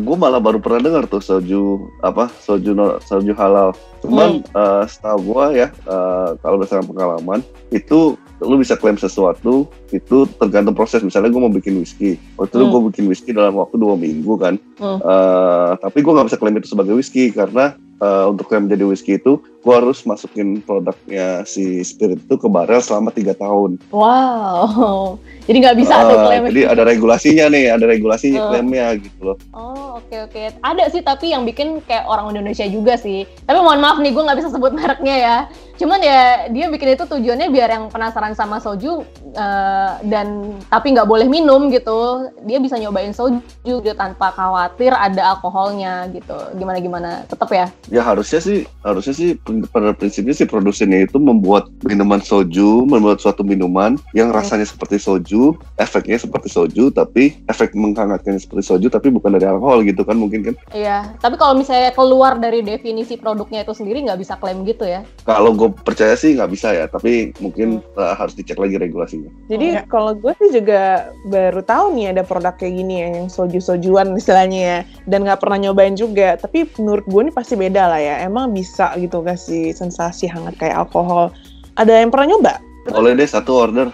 gue 0.00 0.16
malah 0.16 0.40
baru 0.40 0.56
pernah 0.56 0.80
dengar 0.80 1.04
tuh 1.04 1.20
soju 1.20 1.92
apa 2.00 2.32
soju 2.40 2.72
no- 2.72 2.96
soju 3.04 3.36
halal. 3.36 3.76
Cuman 4.00 4.40
eh, 4.40 4.84
setahu 4.88 5.18
gue 5.32 5.64
ya 5.64 5.68
eh, 5.68 6.28
kalau 6.40 6.56
berdasarkan 6.60 6.88
pengalaman 6.88 7.40
itu 7.68 8.16
lu 8.42 8.58
bisa 8.58 8.74
klaim 8.74 8.98
sesuatu 8.98 9.70
itu 9.94 10.26
tergantung 10.40 10.74
proses. 10.74 11.04
Misalnya 11.06 11.30
gue 11.30 11.42
mau 11.42 11.52
bikin 11.52 11.78
whisky, 11.78 12.18
waktu 12.34 12.58
itu 12.58 12.64
Hmm. 12.66 12.72
gue 12.74 12.80
bikin 12.90 13.04
whisky 13.06 13.30
dalam 13.30 13.54
waktu 13.54 13.78
dua 13.78 13.94
minggu 13.94 14.34
kan. 14.40 14.54
Hmm. 14.80 14.98
Eh, 14.98 15.72
tapi 15.78 15.98
gue 16.02 16.12
nggak 16.12 16.26
bisa 16.32 16.38
klaim 16.38 16.58
itu 16.58 16.68
sebagai 16.70 16.94
whisky 16.98 17.30
karena 17.30 17.78
eh, 18.02 18.24
untuk 18.26 18.50
klaim 18.50 18.66
jadi 18.66 18.82
whisky 18.84 19.16
itu 19.22 19.38
gue 19.64 19.74
harus 19.74 20.04
masukin 20.04 20.60
produknya 20.60 21.42
si 21.44 21.80
spirit 21.80 22.20
itu 22.20 22.36
ke 22.36 22.46
barel 22.46 22.78
selama 22.78 23.08
tiga 23.08 23.32
tahun. 23.32 23.80
Wow, 23.88 25.16
jadi 25.48 25.56
nggak 25.58 25.78
bisa 25.80 25.94
tuh 26.04 26.14
Eh, 26.14 26.22
klaim. 26.22 26.42
jadi 26.52 26.62
ada 26.68 26.82
regulasinya 26.84 27.46
nih, 27.48 27.64
ada 27.72 27.84
regulasi 27.84 28.28
Hmm. 28.30 28.44
klaimnya 28.46 28.86
gitu 28.96 29.20
loh. 29.24 29.36
Oh 29.50 29.96
oke 29.96 30.16
oke. 30.22 30.42
Ada 30.60 30.84
sih 30.88 31.00
tapi 31.00 31.32
yang 31.32 31.42
bikin 31.42 31.80
kayak 31.80 32.04
orang 32.04 32.30
Indonesia 32.30 32.64
juga 32.64 32.94
sih. 32.94 33.24
Tapi 33.42 33.56
mohon 33.56 33.80
maaf 33.80 33.96
nih 33.98 34.12
gue 34.12 34.22
nggak 34.22 34.38
bisa 34.38 34.50
sebut 34.50 34.70
mereknya 34.70 35.16
ya. 35.16 35.36
Cuman 35.74 35.98
ya 35.98 36.20
dia 36.48 36.70
bikin 36.70 36.94
itu 36.94 37.02
tujuannya 37.04 37.48
biar 37.48 37.68
yang 37.68 37.84
penasaran 37.88 38.30
sama 38.32 38.58
soju 38.58 39.02
eh, 39.32 39.90
dan 40.04 40.26
tapi 40.68 40.92
nggak 40.92 41.04
boleh 41.04 41.26
minum 41.26 41.66
gitu. 41.68 42.28
Dia 42.42 42.60
bisa 42.60 42.76
nyobain 42.76 43.10
soju 43.10 43.40
gitu 43.64 43.94
tanpa 43.94 44.28
khawatir 44.30 44.92
ada 44.92 45.34
alkoholnya 45.34 46.06
gitu. 46.10 46.36
Gimana 46.54 46.78
gimana? 46.78 47.10
Tetap 47.24 47.48
ya. 47.48 47.66
Ya 47.88 48.02
harusnya 48.02 48.38
sih, 48.38 48.68
harusnya 48.80 49.12
sih 49.12 49.34
pada 49.70 49.94
prinsipnya 49.94 50.34
si 50.34 50.48
produsennya 50.48 51.06
itu 51.06 51.22
membuat 51.22 51.70
minuman 51.86 52.18
soju, 52.18 52.82
membuat 52.88 53.22
suatu 53.22 53.46
minuman 53.46 53.94
yang 54.16 54.34
rasanya 54.34 54.66
seperti 54.66 54.98
soju, 54.98 55.54
efeknya 55.78 56.18
seperti 56.18 56.50
soju, 56.50 56.90
tapi 56.90 57.38
efek 57.46 57.76
menghangatkannya 57.76 58.40
seperti 58.42 58.64
soju, 58.66 58.86
tapi 58.90 59.12
bukan 59.14 59.38
dari 59.38 59.46
alkohol 59.46 59.84
gitu 59.84 60.02
kan 60.02 60.16
mungkin 60.16 60.50
kan? 60.50 60.54
Iya. 60.74 61.14
Tapi 61.20 61.36
kalau 61.36 61.54
misalnya 61.58 61.92
keluar 61.92 62.40
dari 62.40 62.64
definisi 62.64 63.20
produknya 63.20 63.62
itu 63.62 63.76
sendiri 63.76 64.02
nggak 64.02 64.20
bisa 64.20 64.34
klaim 64.40 64.64
gitu 64.64 64.88
ya. 64.88 65.04
Kalau 65.28 65.54
gue 65.54 65.70
percaya 65.84 66.16
sih 66.16 66.34
nggak 66.34 66.50
bisa 66.50 66.72
ya, 66.74 66.86
tapi 66.88 67.36
mungkin 67.38 67.82
Hmm. 67.84 67.98
uh, 67.98 68.14
harus 68.14 68.36
dicek 68.38 68.60
lagi 68.60 68.76
regulasinya. 68.78 69.30
Jadi 69.50 69.66
Oh, 69.74 69.86
kalau 69.90 70.12
gue 70.14 70.32
sih 70.38 70.60
juga 70.60 71.10
baru 71.26 71.60
tahu 71.64 71.98
nih 71.98 72.14
ada 72.14 72.22
produk 72.22 72.54
kayak 72.54 72.74
gini 72.78 72.94
ya, 73.02 73.08
yang 73.18 73.28
soju-sojuan 73.28 74.14
istilahnya 74.14 74.60
ya, 74.60 74.78
dan 75.10 75.26
nggak 75.26 75.42
pernah 75.42 75.58
nyobain 75.58 75.98
juga. 75.98 76.38
Tapi 76.38 76.68
menurut 76.78 77.04
gue 77.08 77.20
ini 77.26 77.32
pasti 77.34 77.54
beda 77.58 77.90
lah 77.90 78.00
ya. 78.00 78.14
Emang 78.22 78.54
bisa 78.54 78.94
gitu 79.00 79.20
kasih 79.44 79.76
sensasi 79.76 80.24
hangat 80.24 80.56
kayak 80.56 80.88
alkohol. 80.88 81.28
Ada 81.76 82.00
yang 82.00 82.08
pernah 82.08 82.32
nyoba? 82.32 82.54
Boleh 82.88 83.12
deh 83.12 83.28
satu 83.28 83.68
order. 83.68 83.92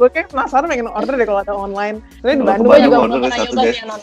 Gue 0.00 0.08
kayak 0.08 0.32
penasaran 0.32 0.72
pengen 0.72 0.88
order 0.88 1.20
deh 1.20 1.28
kalau 1.28 1.44
ada 1.44 1.52
online. 1.52 2.00
Soalnya 2.24 2.36
di 2.40 2.44
Bandung 2.48 2.72
juga 2.80 2.96
order 3.04 3.18
pernah 3.20 3.38
satu, 3.44 3.56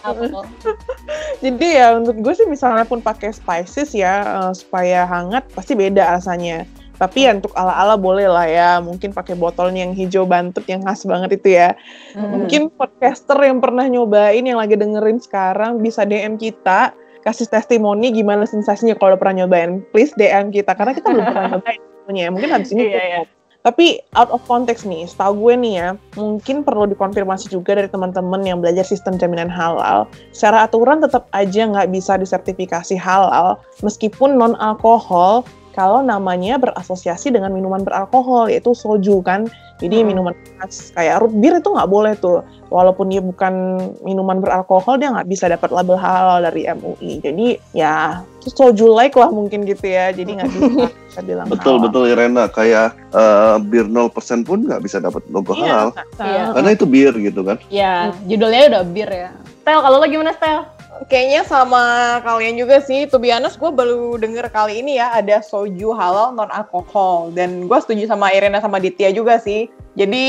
alkohol. 0.05 0.45
Jadi 1.43 1.67
ya 1.73 1.97
untuk 1.97 2.15
gue 2.21 2.33
sih 2.37 2.45
misalnya 2.45 2.85
pun 2.85 3.01
pakai 3.01 3.33
spices 3.33 3.97
ya 3.97 4.21
eh, 4.21 4.53
supaya 4.53 5.09
hangat 5.09 5.49
pasti 5.57 5.73
beda 5.73 6.21
rasanya. 6.21 6.69
Tapi 7.01 7.25
ya 7.25 7.31
untuk 7.31 7.55
ala-ala 7.55 7.95
boleh 7.95 8.27
lah 8.27 8.43
ya, 8.43 8.71
mungkin 8.83 9.15
pakai 9.15 9.31
botolnya 9.33 9.87
yang 9.87 9.95
hijau 9.95 10.27
bantut 10.27 10.67
yang 10.67 10.83
khas 10.83 11.07
banget 11.07 11.41
itu 11.41 11.55
ya. 11.55 11.71
Hmm. 12.11 12.43
Mungkin 12.43 12.69
podcaster 12.75 13.39
yang 13.39 13.63
pernah 13.63 13.87
nyobain 13.87 14.43
yang 14.43 14.59
lagi 14.59 14.75
dengerin 14.75 15.17
sekarang 15.23 15.79
bisa 15.79 16.03
DM 16.03 16.35
kita 16.35 16.91
kasih 17.29 17.45
testimoni 17.45 18.09
gimana 18.09 18.49
sensasinya 18.49 18.97
kalau 18.97 19.13
pernah 19.13 19.45
nyobain. 19.45 19.85
Please 19.93 20.09
DM 20.17 20.49
kita 20.49 20.73
karena 20.73 20.97
kita 20.97 21.13
belum 21.13 21.25
pernah 21.29 21.45
nyobain 21.53 21.81
punya. 22.09 22.25
Mungkin 22.33 22.49
habis 22.49 22.73
ini 22.73 22.89
iya. 22.89 23.21
cukup. 23.21 23.37
Tapi 23.59 23.99
out 24.15 24.31
of 24.31 24.39
context 24.47 24.87
nih, 24.87 25.03
setahu 25.03 25.51
gue 25.51 25.53
nih 25.59 25.73
ya, 25.83 25.89
mungkin 26.15 26.63
perlu 26.63 26.87
dikonfirmasi 26.87 27.51
juga 27.51 27.75
dari 27.75 27.91
teman-teman 27.91 28.39
yang 28.47 28.63
belajar 28.63 28.87
sistem 28.87 29.19
jaminan 29.19 29.51
halal. 29.51 30.07
Secara 30.31 30.63
aturan 30.63 31.03
tetap 31.03 31.27
aja 31.35 31.67
nggak 31.67 31.91
bisa 31.91 32.15
disertifikasi 32.15 32.95
halal, 32.95 33.59
meskipun 33.83 34.39
non 34.39 34.55
alkohol 34.63 35.43
kalau 35.79 36.03
namanya 36.03 36.59
berasosiasi 36.59 37.31
dengan 37.31 37.49
minuman 37.49 37.79
beralkohol 37.79 38.51
yaitu 38.51 38.75
soju 38.75 39.23
kan. 39.23 39.47
Jadi 39.79 40.03
Hmm. 40.03 40.11
minuman 40.11 40.35
keras 40.35 40.91
kayak 40.91 41.23
root 41.23 41.31
beer 41.33 41.55
itu 41.55 41.71
nggak 41.71 41.87
boleh 41.87 42.11
tuh. 42.13 42.43
Walaupun 42.67 43.07
dia 43.07 43.23
bukan 43.23 43.79
minuman 44.03 44.43
beralkohol 44.43 44.99
dia 44.99 45.07
nggak 45.07 45.23
bisa 45.25 45.47
dapat 45.47 45.71
label 45.71 45.95
halal 45.95 46.43
dari 46.43 46.67
MUI. 46.67 47.23
Jadi 47.23 47.47
ya 47.71 48.19
soju 48.43 48.91
like 48.91 49.15
lah 49.15 49.31
mungkin 49.31 49.63
gitu 49.63 49.87
ya. 49.87 50.11
Jadi 50.11 50.35
nggak 50.35 50.49
bisa 50.51 50.67
kita 51.09 51.21
bilang 51.23 51.47
Betul 51.47 51.79
halal. 51.79 51.83
betul 51.87 52.03
Irena, 52.05 52.43
kayak 52.45 52.87
uh, 53.09 53.55
bir 53.57 53.87
0% 53.87 54.11
pun 54.43 54.59
nggak 54.61 54.83
bisa 54.83 54.99
dapat 54.99 55.23
logo 55.31 55.55
Iya, 55.55 55.63
halal. 55.63 55.87
Iya. 56.19 56.43
Karena 56.51 56.69
itu 56.69 56.83
bir 56.85 57.13
gitu 57.15 57.41
kan. 57.41 57.57
Ya, 57.71 58.11
judulnya 58.27 58.67
udah 58.67 58.83
bir 58.83 59.07
ya. 59.07 59.31
Stel, 59.63 59.79
kalau 59.79 59.95
lo 59.95 60.05
gimana 60.05 60.35
Stel? 60.35 60.67
Kayaknya 61.07 61.47
sama 61.47 61.83
kalian 62.27 62.59
juga 62.59 62.83
sih. 62.83 63.07
To 63.07 63.21
be 63.21 63.31
honest, 63.31 63.55
gue 63.55 63.71
baru 63.71 64.19
denger 64.19 64.51
kali 64.51 64.83
ini 64.83 64.99
ya 64.99 65.15
ada 65.15 65.39
soju 65.39 65.95
halal 65.95 66.35
non 66.35 66.51
alkohol. 66.51 67.31
Dan 67.31 67.71
gue 67.71 67.79
setuju 67.79 68.11
sama 68.11 68.35
Irena 68.35 68.59
sama 68.59 68.83
Ditya 68.83 69.15
juga 69.15 69.39
sih. 69.39 69.71
Jadi 69.99 70.25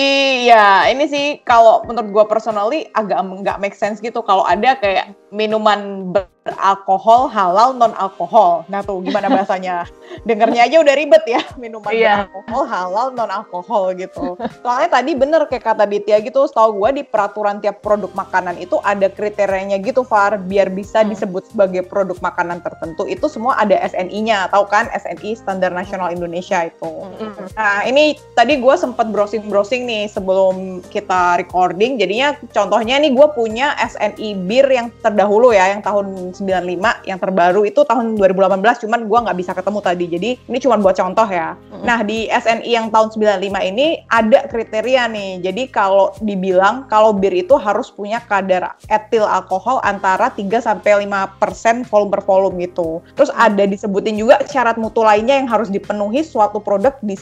ya 0.50 0.90
ini 0.90 1.06
sih 1.06 1.26
kalau 1.46 1.86
menurut 1.86 2.10
gue 2.10 2.24
personally 2.26 2.90
agak 2.90 3.22
nggak 3.22 3.62
make 3.62 3.78
sense 3.78 4.02
gitu 4.02 4.18
kalau 4.18 4.42
ada 4.42 4.74
kayak 4.74 5.14
minuman 5.30 6.10
beralkohol 6.10 7.30
halal 7.30 7.70
non 7.70 7.94
alkohol. 7.94 8.66
Nah 8.66 8.82
tuh 8.82 8.98
gimana 8.98 9.30
bahasanya? 9.30 9.86
Dengernya 10.26 10.66
aja 10.66 10.76
udah 10.82 10.94
ribet 10.98 11.22
ya 11.22 11.38
minuman 11.54 11.92
Iya. 11.94 12.26
beralkohol 12.26 12.64
halal 12.66 13.06
non 13.14 13.30
alkohol 13.30 13.94
gitu. 13.94 14.34
Soalnya 14.58 14.90
tadi 14.90 15.14
bener 15.14 15.46
kayak 15.46 15.62
kata 15.62 15.86
Ditya 15.86 16.18
gitu, 16.18 16.50
setahu 16.50 16.82
gue 16.82 16.90
di 16.98 17.02
peraturan 17.06 17.62
tiap 17.62 17.78
produk 17.78 18.10
makanan 18.10 18.58
itu 18.58 18.82
ada 18.82 19.06
kriterianya 19.06 19.78
gitu 19.78 20.02
Far, 20.02 20.34
biar 20.34 20.66
bisa 20.72 21.06
Hmm. 21.06 21.14
disebut 21.14 21.46
sebagai 21.54 21.86
produk 21.86 22.18
makanan 22.18 22.58
tertentu 22.58 23.06
itu 23.06 23.30
semua 23.30 23.54
ada 23.54 23.78
SNI-nya, 23.86 24.50
tahu 24.50 24.66
kan 24.66 24.90
SNI 24.90 25.38
Standar 25.38 25.70
Nasional 25.70 26.10
Indonesia 26.10 26.66
itu. 26.66 26.90
Nah 27.54 27.86
ini 27.86 28.18
tadi 28.34 28.58
gue 28.58 28.74
sempat 28.74 29.06
browsing-browsing 29.60 29.82
nih 29.84 30.04
sebelum 30.08 30.80
kita 30.88 31.36
recording, 31.36 32.00
jadinya 32.00 32.32
contohnya 32.50 32.96
nih 32.96 33.12
gue 33.12 33.28
punya 33.36 33.76
SNI 33.76 34.28
bir 34.48 34.66
yang 34.72 34.88
terdahulu 35.04 35.52
ya, 35.52 35.76
yang 35.76 35.84
tahun 35.84 36.00
tahun 36.00 36.32
95, 36.32 37.04
yang 37.04 37.18
terbaru 37.20 37.68
itu 37.68 37.84
tahun 37.84 38.16
2018, 38.16 38.88
cuman 38.88 39.00
gua 39.04 39.18
nggak 39.28 39.38
bisa 39.38 39.52
ketemu 39.52 39.78
tadi. 39.84 40.04
Jadi 40.08 40.30
ini 40.48 40.58
cuma 40.62 40.80
buat 40.80 40.96
contoh 40.96 41.28
ya. 41.28 41.54
Nah 41.84 42.00
di 42.00 42.28
SNI 42.32 42.70
yang 42.70 42.86
tahun 42.88 43.12
95 43.12 43.70
ini 43.70 44.00
ada 44.08 44.48
kriteria 44.48 45.10
nih. 45.12 45.44
Jadi 45.44 45.62
kalau 45.68 46.16
dibilang 46.24 46.88
kalau 46.88 47.12
bir 47.12 47.32
itu 47.36 47.56
harus 47.60 47.92
punya 47.92 48.24
kadar 48.24 48.76
etil 48.88 49.28
alkohol 49.28 49.80
antara 49.84 50.32
3 50.32 50.48
sampai 50.60 51.04
5% 51.04 51.84
volume 51.84 52.12
per 52.12 52.22
volume 52.24 52.56
gitu. 52.64 53.04
Terus 53.16 53.30
ada 53.36 53.64
disebutin 53.68 54.16
juga 54.16 54.40
syarat 54.48 54.80
mutu 54.80 55.04
lainnya 55.04 55.36
yang 55.36 55.48
harus 55.48 55.68
dipenuhi 55.68 56.24
suatu 56.24 56.60
produk 56.60 56.96
di, 57.04 57.16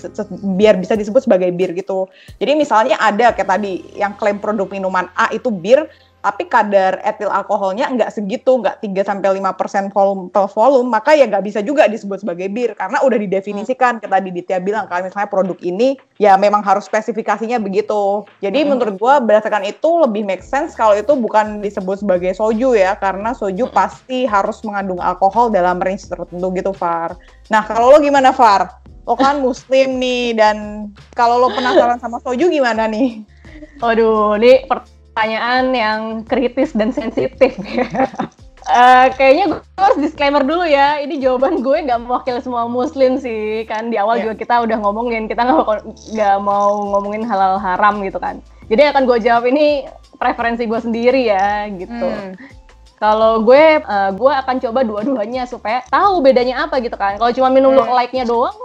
biar 0.59 0.79
bisa 0.79 0.95
disebut 0.95 1.27
sebagai 1.27 1.51
bir 1.51 1.75
gitu. 1.75 2.07
Jadi 2.37 2.53
misalnya 2.53 3.01
ada 3.01 3.33
kayak 3.33 3.49
tadi 3.49 3.81
yang 3.97 4.13
klaim 4.21 4.37
produk 4.37 4.69
minuman 4.69 5.09
A 5.17 5.33
itu 5.33 5.49
bir, 5.49 5.89
tapi 6.19 6.51
kadar 6.51 6.99
etil 7.07 7.31
alkoholnya 7.31 7.87
nggak 7.95 8.11
segitu, 8.11 8.59
nggak 8.59 8.83
3 8.83 9.07
sampai 9.07 9.39
5% 9.39 9.95
volume 9.95 10.29
per 10.29 10.51
volume, 10.51 10.91
maka 10.91 11.15
ya 11.15 11.31
nggak 11.31 11.45
bisa 11.47 11.61
juga 11.63 11.87
disebut 11.87 12.27
sebagai 12.27 12.51
bir 12.51 12.75
karena 12.75 12.99
udah 13.07 13.19
didefinisikan 13.23 14.03
hmm. 14.03 14.11
tadi 14.11 14.29
Ditya 14.35 14.59
bilang 14.59 14.91
kalau 14.91 15.07
misalnya 15.07 15.31
produk 15.31 15.59
ini 15.63 15.95
ya 16.19 16.35
memang 16.35 16.61
harus 16.67 16.91
spesifikasinya 16.91 17.63
begitu. 17.63 18.27
Jadi 18.43 18.67
hmm. 18.67 18.69
menurut 18.69 18.95
gua 18.99 19.23
berdasarkan 19.23 19.63
itu 19.71 19.91
lebih 20.03 20.27
make 20.27 20.43
sense 20.43 20.75
kalau 20.75 20.99
itu 20.99 21.15
bukan 21.15 21.63
disebut 21.63 22.03
sebagai 22.03 22.35
soju 22.35 22.75
ya 22.75 22.99
karena 22.99 23.31
soju 23.33 23.71
hmm. 23.71 23.75
pasti 23.75 24.27
harus 24.27 24.59
mengandung 24.67 24.99
alkohol 24.99 25.55
dalam 25.55 25.79
range 25.79 26.11
tertentu 26.11 26.51
gitu 26.53 26.75
Far. 26.75 27.15
Nah, 27.49 27.63
kalau 27.65 27.95
lo 27.95 27.99
gimana 28.03 28.35
Far? 28.35 28.83
Lo 29.09 29.17
kan 29.17 29.41
muslim 29.41 29.97
nih 29.97 30.37
dan 30.37 30.89
kalau 31.17 31.41
lo 31.41 31.49
penasaran 31.49 31.97
sama 31.97 32.21
soju 32.21 32.53
gimana 32.53 32.85
nih? 32.85 33.25
Waduh, 33.81 34.37
ini 34.37 34.69
pertanyaan 34.69 35.73
yang 35.73 36.01
kritis 36.29 36.77
dan 36.77 36.93
sensitif. 36.93 37.57
Uh, 38.69 39.09
kayaknya 39.17 39.57
gue 39.57 39.81
harus 39.81 39.99
disclaimer 40.05 40.45
dulu 40.45 40.69
ya. 40.69 41.01
Ini 41.01 41.25
jawaban 41.25 41.65
gue 41.65 41.89
nggak 41.89 42.05
mewakili 42.05 42.45
semua 42.45 42.69
Muslim 42.69 43.17
sih. 43.17 43.65
Kan 43.65 43.89
di 43.89 43.97
awal 43.97 44.21
yeah. 44.21 44.29
juga 44.29 44.35
kita 44.45 44.55
udah 44.69 44.77
ngomongin 44.77 45.25
kita 45.25 45.41
nggak 45.41 46.37
mau 46.45 46.77
ngomongin 46.93 47.25
halal 47.25 47.57
haram 47.57 48.05
gitu 48.05 48.21
kan. 48.21 48.45
Jadi 48.69 48.93
akan 48.93 49.09
gue 49.09 49.19
jawab 49.25 49.49
ini 49.49 49.89
preferensi 50.21 50.69
gue 50.69 50.81
sendiri 50.85 51.33
ya 51.33 51.65
gitu. 51.73 51.97
Hmm. 52.13 52.37
Kalau 52.99 53.47
gue, 53.47 53.79
uh, 53.79 54.11
gue 54.11 54.33
akan 54.43 54.59
coba 54.59 54.83
dua-duanya 54.83 55.47
supaya 55.47 55.87
tahu 55.87 56.19
bedanya 56.19 56.67
apa 56.67 56.83
gitu 56.83 56.99
kan. 56.99 57.15
Kalau 57.15 57.31
cuma 57.31 57.49
minum 57.49 57.71
hmm. 57.71 57.95
like-nya 57.95 58.27
doang, 58.27 58.59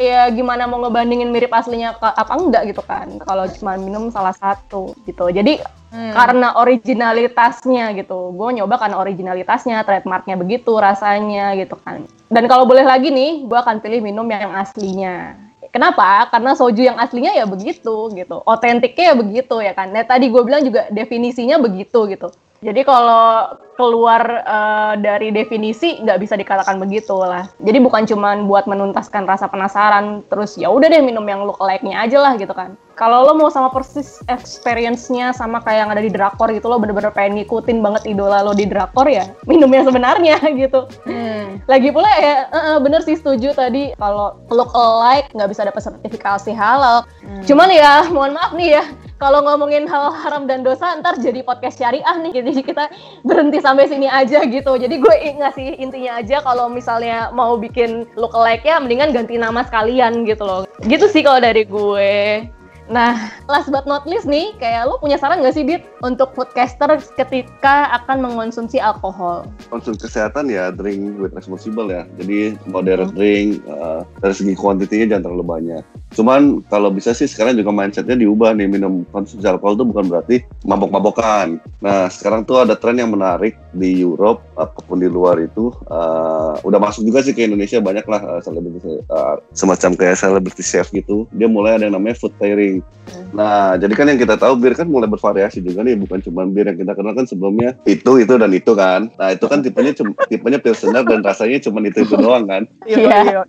ya 0.00 0.32
gimana 0.32 0.64
mau 0.64 0.80
ngebandingin 0.80 1.28
mirip 1.28 1.52
aslinya 1.52 1.92
apa 2.00 2.32
enggak 2.40 2.72
gitu 2.72 2.80
kan 2.80 3.20
kalau 3.20 3.44
cuma 3.52 3.76
minum 3.76 4.08
salah 4.08 4.32
satu 4.32 4.96
gitu 5.04 5.28
jadi 5.28 5.60
hmm. 5.92 6.12
karena 6.16 6.56
originalitasnya 6.56 7.92
gitu 8.00 8.32
gue 8.32 8.48
nyoba 8.56 8.80
karena 8.80 8.96
originalitasnya 8.96 9.84
trademarknya 9.84 10.40
begitu 10.40 10.72
rasanya 10.80 11.52
gitu 11.60 11.76
kan 11.84 12.08
dan 12.32 12.44
kalau 12.48 12.64
boleh 12.64 12.88
lagi 12.88 13.12
nih 13.12 13.44
gue 13.44 13.58
akan 13.60 13.84
pilih 13.84 14.00
minum 14.00 14.24
yang 14.26 14.56
aslinya 14.56 15.36
Kenapa? 15.70 16.26
Karena 16.34 16.58
soju 16.58 16.82
yang 16.82 16.98
aslinya 16.98 17.30
ya 17.30 17.46
begitu 17.46 18.10
gitu, 18.10 18.36
otentiknya 18.42 19.14
ya 19.14 19.16
begitu 19.16 19.56
ya 19.62 19.70
kan. 19.70 19.94
Nah 19.94 20.02
tadi 20.02 20.26
gue 20.26 20.42
bilang 20.42 20.66
juga 20.66 20.90
definisinya 20.90 21.62
begitu 21.62 22.10
gitu. 22.10 22.26
Jadi 22.60 22.84
kalau 22.84 23.56
keluar 23.80 24.44
uh, 24.44 24.92
dari 25.00 25.32
definisi 25.32 25.96
nggak 26.04 26.20
bisa 26.20 26.36
dikatakan 26.36 26.76
begitu 26.76 27.16
lah. 27.16 27.48
Jadi 27.64 27.80
bukan 27.80 28.04
cuma 28.04 28.36
buat 28.44 28.68
menuntaskan 28.68 29.24
rasa 29.24 29.48
penasaran, 29.48 30.20
terus 30.28 30.60
ya 30.60 30.68
udah 30.68 30.92
deh 30.92 31.00
minum 31.00 31.24
yang 31.24 31.48
look 31.48 31.56
like-nya 31.56 32.04
aja 32.04 32.20
lah 32.20 32.36
gitu 32.36 32.52
kan. 32.52 32.76
Kalau 33.00 33.24
lo 33.24 33.32
mau 33.32 33.48
sama 33.48 33.72
persis 33.72 34.20
experience-nya 34.28 35.32
sama 35.32 35.64
kayak 35.64 35.88
yang 35.88 35.90
ada 35.96 36.04
di 36.04 36.12
drakor 36.12 36.52
gitu, 36.52 36.68
lo 36.68 36.76
bener-bener 36.76 37.08
pengen 37.16 37.40
ngikutin 37.40 37.80
banget 37.80 38.12
idola 38.12 38.44
lo 38.44 38.52
di 38.52 38.68
drakor 38.68 39.08
ya, 39.08 39.32
minum 39.48 39.72
yang 39.72 39.88
sebenarnya 39.88 40.36
gitu. 40.60 40.84
Hmm. 41.08 41.64
Lagi 41.64 41.88
pula 41.88 42.12
ya, 42.20 42.52
uh, 42.52 42.58
uh, 42.60 42.76
bener 42.84 43.00
sih 43.00 43.16
setuju 43.16 43.56
tadi 43.56 43.96
kalau 43.96 44.36
look 44.52 44.68
alike 44.76 45.32
nggak 45.32 45.48
bisa 45.48 45.64
dapat 45.64 45.80
sertifikasi 45.80 46.52
halal. 46.52 47.08
Hmm. 47.24 47.40
Cuman 47.48 47.72
ya, 47.72 48.04
mohon 48.12 48.36
maaf 48.36 48.52
nih 48.52 48.76
ya, 48.76 48.84
kalau 49.20 49.44
ngomongin 49.44 49.84
hal 49.84 50.08
haram 50.16 50.48
dan 50.48 50.64
dosa 50.64 50.96
ntar 51.04 51.20
jadi 51.20 51.44
podcast 51.44 51.76
syariah 51.76 52.16
nih, 52.24 52.40
jadi 52.40 52.50
kita 52.64 52.84
berhenti 53.22 53.60
sampai 53.60 53.86
sini 53.86 54.08
aja 54.08 54.40
gitu. 54.48 54.80
Jadi 54.80 54.96
gue 54.96 55.14
ngasih 55.36 55.76
intinya 55.76 56.24
aja 56.24 56.40
kalau 56.40 56.72
misalnya 56.72 57.28
mau 57.36 57.60
bikin 57.60 58.08
lookalike 58.16 58.64
ya 58.64 58.80
mendingan 58.80 59.12
ganti 59.12 59.36
nama 59.36 59.60
sekalian 59.68 60.24
gitu 60.24 60.42
loh. 60.42 60.64
Gitu 60.88 61.04
sih 61.12 61.20
kalau 61.20 61.38
dari 61.38 61.68
gue. 61.68 62.48
Nah, 62.90 63.30
last 63.46 63.70
but 63.70 63.86
not 63.86 64.02
least 64.02 64.26
nih, 64.26 64.50
kayak 64.58 64.90
lo 64.90 64.98
punya 64.98 65.14
saran 65.14 65.46
nggak 65.46 65.54
sih, 65.54 65.62
Dit, 65.62 65.86
untuk 66.02 66.34
foodcaster 66.34 66.98
ketika 67.14 67.86
akan 68.02 68.18
mengonsumsi 68.18 68.82
alkohol? 68.82 69.46
Konsumsi 69.70 70.10
kesehatan 70.10 70.50
ya, 70.50 70.74
drink 70.74 71.14
with 71.22 71.30
responsible 71.30 71.86
ya. 71.86 72.02
Jadi 72.18 72.58
moderate 72.66 73.14
hmm. 73.14 73.16
drink, 73.16 73.62
uh, 73.70 74.02
dari 74.18 74.34
segi 74.34 74.58
kuantitinya 74.58 75.06
jangan 75.06 75.24
terlalu 75.30 75.44
banyak. 75.46 75.82
Cuman 76.10 76.66
kalau 76.66 76.90
bisa 76.90 77.14
sih 77.14 77.30
sekarang 77.30 77.54
juga 77.54 77.70
mindsetnya 77.70 78.18
diubah 78.18 78.54
nih, 78.58 78.66
minum 78.66 79.06
konsumsi 79.14 79.46
alkohol 79.46 79.78
itu 79.78 79.84
bukan 79.86 80.04
berarti 80.10 80.36
mabok-mabokan. 80.66 81.62
Nah, 81.78 82.10
sekarang 82.10 82.42
tuh 82.42 82.66
ada 82.66 82.74
tren 82.74 82.98
yang 82.98 83.14
menarik 83.14 83.54
di 83.70 84.02
Europe, 84.02 84.42
apa 84.58 84.82
pun 84.82 84.98
di 84.98 85.06
luar 85.06 85.38
itu, 85.38 85.70
uh, 85.86 86.58
udah 86.66 86.78
masuk 86.82 87.06
juga 87.06 87.22
sih 87.22 87.30
ke 87.30 87.46
Indonesia, 87.46 87.78
banyak 87.78 88.06
lah 88.10 88.20
uh, 88.26 88.40
selebriti, 88.42 89.06
uh, 89.06 89.38
semacam 89.54 89.90
kayak 89.94 90.18
celebrity 90.18 90.62
chef 90.66 90.90
gitu. 90.90 91.30
Dia 91.30 91.46
mulai 91.46 91.78
ada 91.78 91.86
yang 91.86 91.94
namanya 91.94 92.18
food 92.18 92.34
pairing 92.42 92.82
Nah, 93.30 93.78
jadi 93.78 93.94
kan 93.94 94.06
yang 94.10 94.18
kita 94.18 94.34
tahu 94.34 94.58
bir 94.58 94.74
kan 94.74 94.90
mulai 94.90 95.06
bervariasi 95.06 95.62
juga 95.62 95.86
nih, 95.86 95.94
bukan 95.94 96.18
cuma 96.22 96.42
bir 96.46 96.66
yang 96.66 96.78
kita 96.78 96.92
kenal 96.98 97.14
kan 97.14 97.26
sebelumnya 97.26 97.78
itu, 97.86 98.18
itu 98.18 98.34
dan 98.34 98.50
itu 98.50 98.72
kan. 98.74 99.06
Nah, 99.14 99.30
itu 99.34 99.46
kan 99.46 99.62
tipenya 99.62 99.94
cuma 99.94 100.14
tipenya 100.26 100.58
pilsener 100.58 101.06
dan 101.06 101.22
rasanya 101.22 101.62
cuma 101.62 101.78
itu 101.86 102.02
itu 102.02 102.14
doang 102.18 102.46
kan. 102.50 102.66
Iya. 102.86 102.98
iya. 102.98 103.18
iya. 103.22 103.42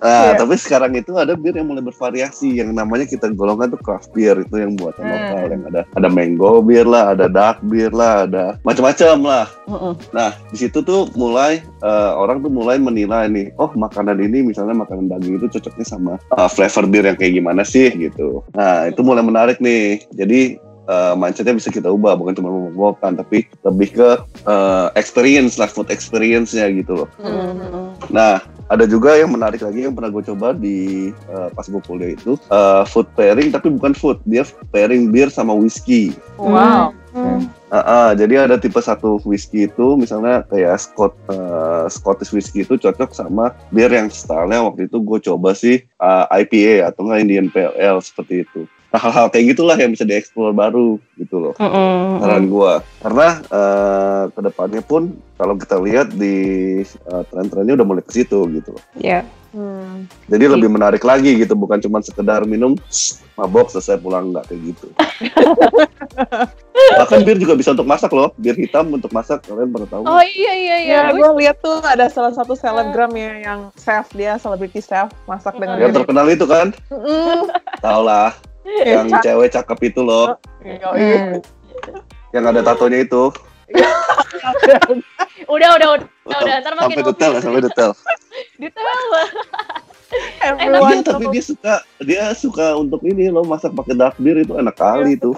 Nah, 0.00 0.32
yeah. 0.32 0.36
tapi 0.36 0.56
sekarang 0.56 0.92
itu 0.96 1.12
ada 1.16 1.36
bir 1.36 1.52
yang 1.52 1.68
mulai 1.68 1.84
bervariasi 1.84 2.05
yang 2.14 2.70
namanya 2.76 3.08
kita 3.08 3.32
golongkan 3.34 3.74
tuh 3.74 3.80
craft 3.82 4.12
beer 4.14 4.38
itu 4.38 4.54
yang 4.60 4.76
buatan 4.78 5.02
hmm. 5.02 5.12
lokal 5.12 5.44
yang 5.50 5.62
ada 5.72 5.80
ada 5.96 6.08
mango 6.12 6.62
beer 6.62 6.86
lah, 6.86 7.16
ada 7.16 7.26
dark 7.26 7.58
beer 7.66 7.90
lah, 7.90 8.28
ada 8.28 8.44
macam-macam 8.62 9.16
lah. 9.24 9.46
Uh 9.66 9.74
-uh. 9.74 9.94
Nah, 10.14 10.30
di 10.52 10.56
situ 10.60 10.84
tuh 10.84 11.10
mulai 11.18 11.64
uh, 11.82 12.14
orang 12.14 12.44
tuh 12.44 12.52
mulai 12.52 12.78
menilai 12.78 13.26
nih, 13.26 13.50
oh 13.58 13.70
makanan 13.74 14.20
ini 14.22 14.46
misalnya 14.46 14.76
makanan 14.76 15.10
daging 15.10 15.40
itu 15.40 15.58
cocoknya 15.58 15.86
sama 15.86 16.12
uh, 16.36 16.48
flavor 16.50 16.86
bir 16.86 17.08
yang 17.08 17.18
kayak 17.18 17.34
gimana 17.34 17.62
sih 17.66 17.90
gitu. 17.94 18.44
Nah, 18.54 18.86
itu 18.90 19.00
mulai 19.00 19.24
menarik 19.24 19.58
nih. 19.58 20.04
Jadi 20.14 20.60
uh, 20.86 21.14
mindsetnya 21.18 21.54
bisa 21.58 21.70
kita 21.70 21.90
ubah, 21.90 22.14
bukan 22.18 22.34
cuma 22.38 22.50
membawakan, 22.50 23.18
tapi 23.18 23.46
lebih 23.66 23.88
ke 23.94 24.08
uh, 24.46 24.88
experience 24.94 25.58
lah, 25.58 25.68
food 25.70 25.90
experience-nya 25.90 26.70
gitu 26.72 27.04
loh. 27.04 27.08
Mm-hmm. 27.20 28.10
Nah, 28.14 28.42
ada 28.66 28.84
juga 28.84 29.14
yang 29.14 29.30
menarik 29.30 29.62
lagi 29.62 29.86
yang 29.86 29.94
pernah 29.94 30.10
gue 30.10 30.24
coba 30.26 30.50
di 30.50 31.10
uh, 31.30 31.48
pas 31.54 31.66
gue 31.66 31.82
kuliah 31.86 32.18
itu 32.18 32.34
uh, 32.50 32.82
food 32.82 33.06
pairing 33.14 33.54
tapi 33.54 33.70
bukan 33.70 33.94
food 33.94 34.18
dia 34.26 34.42
pairing 34.74 35.14
bir 35.14 35.30
sama 35.30 35.54
whiskey. 35.54 36.14
Wow. 36.34 36.90
Mm. 37.16 37.48
Uh, 37.72 37.76
uh, 37.80 38.10
jadi 38.12 38.44
ada 38.44 38.60
tipe 38.60 38.76
satu 38.76 39.22
whiskey 39.24 39.64
itu 39.64 39.96
misalnya 39.96 40.44
kayak 40.52 40.76
Scott 40.76 41.16
uh, 41.32 41.88
Scottish 41.88 42.30
whiskey 42.34 42.62
itu 42.66 42.76
cocok 42.76 43.10
sama 43.16 43.56
bir 43.72 43.88
yang 43.88 44.12
stylenya 44.12 44.60
waktu 44.66 44.90
itu 44.90 45.00
gue 45.00 45.18
coba 45.24 45.56
sih 45.56 45.80
uh, 46.02 46.28
IPA 46.28 46.92
atau 46.92 47.08
nggak 47.08 47.20
Indian 47.24 47.48
Pale 47.48 47.74
Ale 47.78 48.02
seperti 48.04 48.44
itu. 48.44 48.68
Nah, 48.96 49.12
hal-hal 49.12 49.28
kayak 49.28 49.52
gitulah 49.52 49.76
yang 49.76 49.92
bisa 49.92 50.08
dieksplor 50.08 50.56
baru 50.56 50.96
gitu 51.20 51.36
loh. 51.36 51.54
Mm 51.60 51.68
-hmm. 51.68 52.16
Saran 52.24 52.44
gue. 52.48 52.72
Karena 53.04 53.28
uh, 53.52 54.24
ke 54.32 54.40
depannya 54.40 54.80
pun 54.80 55.12
kalau 55.36 55.52
kita 55.60 55.76
lihat 55.84 56.16
di 56.16 56.80
uh, 57.12 57.20
tren-trennya 57.28 57.76
udah 57.76 57.84
mulai 57.84 58.00
ke 58.00 58.16
situ 58.16 58.48
gitu 58.56 58.72
loh. 58.72 58.84
Iya. 58.96 59.20
Yeah. 59.20 59.24
Hmm. 59.52 60.08
Jadi 60.32 60.48
lebih 60.48 60.68
menarik 60.72 61.04
lagi 61.04 61.36
gitu, 61.36 61.52
bukan 61.56 61.80
cuma 61.80 62.00
sekedar 62.00 62.48
minum 62.48 62.76
mabok 63.36 63.68
selesai 63.68 64.00
pulang 64.00 64.32
nggak 64.32 64.48
kayak 64.48 64.60
gitu. 64.72 64.88
Bahkan 67.00 67.24
bir 67.24 67.36
juga 67.36 67.56
bisa 67.56 67.72
untuk 67.76 67.88
masak 67.88 68.12
loh, 68.16 68.32
bir 68.40 68.56
hitam 68.56 68.92
untuk 68.92 69.12
masak 69.12 69.44
kalian 69.44 69.72
pernah 69.72 69.88
tahu? 69.92 70.02
Oh 70.08 70.24
iya 70.24 70.52
iya 70.56 70.76
iya. 70.84 71.00
Ya, 71.08 71.12
gue 71.12 71.30
lihat 71.40 71.60
tuh 71.60 71.80
ada 71.84 72.08
salah 72.08 72.32
satu 72.32 72.52
selebgram 72.52 73.12
ya 73.16 73.44
yang 73.44 73.60
chef 73.76 74.08
dia 74.16 74.40
selebriti 74.40 74.80
chef 74.80 75.12
masak 75.28 75.56
dengan 75.56 75.80
yang 75.80 75.92
terkenal 75.92 76.28
itu 76.28 76.44
kan? 76.48 76.72
Mm. 76.92 77.48
Tahu 77.80 78.02
lah 78.04 78.36
yang 78.98 79.06
cewek 79.22 79.48
cakep 79.54 79.78
itu 79.94 80.00
loh. 80.02 80.36
Hmm. 80.62 81.38
Yang 82.34 82.44
ada 82.50 82.60
tatonya 82.66 82.98
itu. 83.06 83.30
udah, 85.50 85.70
udah, 85.74 85.88
udah, 85.98 86.08
udah, 86.30 86.54
ntar 86.62 86.74
makin 86.78 87.02
sampai 87.02 87.10
detail 87.10 87.30
lah, 87.34 87.42
sampai 87.44 87.62
detail. 87.62 87.90
detail 88.62 89.02
lah. 89.10 89.28
Everyone 90.38 91.02
iya, 91.02 91.02
tapi 91.02 91.26
dia 91.34 91.42
suka 91.42 91.74
dia 91.98 92.22
suka 92.30 92.78
untuk 92.78 93.02
ini 93.02 93.26
loh 93.26 93.42
masak 93.42 93.74
pakai 93.74 93.98
dark 93.98 94.14
beer 94.22 94.38
itu 94.38 94.54
enak 94.54 94.78
kali 94.78 95.18
tuh. 95.18 95.34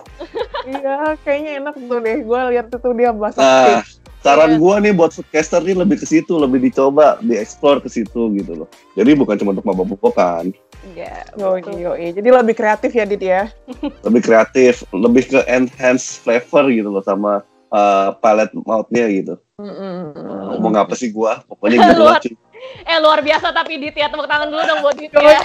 Iya, 0.68 0.96
kayaknya 1.24 1.50
enak 1.64 1.74
tuh 1.80 1.98
deh. 2.04 2.18
Gue 2.22 2.40
lihat 2.52 2.66
itu 2.68 2.90
dia 2.94 3.10
masak. 3.16 3.40
Nah, 3.40 3.82
saran 4.20 4.54
yeah. 4.54 4.60
gue 4.60 4.74
nih 4.84 4.92
buat 4.92 5.10
foodcaster 5.14 5.60
nih 5.64 5.76
lebih 5.78 5.96
ke 6.02 6.06
situ, 6.06 6.36
lebih 6.36 6.60
dicoba, 6.60 7.16
dieksplor 7.24 7.80
ke 7.80 7.88
situ 7.88 8.34
gitu 8.36 8.52
loh. 8.64 8.68
Jadi 8.92 9.10
bukan 9.16 9.36
cuma 9.40 9.56
untuk 9.56 9.66
mabok-mabokan. 9.66 10.52
Iya, 10.94 11.26
yeah, 11.34 11.58
yo, 11.58 11.58
yo, 11.74 11.92
Jadi 11.96 12.28
lebih 12.28 12.54
kreatif 12.54 12.94
ya, 12.94 13.04
Dit 13.08 13.22
ya? 13.22 13.50
lebih 14.06 14.22
kreatif, 14.22 14.86
lebih 14.94 15.26
ke 15.26 15.40
enhance 15.48 16.20
flavor 16.20 16.70
gitu 16.70 16.92
loh 16.92 17.02
sama 17.02 17.42
uh, 17.72 18.14
palette 18.20 18.54
mouth-nya 18.54 19.06
gitu. 19.10 19.34
Mm-mm. 19.58 20.14
Uh, 20.14 20.54
ngomong 20.54 20.86
apa 20.86 20.94
sih 20.94 21.10
gua? 21.10 21.42
Pokoknya 21.46 21.76
gitu 21.88 22.02
lah. 22.02 22.18
Luar- 22.18 22.22
cuy. 22.22 22.34
Eh 22.90 22.98
luar 22.98 23.22
biasa 23.22 23.54
tapi 23.54 23.78
Dit 23.78 23.94
ya 23.94 24.10
tepuk 24.10 24.26
tangan 24.26 24.50
dulu 24.50 24.62
dong 24.66 24.80
buat 24.82 24.98
Dit 24.98 25.14
ya. 25.14 25.38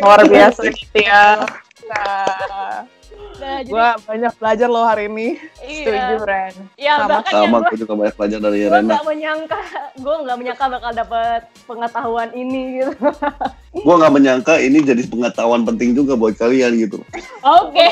Luar 0.00 0.24
biasa 0.24 0.60
gitu 0.72 0.98
ya. 1.04 1.44
Nah, 1.84 2.88
Nah, 3.40 3.64
jadi, 3.64 3.72
gue 3.72 3.88
banyak 4.04 4.32
belajar 4.36 4.68
loh 4.68 4.84
hari 4.84 5.08
ini. 5.08 5.40
Setuju, 5.56 5.88
iya. 5.88 6.20
Ren. 6.20 6.54
Ya 6.76 6.94
Sama- 7.00 7.08
bahkan 7.08 7.32
ya 7.32 7.40
Sama 7.40 7.56
gue 7.56 7.64
gue 7.64 7.78
juga 7.80 7.92
banyak 7.96 8.14
belajar 8.14 8.38
dari 8.38 8.58
gue 8.60 8.68
Rena. 8.68 8.84
nggak 8.92 9.04
menyangka 9.06 9.58
gue 9.96 10.14
nggak 10.20 10.36
menyangka 10.36 10.64
bakal 10.68 10.90
dapet 10.92 11.40
pengetahuan 11.64 12.30
ini 12.32 12.62
gitu. 12.78 12.92
Gue 13.70 13.94
nggak 13.96 14.12
menyangka 14.12 14.54
ini 14.58 14.78
jadi 14.82 15.02
pengetahuan 15.06 15.62
penting 15.62 15.94
juga 15.94 16.12
buat 16.14 16.34
kalian 16.34 16.76
gitu. 16.76 17.00
Oke. 17.40 17.86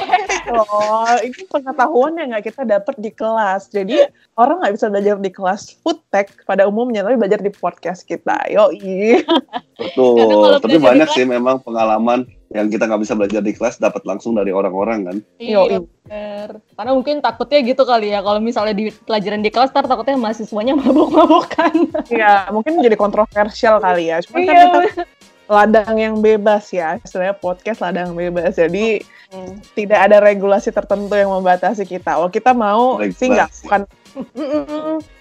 Oh, 0.48 1.06
ini 1.20 1.40
pengetahuan 1.46 2.12
yang 2.16 2.28
nggak 2.32 2.50
kita 2.50 2.62
dapat 2.64 2.94
di 2.96 3.08
kelas. 3.08 3.70
Jadi 3.70 4.04
orang 4.34 4.60
nggak 4.60 4.74
bisa 4.74 4.86
belajar 4.88 5.16
di 5.16 5.30
kelas 5.30 5.80
food 5.80 6.02
tech 6.10 6.28
pada 6.44 6.66
umumnya, 6.66 7.00
tapi 7.00 7.16
belajar 7.16 7.40
di 7.40 7.48
podcast 7.48 8.04
kita. 8.04 8.36
Yoi. 8.50 9.22
Betul. 9.78 10.60
Tapi 10.60 10.76
banyak 10.76 11.08
kelas- 11.08 11.16
sih 11.16 11.24
memang 11.24 11.62
pengalaman 11.62 12.26
yang 12.48 12.72
kita 12.72 12.88
nggak 12.88 13.02
bisa 13.04 13.12
belajar 13.12 13.44
di 13.44 13.52
kelas 13.52 13.76
dapat 13.76 14.02
langsung 14.08 14.32
dari 14.32 14.48
orang-orang 14.52 15.04
kan. 15.04 15.16
Iya 15.36 15.60
bener. 15.68 16.48
Karena 16.72 16.92
mungkin 16.96 17.20
takutnya 17.20 17.60
gitu 17.60 17.82
kali 17.84 18.08
ya 18.16 18.24
kalau 18.24 18.40
misalnya 18.40 18.72
di 18.72 18.88
pelajaran 19.04 19.44
di 19.44 19.50
kelas 19.52 19.68
ntar 19.72 19.84
takutnya 19.84 20.16
mahasiswanya 20.16 20.72
mabuk-mabukan. 20.80 21.74
Iya, 22.08 22.48
mungkin 22.48 22.80
jadi 22.80 22.96
kontroversial 22.96 23.84
kali 23.84 24.08
ya. 24.08 24.24
Cuman 24.24 24.48
kan 24.48 24.54
Iya, 24.56 24.64
kita 24.64 24.80
ladang 25.48 25.94
yang 26.00 26.14
bebas 26.24 26.72
ya. 26.72 26.96
Istilahnya 27.04 27.36
podcast 27.36 27.84
ladang 27.84 28.16
bebas. 28.16 28.56
Jadi 28.56 29.04
Hmm. 29.28 29.60
tidak 29.76 30.08
ada 30.08 30.24
regulasi 30.24 30.72
tertentu 30.72 31.12
yang 31.12 31.28
membatasi 31.28 31.84
kita. 31.84 32.16
Kalau 32.16 32.32
kita 32.32 32.56
mau 32.56 32.96
sih 33.12 33.28
nggak 33.28 33.60
bukan 33.60 33.84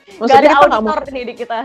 Mm-mm. 0.07 0.23
Gak 0.23 0.39
Maksudnya 0.39 0.55
ada 0.55 0.59
auditor 0.63 0.99
nih 1.11 1.23
di 1.27 1.33
kita. 1.35 1.59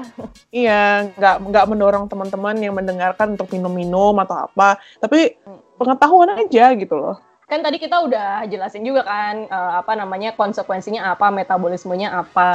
Iya, 0.51 0.83
nggak 1.15 1.35
nggak 1.47 1.65
mendorong 1.71 2.05
teman-teman 2.11 2.59
yang 2.59 2.75
mendengarkan 2.75 3.39
untuk 3.39 3.49
minum-minum 3.55 4.19
atau 4.19 4.51
apa, 4.51 4.83
tapi 4.99 5.39
pengetahuan 5.79 6.35
aja 6.35 6.75
gitu 6.75 6.99
loh. 6.99 7.17
Kan 7.47 7.63
tadi 7.63 7.79
kita 7.79 8.03
udah 8.03 8.43
jelasin 8.51 8.83
juga 8.83 9.07
kan 9.07 9.47
eh, 9.47 9.73
apa 9.79 9.93
namanya 9.95 10.35
konsekuensinya 10.35 11.15
apa, 11.15 11.31
metabolismenya 11.31 12.11
apa, 12.11 12.49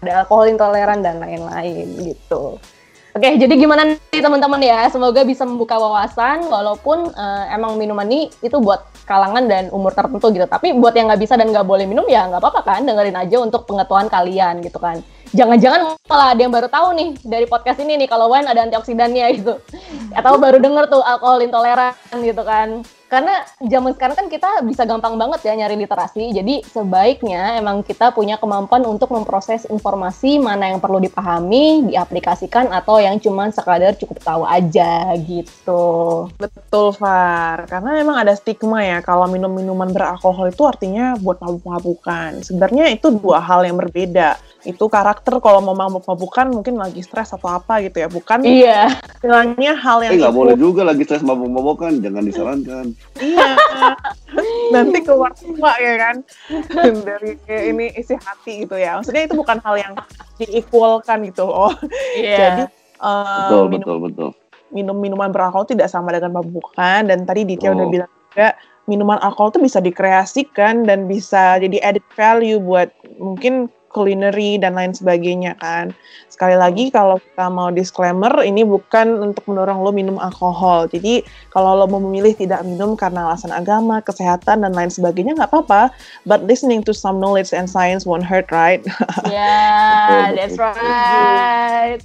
ada 0.00 0.12
alkohol 0.24 0.48
intoleran 0.48 1.04
dan 1.04 1.20
lain-lain 1.20 1.84
gitu. 2.00 2.56
Oke, 3.16 3.32
jadi 3.40 3.48
gimana 3.56 3.96
nih 3.96 4.20
teman-teman 4.20 4.60
ya? 4.60 4.92
Semoga 4.92 5.24
bisa 5.24 5.48
membuka 5.48 5.80
wawasan, 5.80 6.48
walaupun 6.48 7.12
eh, 7.12 7.44
emang 7.52 7.76
minuman 7.76 8.08
ini 8.08 8.28
itu 8.40 8.56
buat 8.60 8.88
kalangan 9.04 9.44
dan 9.48 9.64
umur 9.72 9.92
tertentu 9.92 10.32
gitu. 10.32 10.44
Tapi 10.48 10.76
buat 10.76 10.96
yang 10.96 11.12
nggak 11.12 11.20
bisa 11.24 11.36
dan 11.36 11.48
nggak 11.52 11.64
boleh 11.64 11.84
minum 11.84 12.04
ya 12.08 12.24
nggak 12.28 12.40
apa-apa 12.40 12.60
kan, 12.64 12.80
dengerin 12.84 13.16
aja 13.16 13.36
untuk 13.40 13.68
pengetahuan 13.68 14.08
kalian 14.08 14.64
gitu 14.64 14.80
kan. 14.80 15.00
Jangan-jangan 15.34 15.98
malah 16.06 16.28
ada 16.34 16.40
yang 16.44 16.54
baru 16.54 16.68
tahu 16.70 16.88
nih 16.94 17.08
dari 17.26 17.46
podcast 17.48 17.82
ini 17.82 17.98
nih 17.98 18.08
kalau 18.10 18.30
wine 18.30 18.46
ada 18.46 18.62
antioksidannya 18.62 19.26
gitu. 19.42 19.58
Atau 20.14 20.38
baru 20.38 20.62
denger 20.62 20.86
tuh 20.92 21.02
alkohol 21.02 21.42
intoleran 21.42 21.94
gitu 22.22 22.42
kan. 22.46 22.86
Karena 23.06 23.46
zaman 23.62 23.94
sekarang 23.94 24.18
kan 24.18 24.26
kita 24.26 24.50
bisa 24.66 24.82
gampang 24.82 25.14
banget 25.14 25.46
ya 25.46 25.54
nyari 25.54 25.78
literasi. 25.78 26.34
Jadi 26.34 26.66
sebaiknya 26.66 27.54
emang 27.54 27.86
kita 27.86 28.10
punya 28.10 28.34
kemampuan 28.34 28.82
untuk 28.82 29.14
memproses 29.14 29.62
informasi 29.70 30.42
mana 30.42 30.74
yang 30.74 30.82
perlu 30.82 30.98
dipahami, 30.98 31.86
diaplikasikan 31.86 32.74
atau 32.74 32.98
yang 32.98 33.22
cuman 33.22 33.54
sekadar 33.54 33.94
cukup 33.94 34.18
tahu 34.26 34.42
aja 34.42 35.14
gitu. 35.22 36.26
Betul, 36.34 36.98
Far. 36.98 37.70
Karena 37.70 37.94
memang 37.94 38.26
ada 38.26 38.34
stigma 38.34 38.82
ya 38.82 38.98
kalau 38.98 39.30
minum 39.30 39.54
minuman 39.54 39.94
beralkohol 39.94 40.50
itu 40.50 40.66
artinya 40.66 41.14
buat 41.14 41.38
mabuk-mabukan. 41.38 42.42
Sebenarnya 42.42 42.90
itu 42.90 43.14
dua 43.14 43.38
hal 43.38 43.62
yang 43.70 43.78
berbeda. 43.78 44.34
Itu 44.66 44.90
karakter 44.90 45.38
kalau 45.38 45.62
mau 45.62 45.72
mabuk-mabukan 45.72 46.50
mungkin 46.50 46.74
lagi 46.74 46.98
stres 46.98 47.30
atau 47.30 47.46
apa 47.46 47.78
gitu 47.80 48.02
ya. 48.02 48.10
Bukan 48.10 48.42
Iya. 48.42 48.90
istilahnya 49.16 49.78
hal 49.78 50.02
yang 50.02 50.12
Eh 50.12 50.18
nggak 50.18 50.34
boleh 50.34 50.54
juga 50.54 50.82
lagi 50.82 51.06
stres 51.06 51.22
mabuk-mabukan, 51.22 52.02
jangan 52.02 52.22
disarankan. 52.22 52.86
Iya. 53.16 53.50
Nanti 54.74 54.98
keluar 55.00 55.30
semua 55.32 55.72
ya 55.78 55.94
kan 55.96 56.16
dari 57.08 57.38
ini 57.46 57.94
isi 57.94 58.18
hati 58.18 58.66
gitu 58.66 58.74
ya. 58.74 58.98
Maksudnya 58.98 59.24
itu 59.24 59.34
bukan 59.34 59.62
hal 59.62 59.78
yang 59.78 59.94
diikualkan 60.36 61.22
gitu 61.24 61.46
loh. 61.46 61.70
Jadi 62.16 62.66
eh, 62.66 63.38
Betul, 63.46 63.64
minum 63.70 63.80
betul, 63.80 63.96
betul. 64.02 64.30
minum 64.66 64.96
minuman 64.98 65.30
beralkohol 65.30 65.62
tidak 65.64 65.86
sama 65.86 66.10
dengan 66.10 66.34
mabukan 66.34 67.06
dan 67.06 67.22
tadi 67.22 67.46
Ditya 67.46 67.70
udah 67.70 67.86
Oh. 67.86 67.92
bilang 67.92 68.10
juga 68.28 68.58
minuman 68.84 69.18
alkohol 69.18 69.54
itu 69.54 69.60
bisa 69.62 69.78
dikreasikan 69.78 70.82
dan 70.82 71.06
bisa 71.06 71.56
jadi 71.56 71.78
added 71.82 72.02
value 72.12 72.58
buat 72.58 72.90
mungkin 73.16 73.70
culinary 73.96 74.60
dan 74.60 74.76
lain 74.76 74.92
sebagainya 74.92 75.56
kan. 75.56 75.96
Sekali 76.28 76.52
lagi 76.52 76.92
kalau 76.92 77.16
kita 77.16 77.48
mau 77.48 77.72
disclaimer 77.72 78.28
ini 78.44 78.60
bukan 78.60 79.24
untuk 79.24 79.48
mendorong 79.48 79.80
lo 79.80 79.88
minum 79.88 80.20
alkohol. 80.20 80.84
Jadi 80.92 81.24
kalau 81.48 81.72
lo 81.80 81.88
mau 81.88 81.96
memilih 81.96 82.36
tidak 82.36 82.60
minum 82.60 82.92
karena 82.92 83.32
alasan 83.32 83.56
agama, 83.56 84.04
kesehatan 84.04 84.60
dan 84.60 84.76
lain 84.76 84.92
sebagainya 84.92 85.32
nggak 85.32 85.48
apa-apa. 85.48 85.88
But 86.28 86.44
listening 86.44 86.84
to 86.84 86.92
some 86.92 87.16
knowledge 87.24 87.56
and 87.56 87.64
science 87.64 88.04
won't 88.04 88.28
hurt, 88.28 88.52
right? 88.52 88.84
Betul, 89.96 90.36
that's 90.36 90.60
right. 90.60 92.04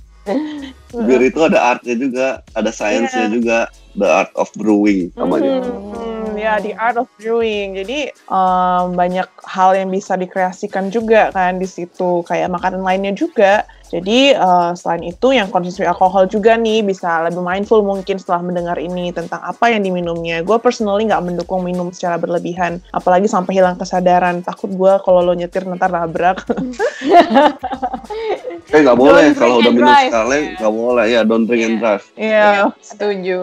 Bir 0.96 1.20
itu 1.20 1.40
ada 1.44 1.76
artnya 1.76 1.96
juga, 1.98 2.28
ada 2.56 2.72
sainsnya 2.72 3.28
Iya. 3.28 3.34
juga, 3.34 3.58
the 3.98 4.08
art 4.08 4.32
of 4.40 4.48
brewing 4.56 5.10
namanya. 5.18 5.60
Hmm, 5.66 6.11
ya 6.36 6.60
the 6.60 6.76
art 6.76 7.00
of 7.00 7.08
brewing. 7.18 7.76
Jadi 7.80 8.12
um, 8.28 8.96
banyak 8.96 9.28
hal 9.48 9.76
yang 9.76 9.90
bisa 9.90 10.16
dikreasikan 10.16 10.92
juga 10.92 11.32
kan 11.32 11.58
di 11.58 11.68
situ, 11.68 12.24
kayak 12.28 12.52
makanan 12.52 12.84
lainnya 12.84 13.14
juga. 13.16 13.64
Jadi 13.92 14.32
uh, 14.32 14.72
selain 14.72 15.04
itu 15.04 15.36
yang 15.36 15.52
konsumsi 15.52 15.84
alkohol 15.84 16.24
juga 16.24 16.56
nih 16.56 16.80
bisa 16.80 17.28
lebih 17.28 17.44
mindful 17.44 17.84
mungkin 17.84 18.16
setelah 18.16 18.40
mendengar 18.40 18.80
ini 18.80 19.12
tentang 19.12 19.44
apa 19.44 19.68
yang 19.68 19.84
diminumnya. 19.84 20.40
Gue 20.48 20.56
personally 20.64 21.12
nggak 21.12 21.20
mendukung 21.28 21.68
minum 21.68 21.92
secara 21.92 22.16
berlebihan, 22.16 22.80
apalagi 22.96 23.28
sampai 23.28 23.60
hilang 23.60 23.76
kesadaran. 23.76 24.40
Takut 24.48 24.72
gue 24.72 24.94
kalau 25.04 25.20
lo 25.20 25.36
nyetir 25.36 25.68
ntar 25.68 25.92
nabrak. 25.92 26.40
Eh 28.72 28.80
nggak 28.80 29.00
boleh 29.00 29.36
kalau 29.36 29.60
udah 29.60 29.72
minum 29.72 29.92
sekali 29.92 30.56
nggak 30.56 30.74
boleh 30.74 31.06
ya 31.12 31.22
don't 31.28 31.44
drink 31.44 31.64
and 31.68 31.78
drive. 31.84 32.06
Iya. 32.16 32.72
Setuju. 32.80 33.40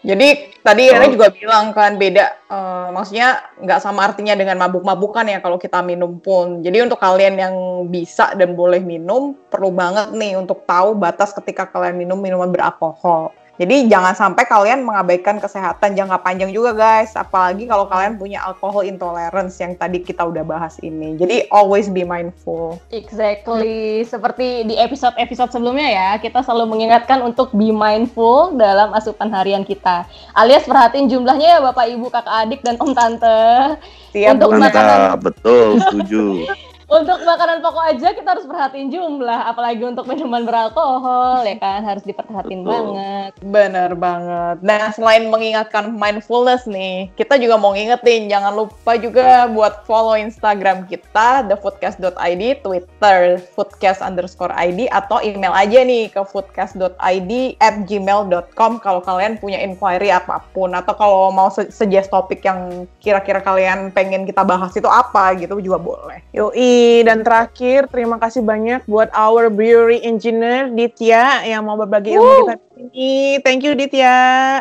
Jadi 0.00 0.56
tadi 0.64 0.88
Oh. 0.88 0.96
Rene 0.96 1.12
juga 1.12 1.28
bilang 1.28 1.76
kan 1.76 2.00
beda, 2.00 2.24
eh, 2.48 2.88
maksudnya 2.88 3.36
nggak 3.60 3.80
sama 3.84 4.08
artinya 4.08 4.32
dengan 4.32 4.56
mabuk-mabukan 4.56 5.28
ya 5.28 5.38
kalau 5.44 5.60
kita 5.60 5.84
minum 5.84 6.16
pun. 6.16 6.64
Jadi 6.64 6.88
untuk 6.88 6.96
kalian 6.96 7.36
yang 7.36 7.54
bisa 7.92 8.32
dan 8.32 8.56
boleh 8.56 8.80
minum, 8.80 9.36
perlu 9.52 9.68
banget 9.68 10.16
nih 10.16 10.40
untuk 10.40 10.64
tahu 10.64 10.96
batas 10.96 11.36
ketika 11.36 11.68
kalian 11.68 12.00
minum 12.00 12.16
minuman 12.16 12.48
beralkohol. 12.48 13.36
Jadi 13.60 13.92
jangan 13.92 14.16
sampai 14.16 14.48
kalian 14.48 14.88
mengabaikan 14.88 15.36
kesehatan 15.36 15.92
jangka 15.92 16.24
panjang 16.24 16.48
juga 16.48 16.72
guys, 16.72 17.12
apalagi 17.12 17.68
kalau 17.68 17.84
kalian 17.92 18.16
punya 18.16 18.40
alkohol 18.40 18.88
intolerance 18.88 19.60
yang 19.60 19.76
tadi 19.76 20.00
kita 20.00 20.24
udah 20.24 20.40
bahas 20.40 20.80
ini. 20.80 21.20
Jadi 21.20 21.44
always 21.52 21.92
be 21.92 22.00
mindful. 22.00 22.80
Exactly. 22.88 24.00
Seperti 24.08 24.64
di 24.64 24.80
episode-episode 24.80 25.52
sebelumnya 25.52 25.92
ya, 25.92 26.08
kita 26.16 26.40
selalu 26.40 26.72
mengingatkan 26.72 27.20
untuk 27.20 27.52
be 27.52 27.68
mindful 27.68 28.56
dalam 28.56 28.96
asupan 28.96 29.28
harian 29.28 29.60
kita. 29.60 30.08
Alias 30.32 30.64
perhatiin 30.64 31.12
jumlahnya 31.12 31.48
ya 31.52 31.58
Bapak, 31.60 31.84
Ibu, 31.84 32.08
Kakak, 32.08 32.48
Adik, 32.48 32.64
dan 32.64 32.80
Om 32.80 32.96
Tante. 32.96 33.76
Siap 34.16 34.40
Untuk 34.40 34.56
makanan- 34.56 34.72
Mantap, 34.72 35.18
betul, 35.20 35.66
setuju. 35.84 36.48
Untuk 36.90 37.22
makanan 37.22 37.62
pokok 37.62 37.84
aja 37.86 38.10
kita 38.10 38.34
harus 38.34 38.50
perhatiin 38.50 38.90
jumlah, 38.90 39.46
apalagi 39.46 39.86
untuk 39.86 40.10
minuman 40.10 40.42
beralkohol 40.42 41.46
ya 41.46 41.54
kan 41.62 41.86
harus 41.86 42.02
diperhatiin 42.02 42.66
Betul. 42.66 42.66
banget. 42.66 43.32
Bener 43.46 43.90
banget. 43.94 44.56
Nah, 44.58 44.90
selain 44.90 45.30
mengingatkan 45.30 45.94
mindfulness 45.94 46.66
nih, 46.66 47.06
kita 47.14 47.38
juga 47.38 47.62
mau 47.62 47.78
ngingetin, 47.78 48.26
jangan 48.26 48.58
lupa 48.58 48.98
juga 48.98 49.46
buat 49.54 49.86
follow 49.86 50.18
Instagram 50.18 50.90
kita, 50.90 51.46
thefoodcast.id, 51.46 52.42
Twitter, 52.58 53.38
foodcast 53.54 54.02
underscore 54.02 54.50
ID, 54.58 54.90
atau 54.90 55.22
email 55.22 55.54
aja 55.54 55.86
nih 55.86 56.10
ke 56.10 56.26
foodcast.id 56.26 57.32
at 57.62 57.86
gmail.com 57.86 58.82
kalau 58.82 58.98
kalian 58.98 59.38
punya 59.38 59.62
inquiry 59.62 60.10
apa 60.10 60.42
pun, 60.50 60.74
atau 60.74 60.98
kalau 60.98 61.30
mau 61.30 61.54
suggest 61.54 62.10
topik 62.10 62.42
yang 62.42 62.90
kira-kira 62.98 63.38
kalian 63.38 63.94
pengen 63.94 64.26
kita 64.26 64.42
bahas 64.42 64.74
itu 64.74 64.90
apa 64.90 65.38
gitu 65.38 65.62
juga 65.62 65.78
boleh. 65.78 66.18
Yoi, 66.34 66.79
dan 67.02 67.20
terakhir 67.20 67.88
terima 67.88 68.16
kasih 68.16 68.40
banyak 68.40 68.84
buat 68.84 69.08
our 69.12 69.48
brewery 69.48 70.00
engineer 70.00 70.68
Ditya 70.68 71.44
yang 71.44 71.64
mau 71.64 71.74
berbagi 71.74 72.14
ilmu 72.14 72.28
kita 72.46 72.54
di 72.54 72.66
sini. 72.74 73.12
Thank 73.40 73.60
you 73.62 73.72
Ditya. 73.74 74.16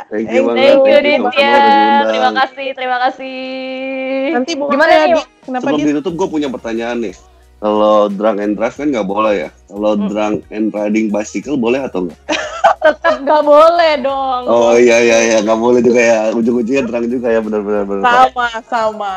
Thank 0.07 0.27
you. 0.29 0.43
Thank 0.49 0.59
you 0.59 0.83
Thank 0.85 1.05
you 1.05 1.21
Ditya. 1.27 1.53
Terima 2.05 2.31
kasih, 2.35 2.67
terima 2.73 2.97
kasih. 3.03 3.37
Nanti 4.33 4.51
Gimana 4.53 4.91
ya, 4.91 5.03
nih? 5.05 5.15
Di? 5.15 5.23
Kenapa 5.43 5.63
Sebelum 5.65 5.79
Dit? 5.79 5.87
ditutup 5.91 6.13
gue 6.15 6.27
punya 6.29 6.47
pertanyaan 6.47 6.97
nih. 7.01 7.15
Kalau 7.59 8.07
drunk 8.07 8.39
and 8.39 8.55
drive 8.55 8.75
kan 8.75 8.87
nggak 8.87 9.03
boleh 9.03 9.33
ya. 9.35 9.49
Kalau 9.67 9.91
Hmm. 9.93 10.07
drunk 10.07 10.37
and 10.49 10.71
riding 10.71 11.11
bicycle 11.11 11.59
boleh 11.59 11.83
atau 11.83 12.07
nggak? 12.07 12.19
Tetap 12.79 13.15
gak 13.21 13.43
boleh 13.43 13.93
dong. 13.99 14.43
Oh 14.47 14.73
iya 14.73 14.97
iya 14.99 15.17
iya 15.19 15.37
nggak 15.43 15.59
boleh 15.59 15.79
juga 15.83 15.99
ya. 15.99 16.19
Ujung-ujungnya 16.31 16.83
drunk 16.87 17.05
juga 17.11 17.27
ya 17.27 17.39
benar-benar. 17.39 17.83
benar. 17.85 18.03
Sama, 18.05 18.47
sama. 18.65 19.15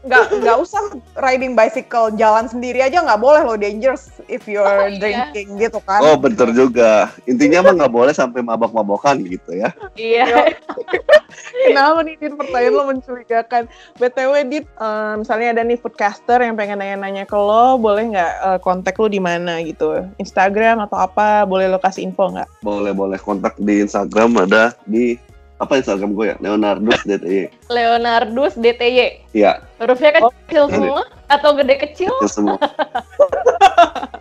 nggak 0.00 0.40
nggak 0.40 0.56
usah 0.64 0.80
riding 1.20 1.52
bicycle 1.52 2.08
jalan 2.16 2.48
sendiri 2.48 2.80
aja 2.80 3.04
nggak 3.04 3.20
boleh 3.20 3.44
loh 3.44 3.52
dangerous 3.52 4.08
if 4.32 4.48
you're 4.48 4.64
Oh, 4.64 4.88
iya. 4.88 4.96
drinking 5.28 5.60
gitu 5.60 5.76
kan. 5.84 6.00
Oh 6.00 6.16
bener 6.16 6.56
juga. 6.56 7.12
Intinya 7.28 7.68
mah 7.68 7.84
nggak 7.84 7.92
boleh 7.92 8.12
sampai 8.16 8.40
mabok-mabokan 8.40 9.20
gitu 9.28 9.52
ya. 9.52 9.68
Iya. 10.00 10.56
Kenapa 11.68 12.00
nih 12.00 12.16
Dit 12.16 12.32
pertanyaan 12.32 12.72
lo 12.72 12.84
mencurigakan? 12.88 13.62
BTW 14.00 14.32
Dit, 14.48 14.66
eh, 14.66 15.14
misalnya 15.20 15.48
ada 15.52 15.62
nih 15.62 15.76
foodcaster 15.76 16.40
yang 16.40 16.56
pengen 16.56 16.80
nanya-nanya 16.80 17.28
ke 17.28 17.36
lo, 17.36 17.76
boleh 17.76 18.08
nggak 18.08 18.32
eh, 18.40 18.58
kontak 18.64 18.96
lo 18.96 19.06
di 19.06 19.20
mana 19.20 19.60
gitu? 19.60 20.00
Instagram 20.16 20.80
atau 20.80 20.96
apa? 20.96 21.44
Boleh 21.44 21.68
lo 21.68 21.76
kasih 21.76 22.08
info 22.08 22.32
nggak? 22.32 22.48
Boleh 22.64 22.89
boleh 22.92 23.18
kontak 23.18 23.54
di 23.56 23.80
Instagram 23.80 24.44
ada 24.44 24.72
di 24.84 25.16
apa 25.60 25.76
Instagram 25.76 26.16
gue 26.16 26.26
ya 26.32 26.36
Leonardus 26.40 27.04
DTY. 27.04 27.68
Leonardus 27.68 28.56
DTY. 28.56 29.28
Iya 29.36 29.60
Hurufnya 29.76 30.24
Oh, 30.24 30.32
kecil 30.48 30.72
semua 30.72 31.04
atau 31.28 31.52
gede 31.52 31.76
kecil? 31.78 32.08
kecil 32.16 32.32
semua. 32.32 32.56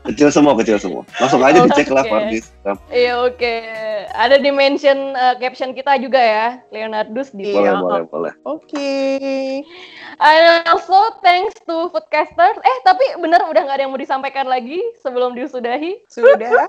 kecil 0.03 0.29
semua 0.29 0.53
kecil 0.59 0.77
semua. 0.77 1.03
Langsung 1.15 1.39
aja 1.39 1.63
dicek 1.63 1.87
lah 1.89 2.03
Oke. 2.03 2.11
Far, 2.11 2.21
di 2.27 2.35
Instagram. 2.37 2.75
Iya 2.91 3.13
oke. 3.23 3.53
Ada 4.09 4.35
di 4.35 4.51
mention 4.51 5.15
uh, 5.15 5.35
caption 5.37 5.71
kita 5.71 5.95
juga 5.97 6.19
ya, 6.19 6.45
Leonardus 6.69 7.31
di 7.31 7.55
Boleh 7.55 7.71
Iya. 7.71 7.79
boleh 7.79 8.03
boleh. 8.07 8.33
Oke. 8.43 8.91
And 10.19 10.43
also 10.67 11.15
thanks 11.21 11.55
to 11.63 11.87
Foodcasters. 11.89 12.59
Eh 12.59 12.77
tapi 12.83 13.15
bener 13.15 13.39
udah 13.45 13.61
nggak 13.63 13.79
ada 13.79 13.83
yang 13.85 13.93
mau 13.93 14.01
disampaikan 14.01 14.43
lagi 14.43 14.79
sebelum 14.99 15.39
disudahi. 15.39 16.03
Sudah. 16.11 16.67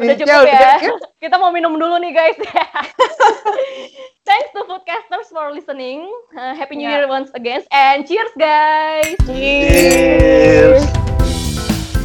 Udah 0.00 0.14
Ya, 0.14 0.18
cukup 0.24 0.48
udah, 0.48 0.76
ya. 0.80 0.92
Kita 1.20 1.36
mau 1.36 1.52
minum 1.52 1.76
dulu 1.76 2.00
nih 2.00 2.16
guys. 2.16 2.36
thanks 4.28 4.48
to 4.56 4.64
Foodcasters 4.64 5.28
for 5.28 5.52
listening. 5.52 6.08
Uh, 6.32 6.56
Happy 6.56 6.80
New 6.80 6.88
Ya. 6.88 7.04
Year 7.04 7.04
once 7.04 7.28
again 7.36 7.60
and 7.68 8.08
cheers 8.08 8.32
guys. 8.40 9.16
Cheers. 9.28 10.80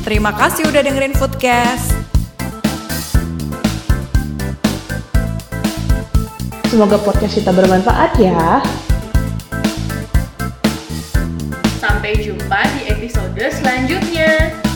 Terima 0.03 0.35
kasih 0.35 0.67
udah 0.67 0.83
dengerin 0.83 1.15
Foodcast. 1.15 1.95
Semoga 6.67 6.99
podcast 6.99 7.39
kita 7.39 7.55
bermanfaat 7.55 8.11
ya. 8.19 8.59
Sampai 11.79 12.19
jumpa 12.19 12.59
di 12.75 12.91
episode 12.91 13.39
selanjutnya. 13.55 14.66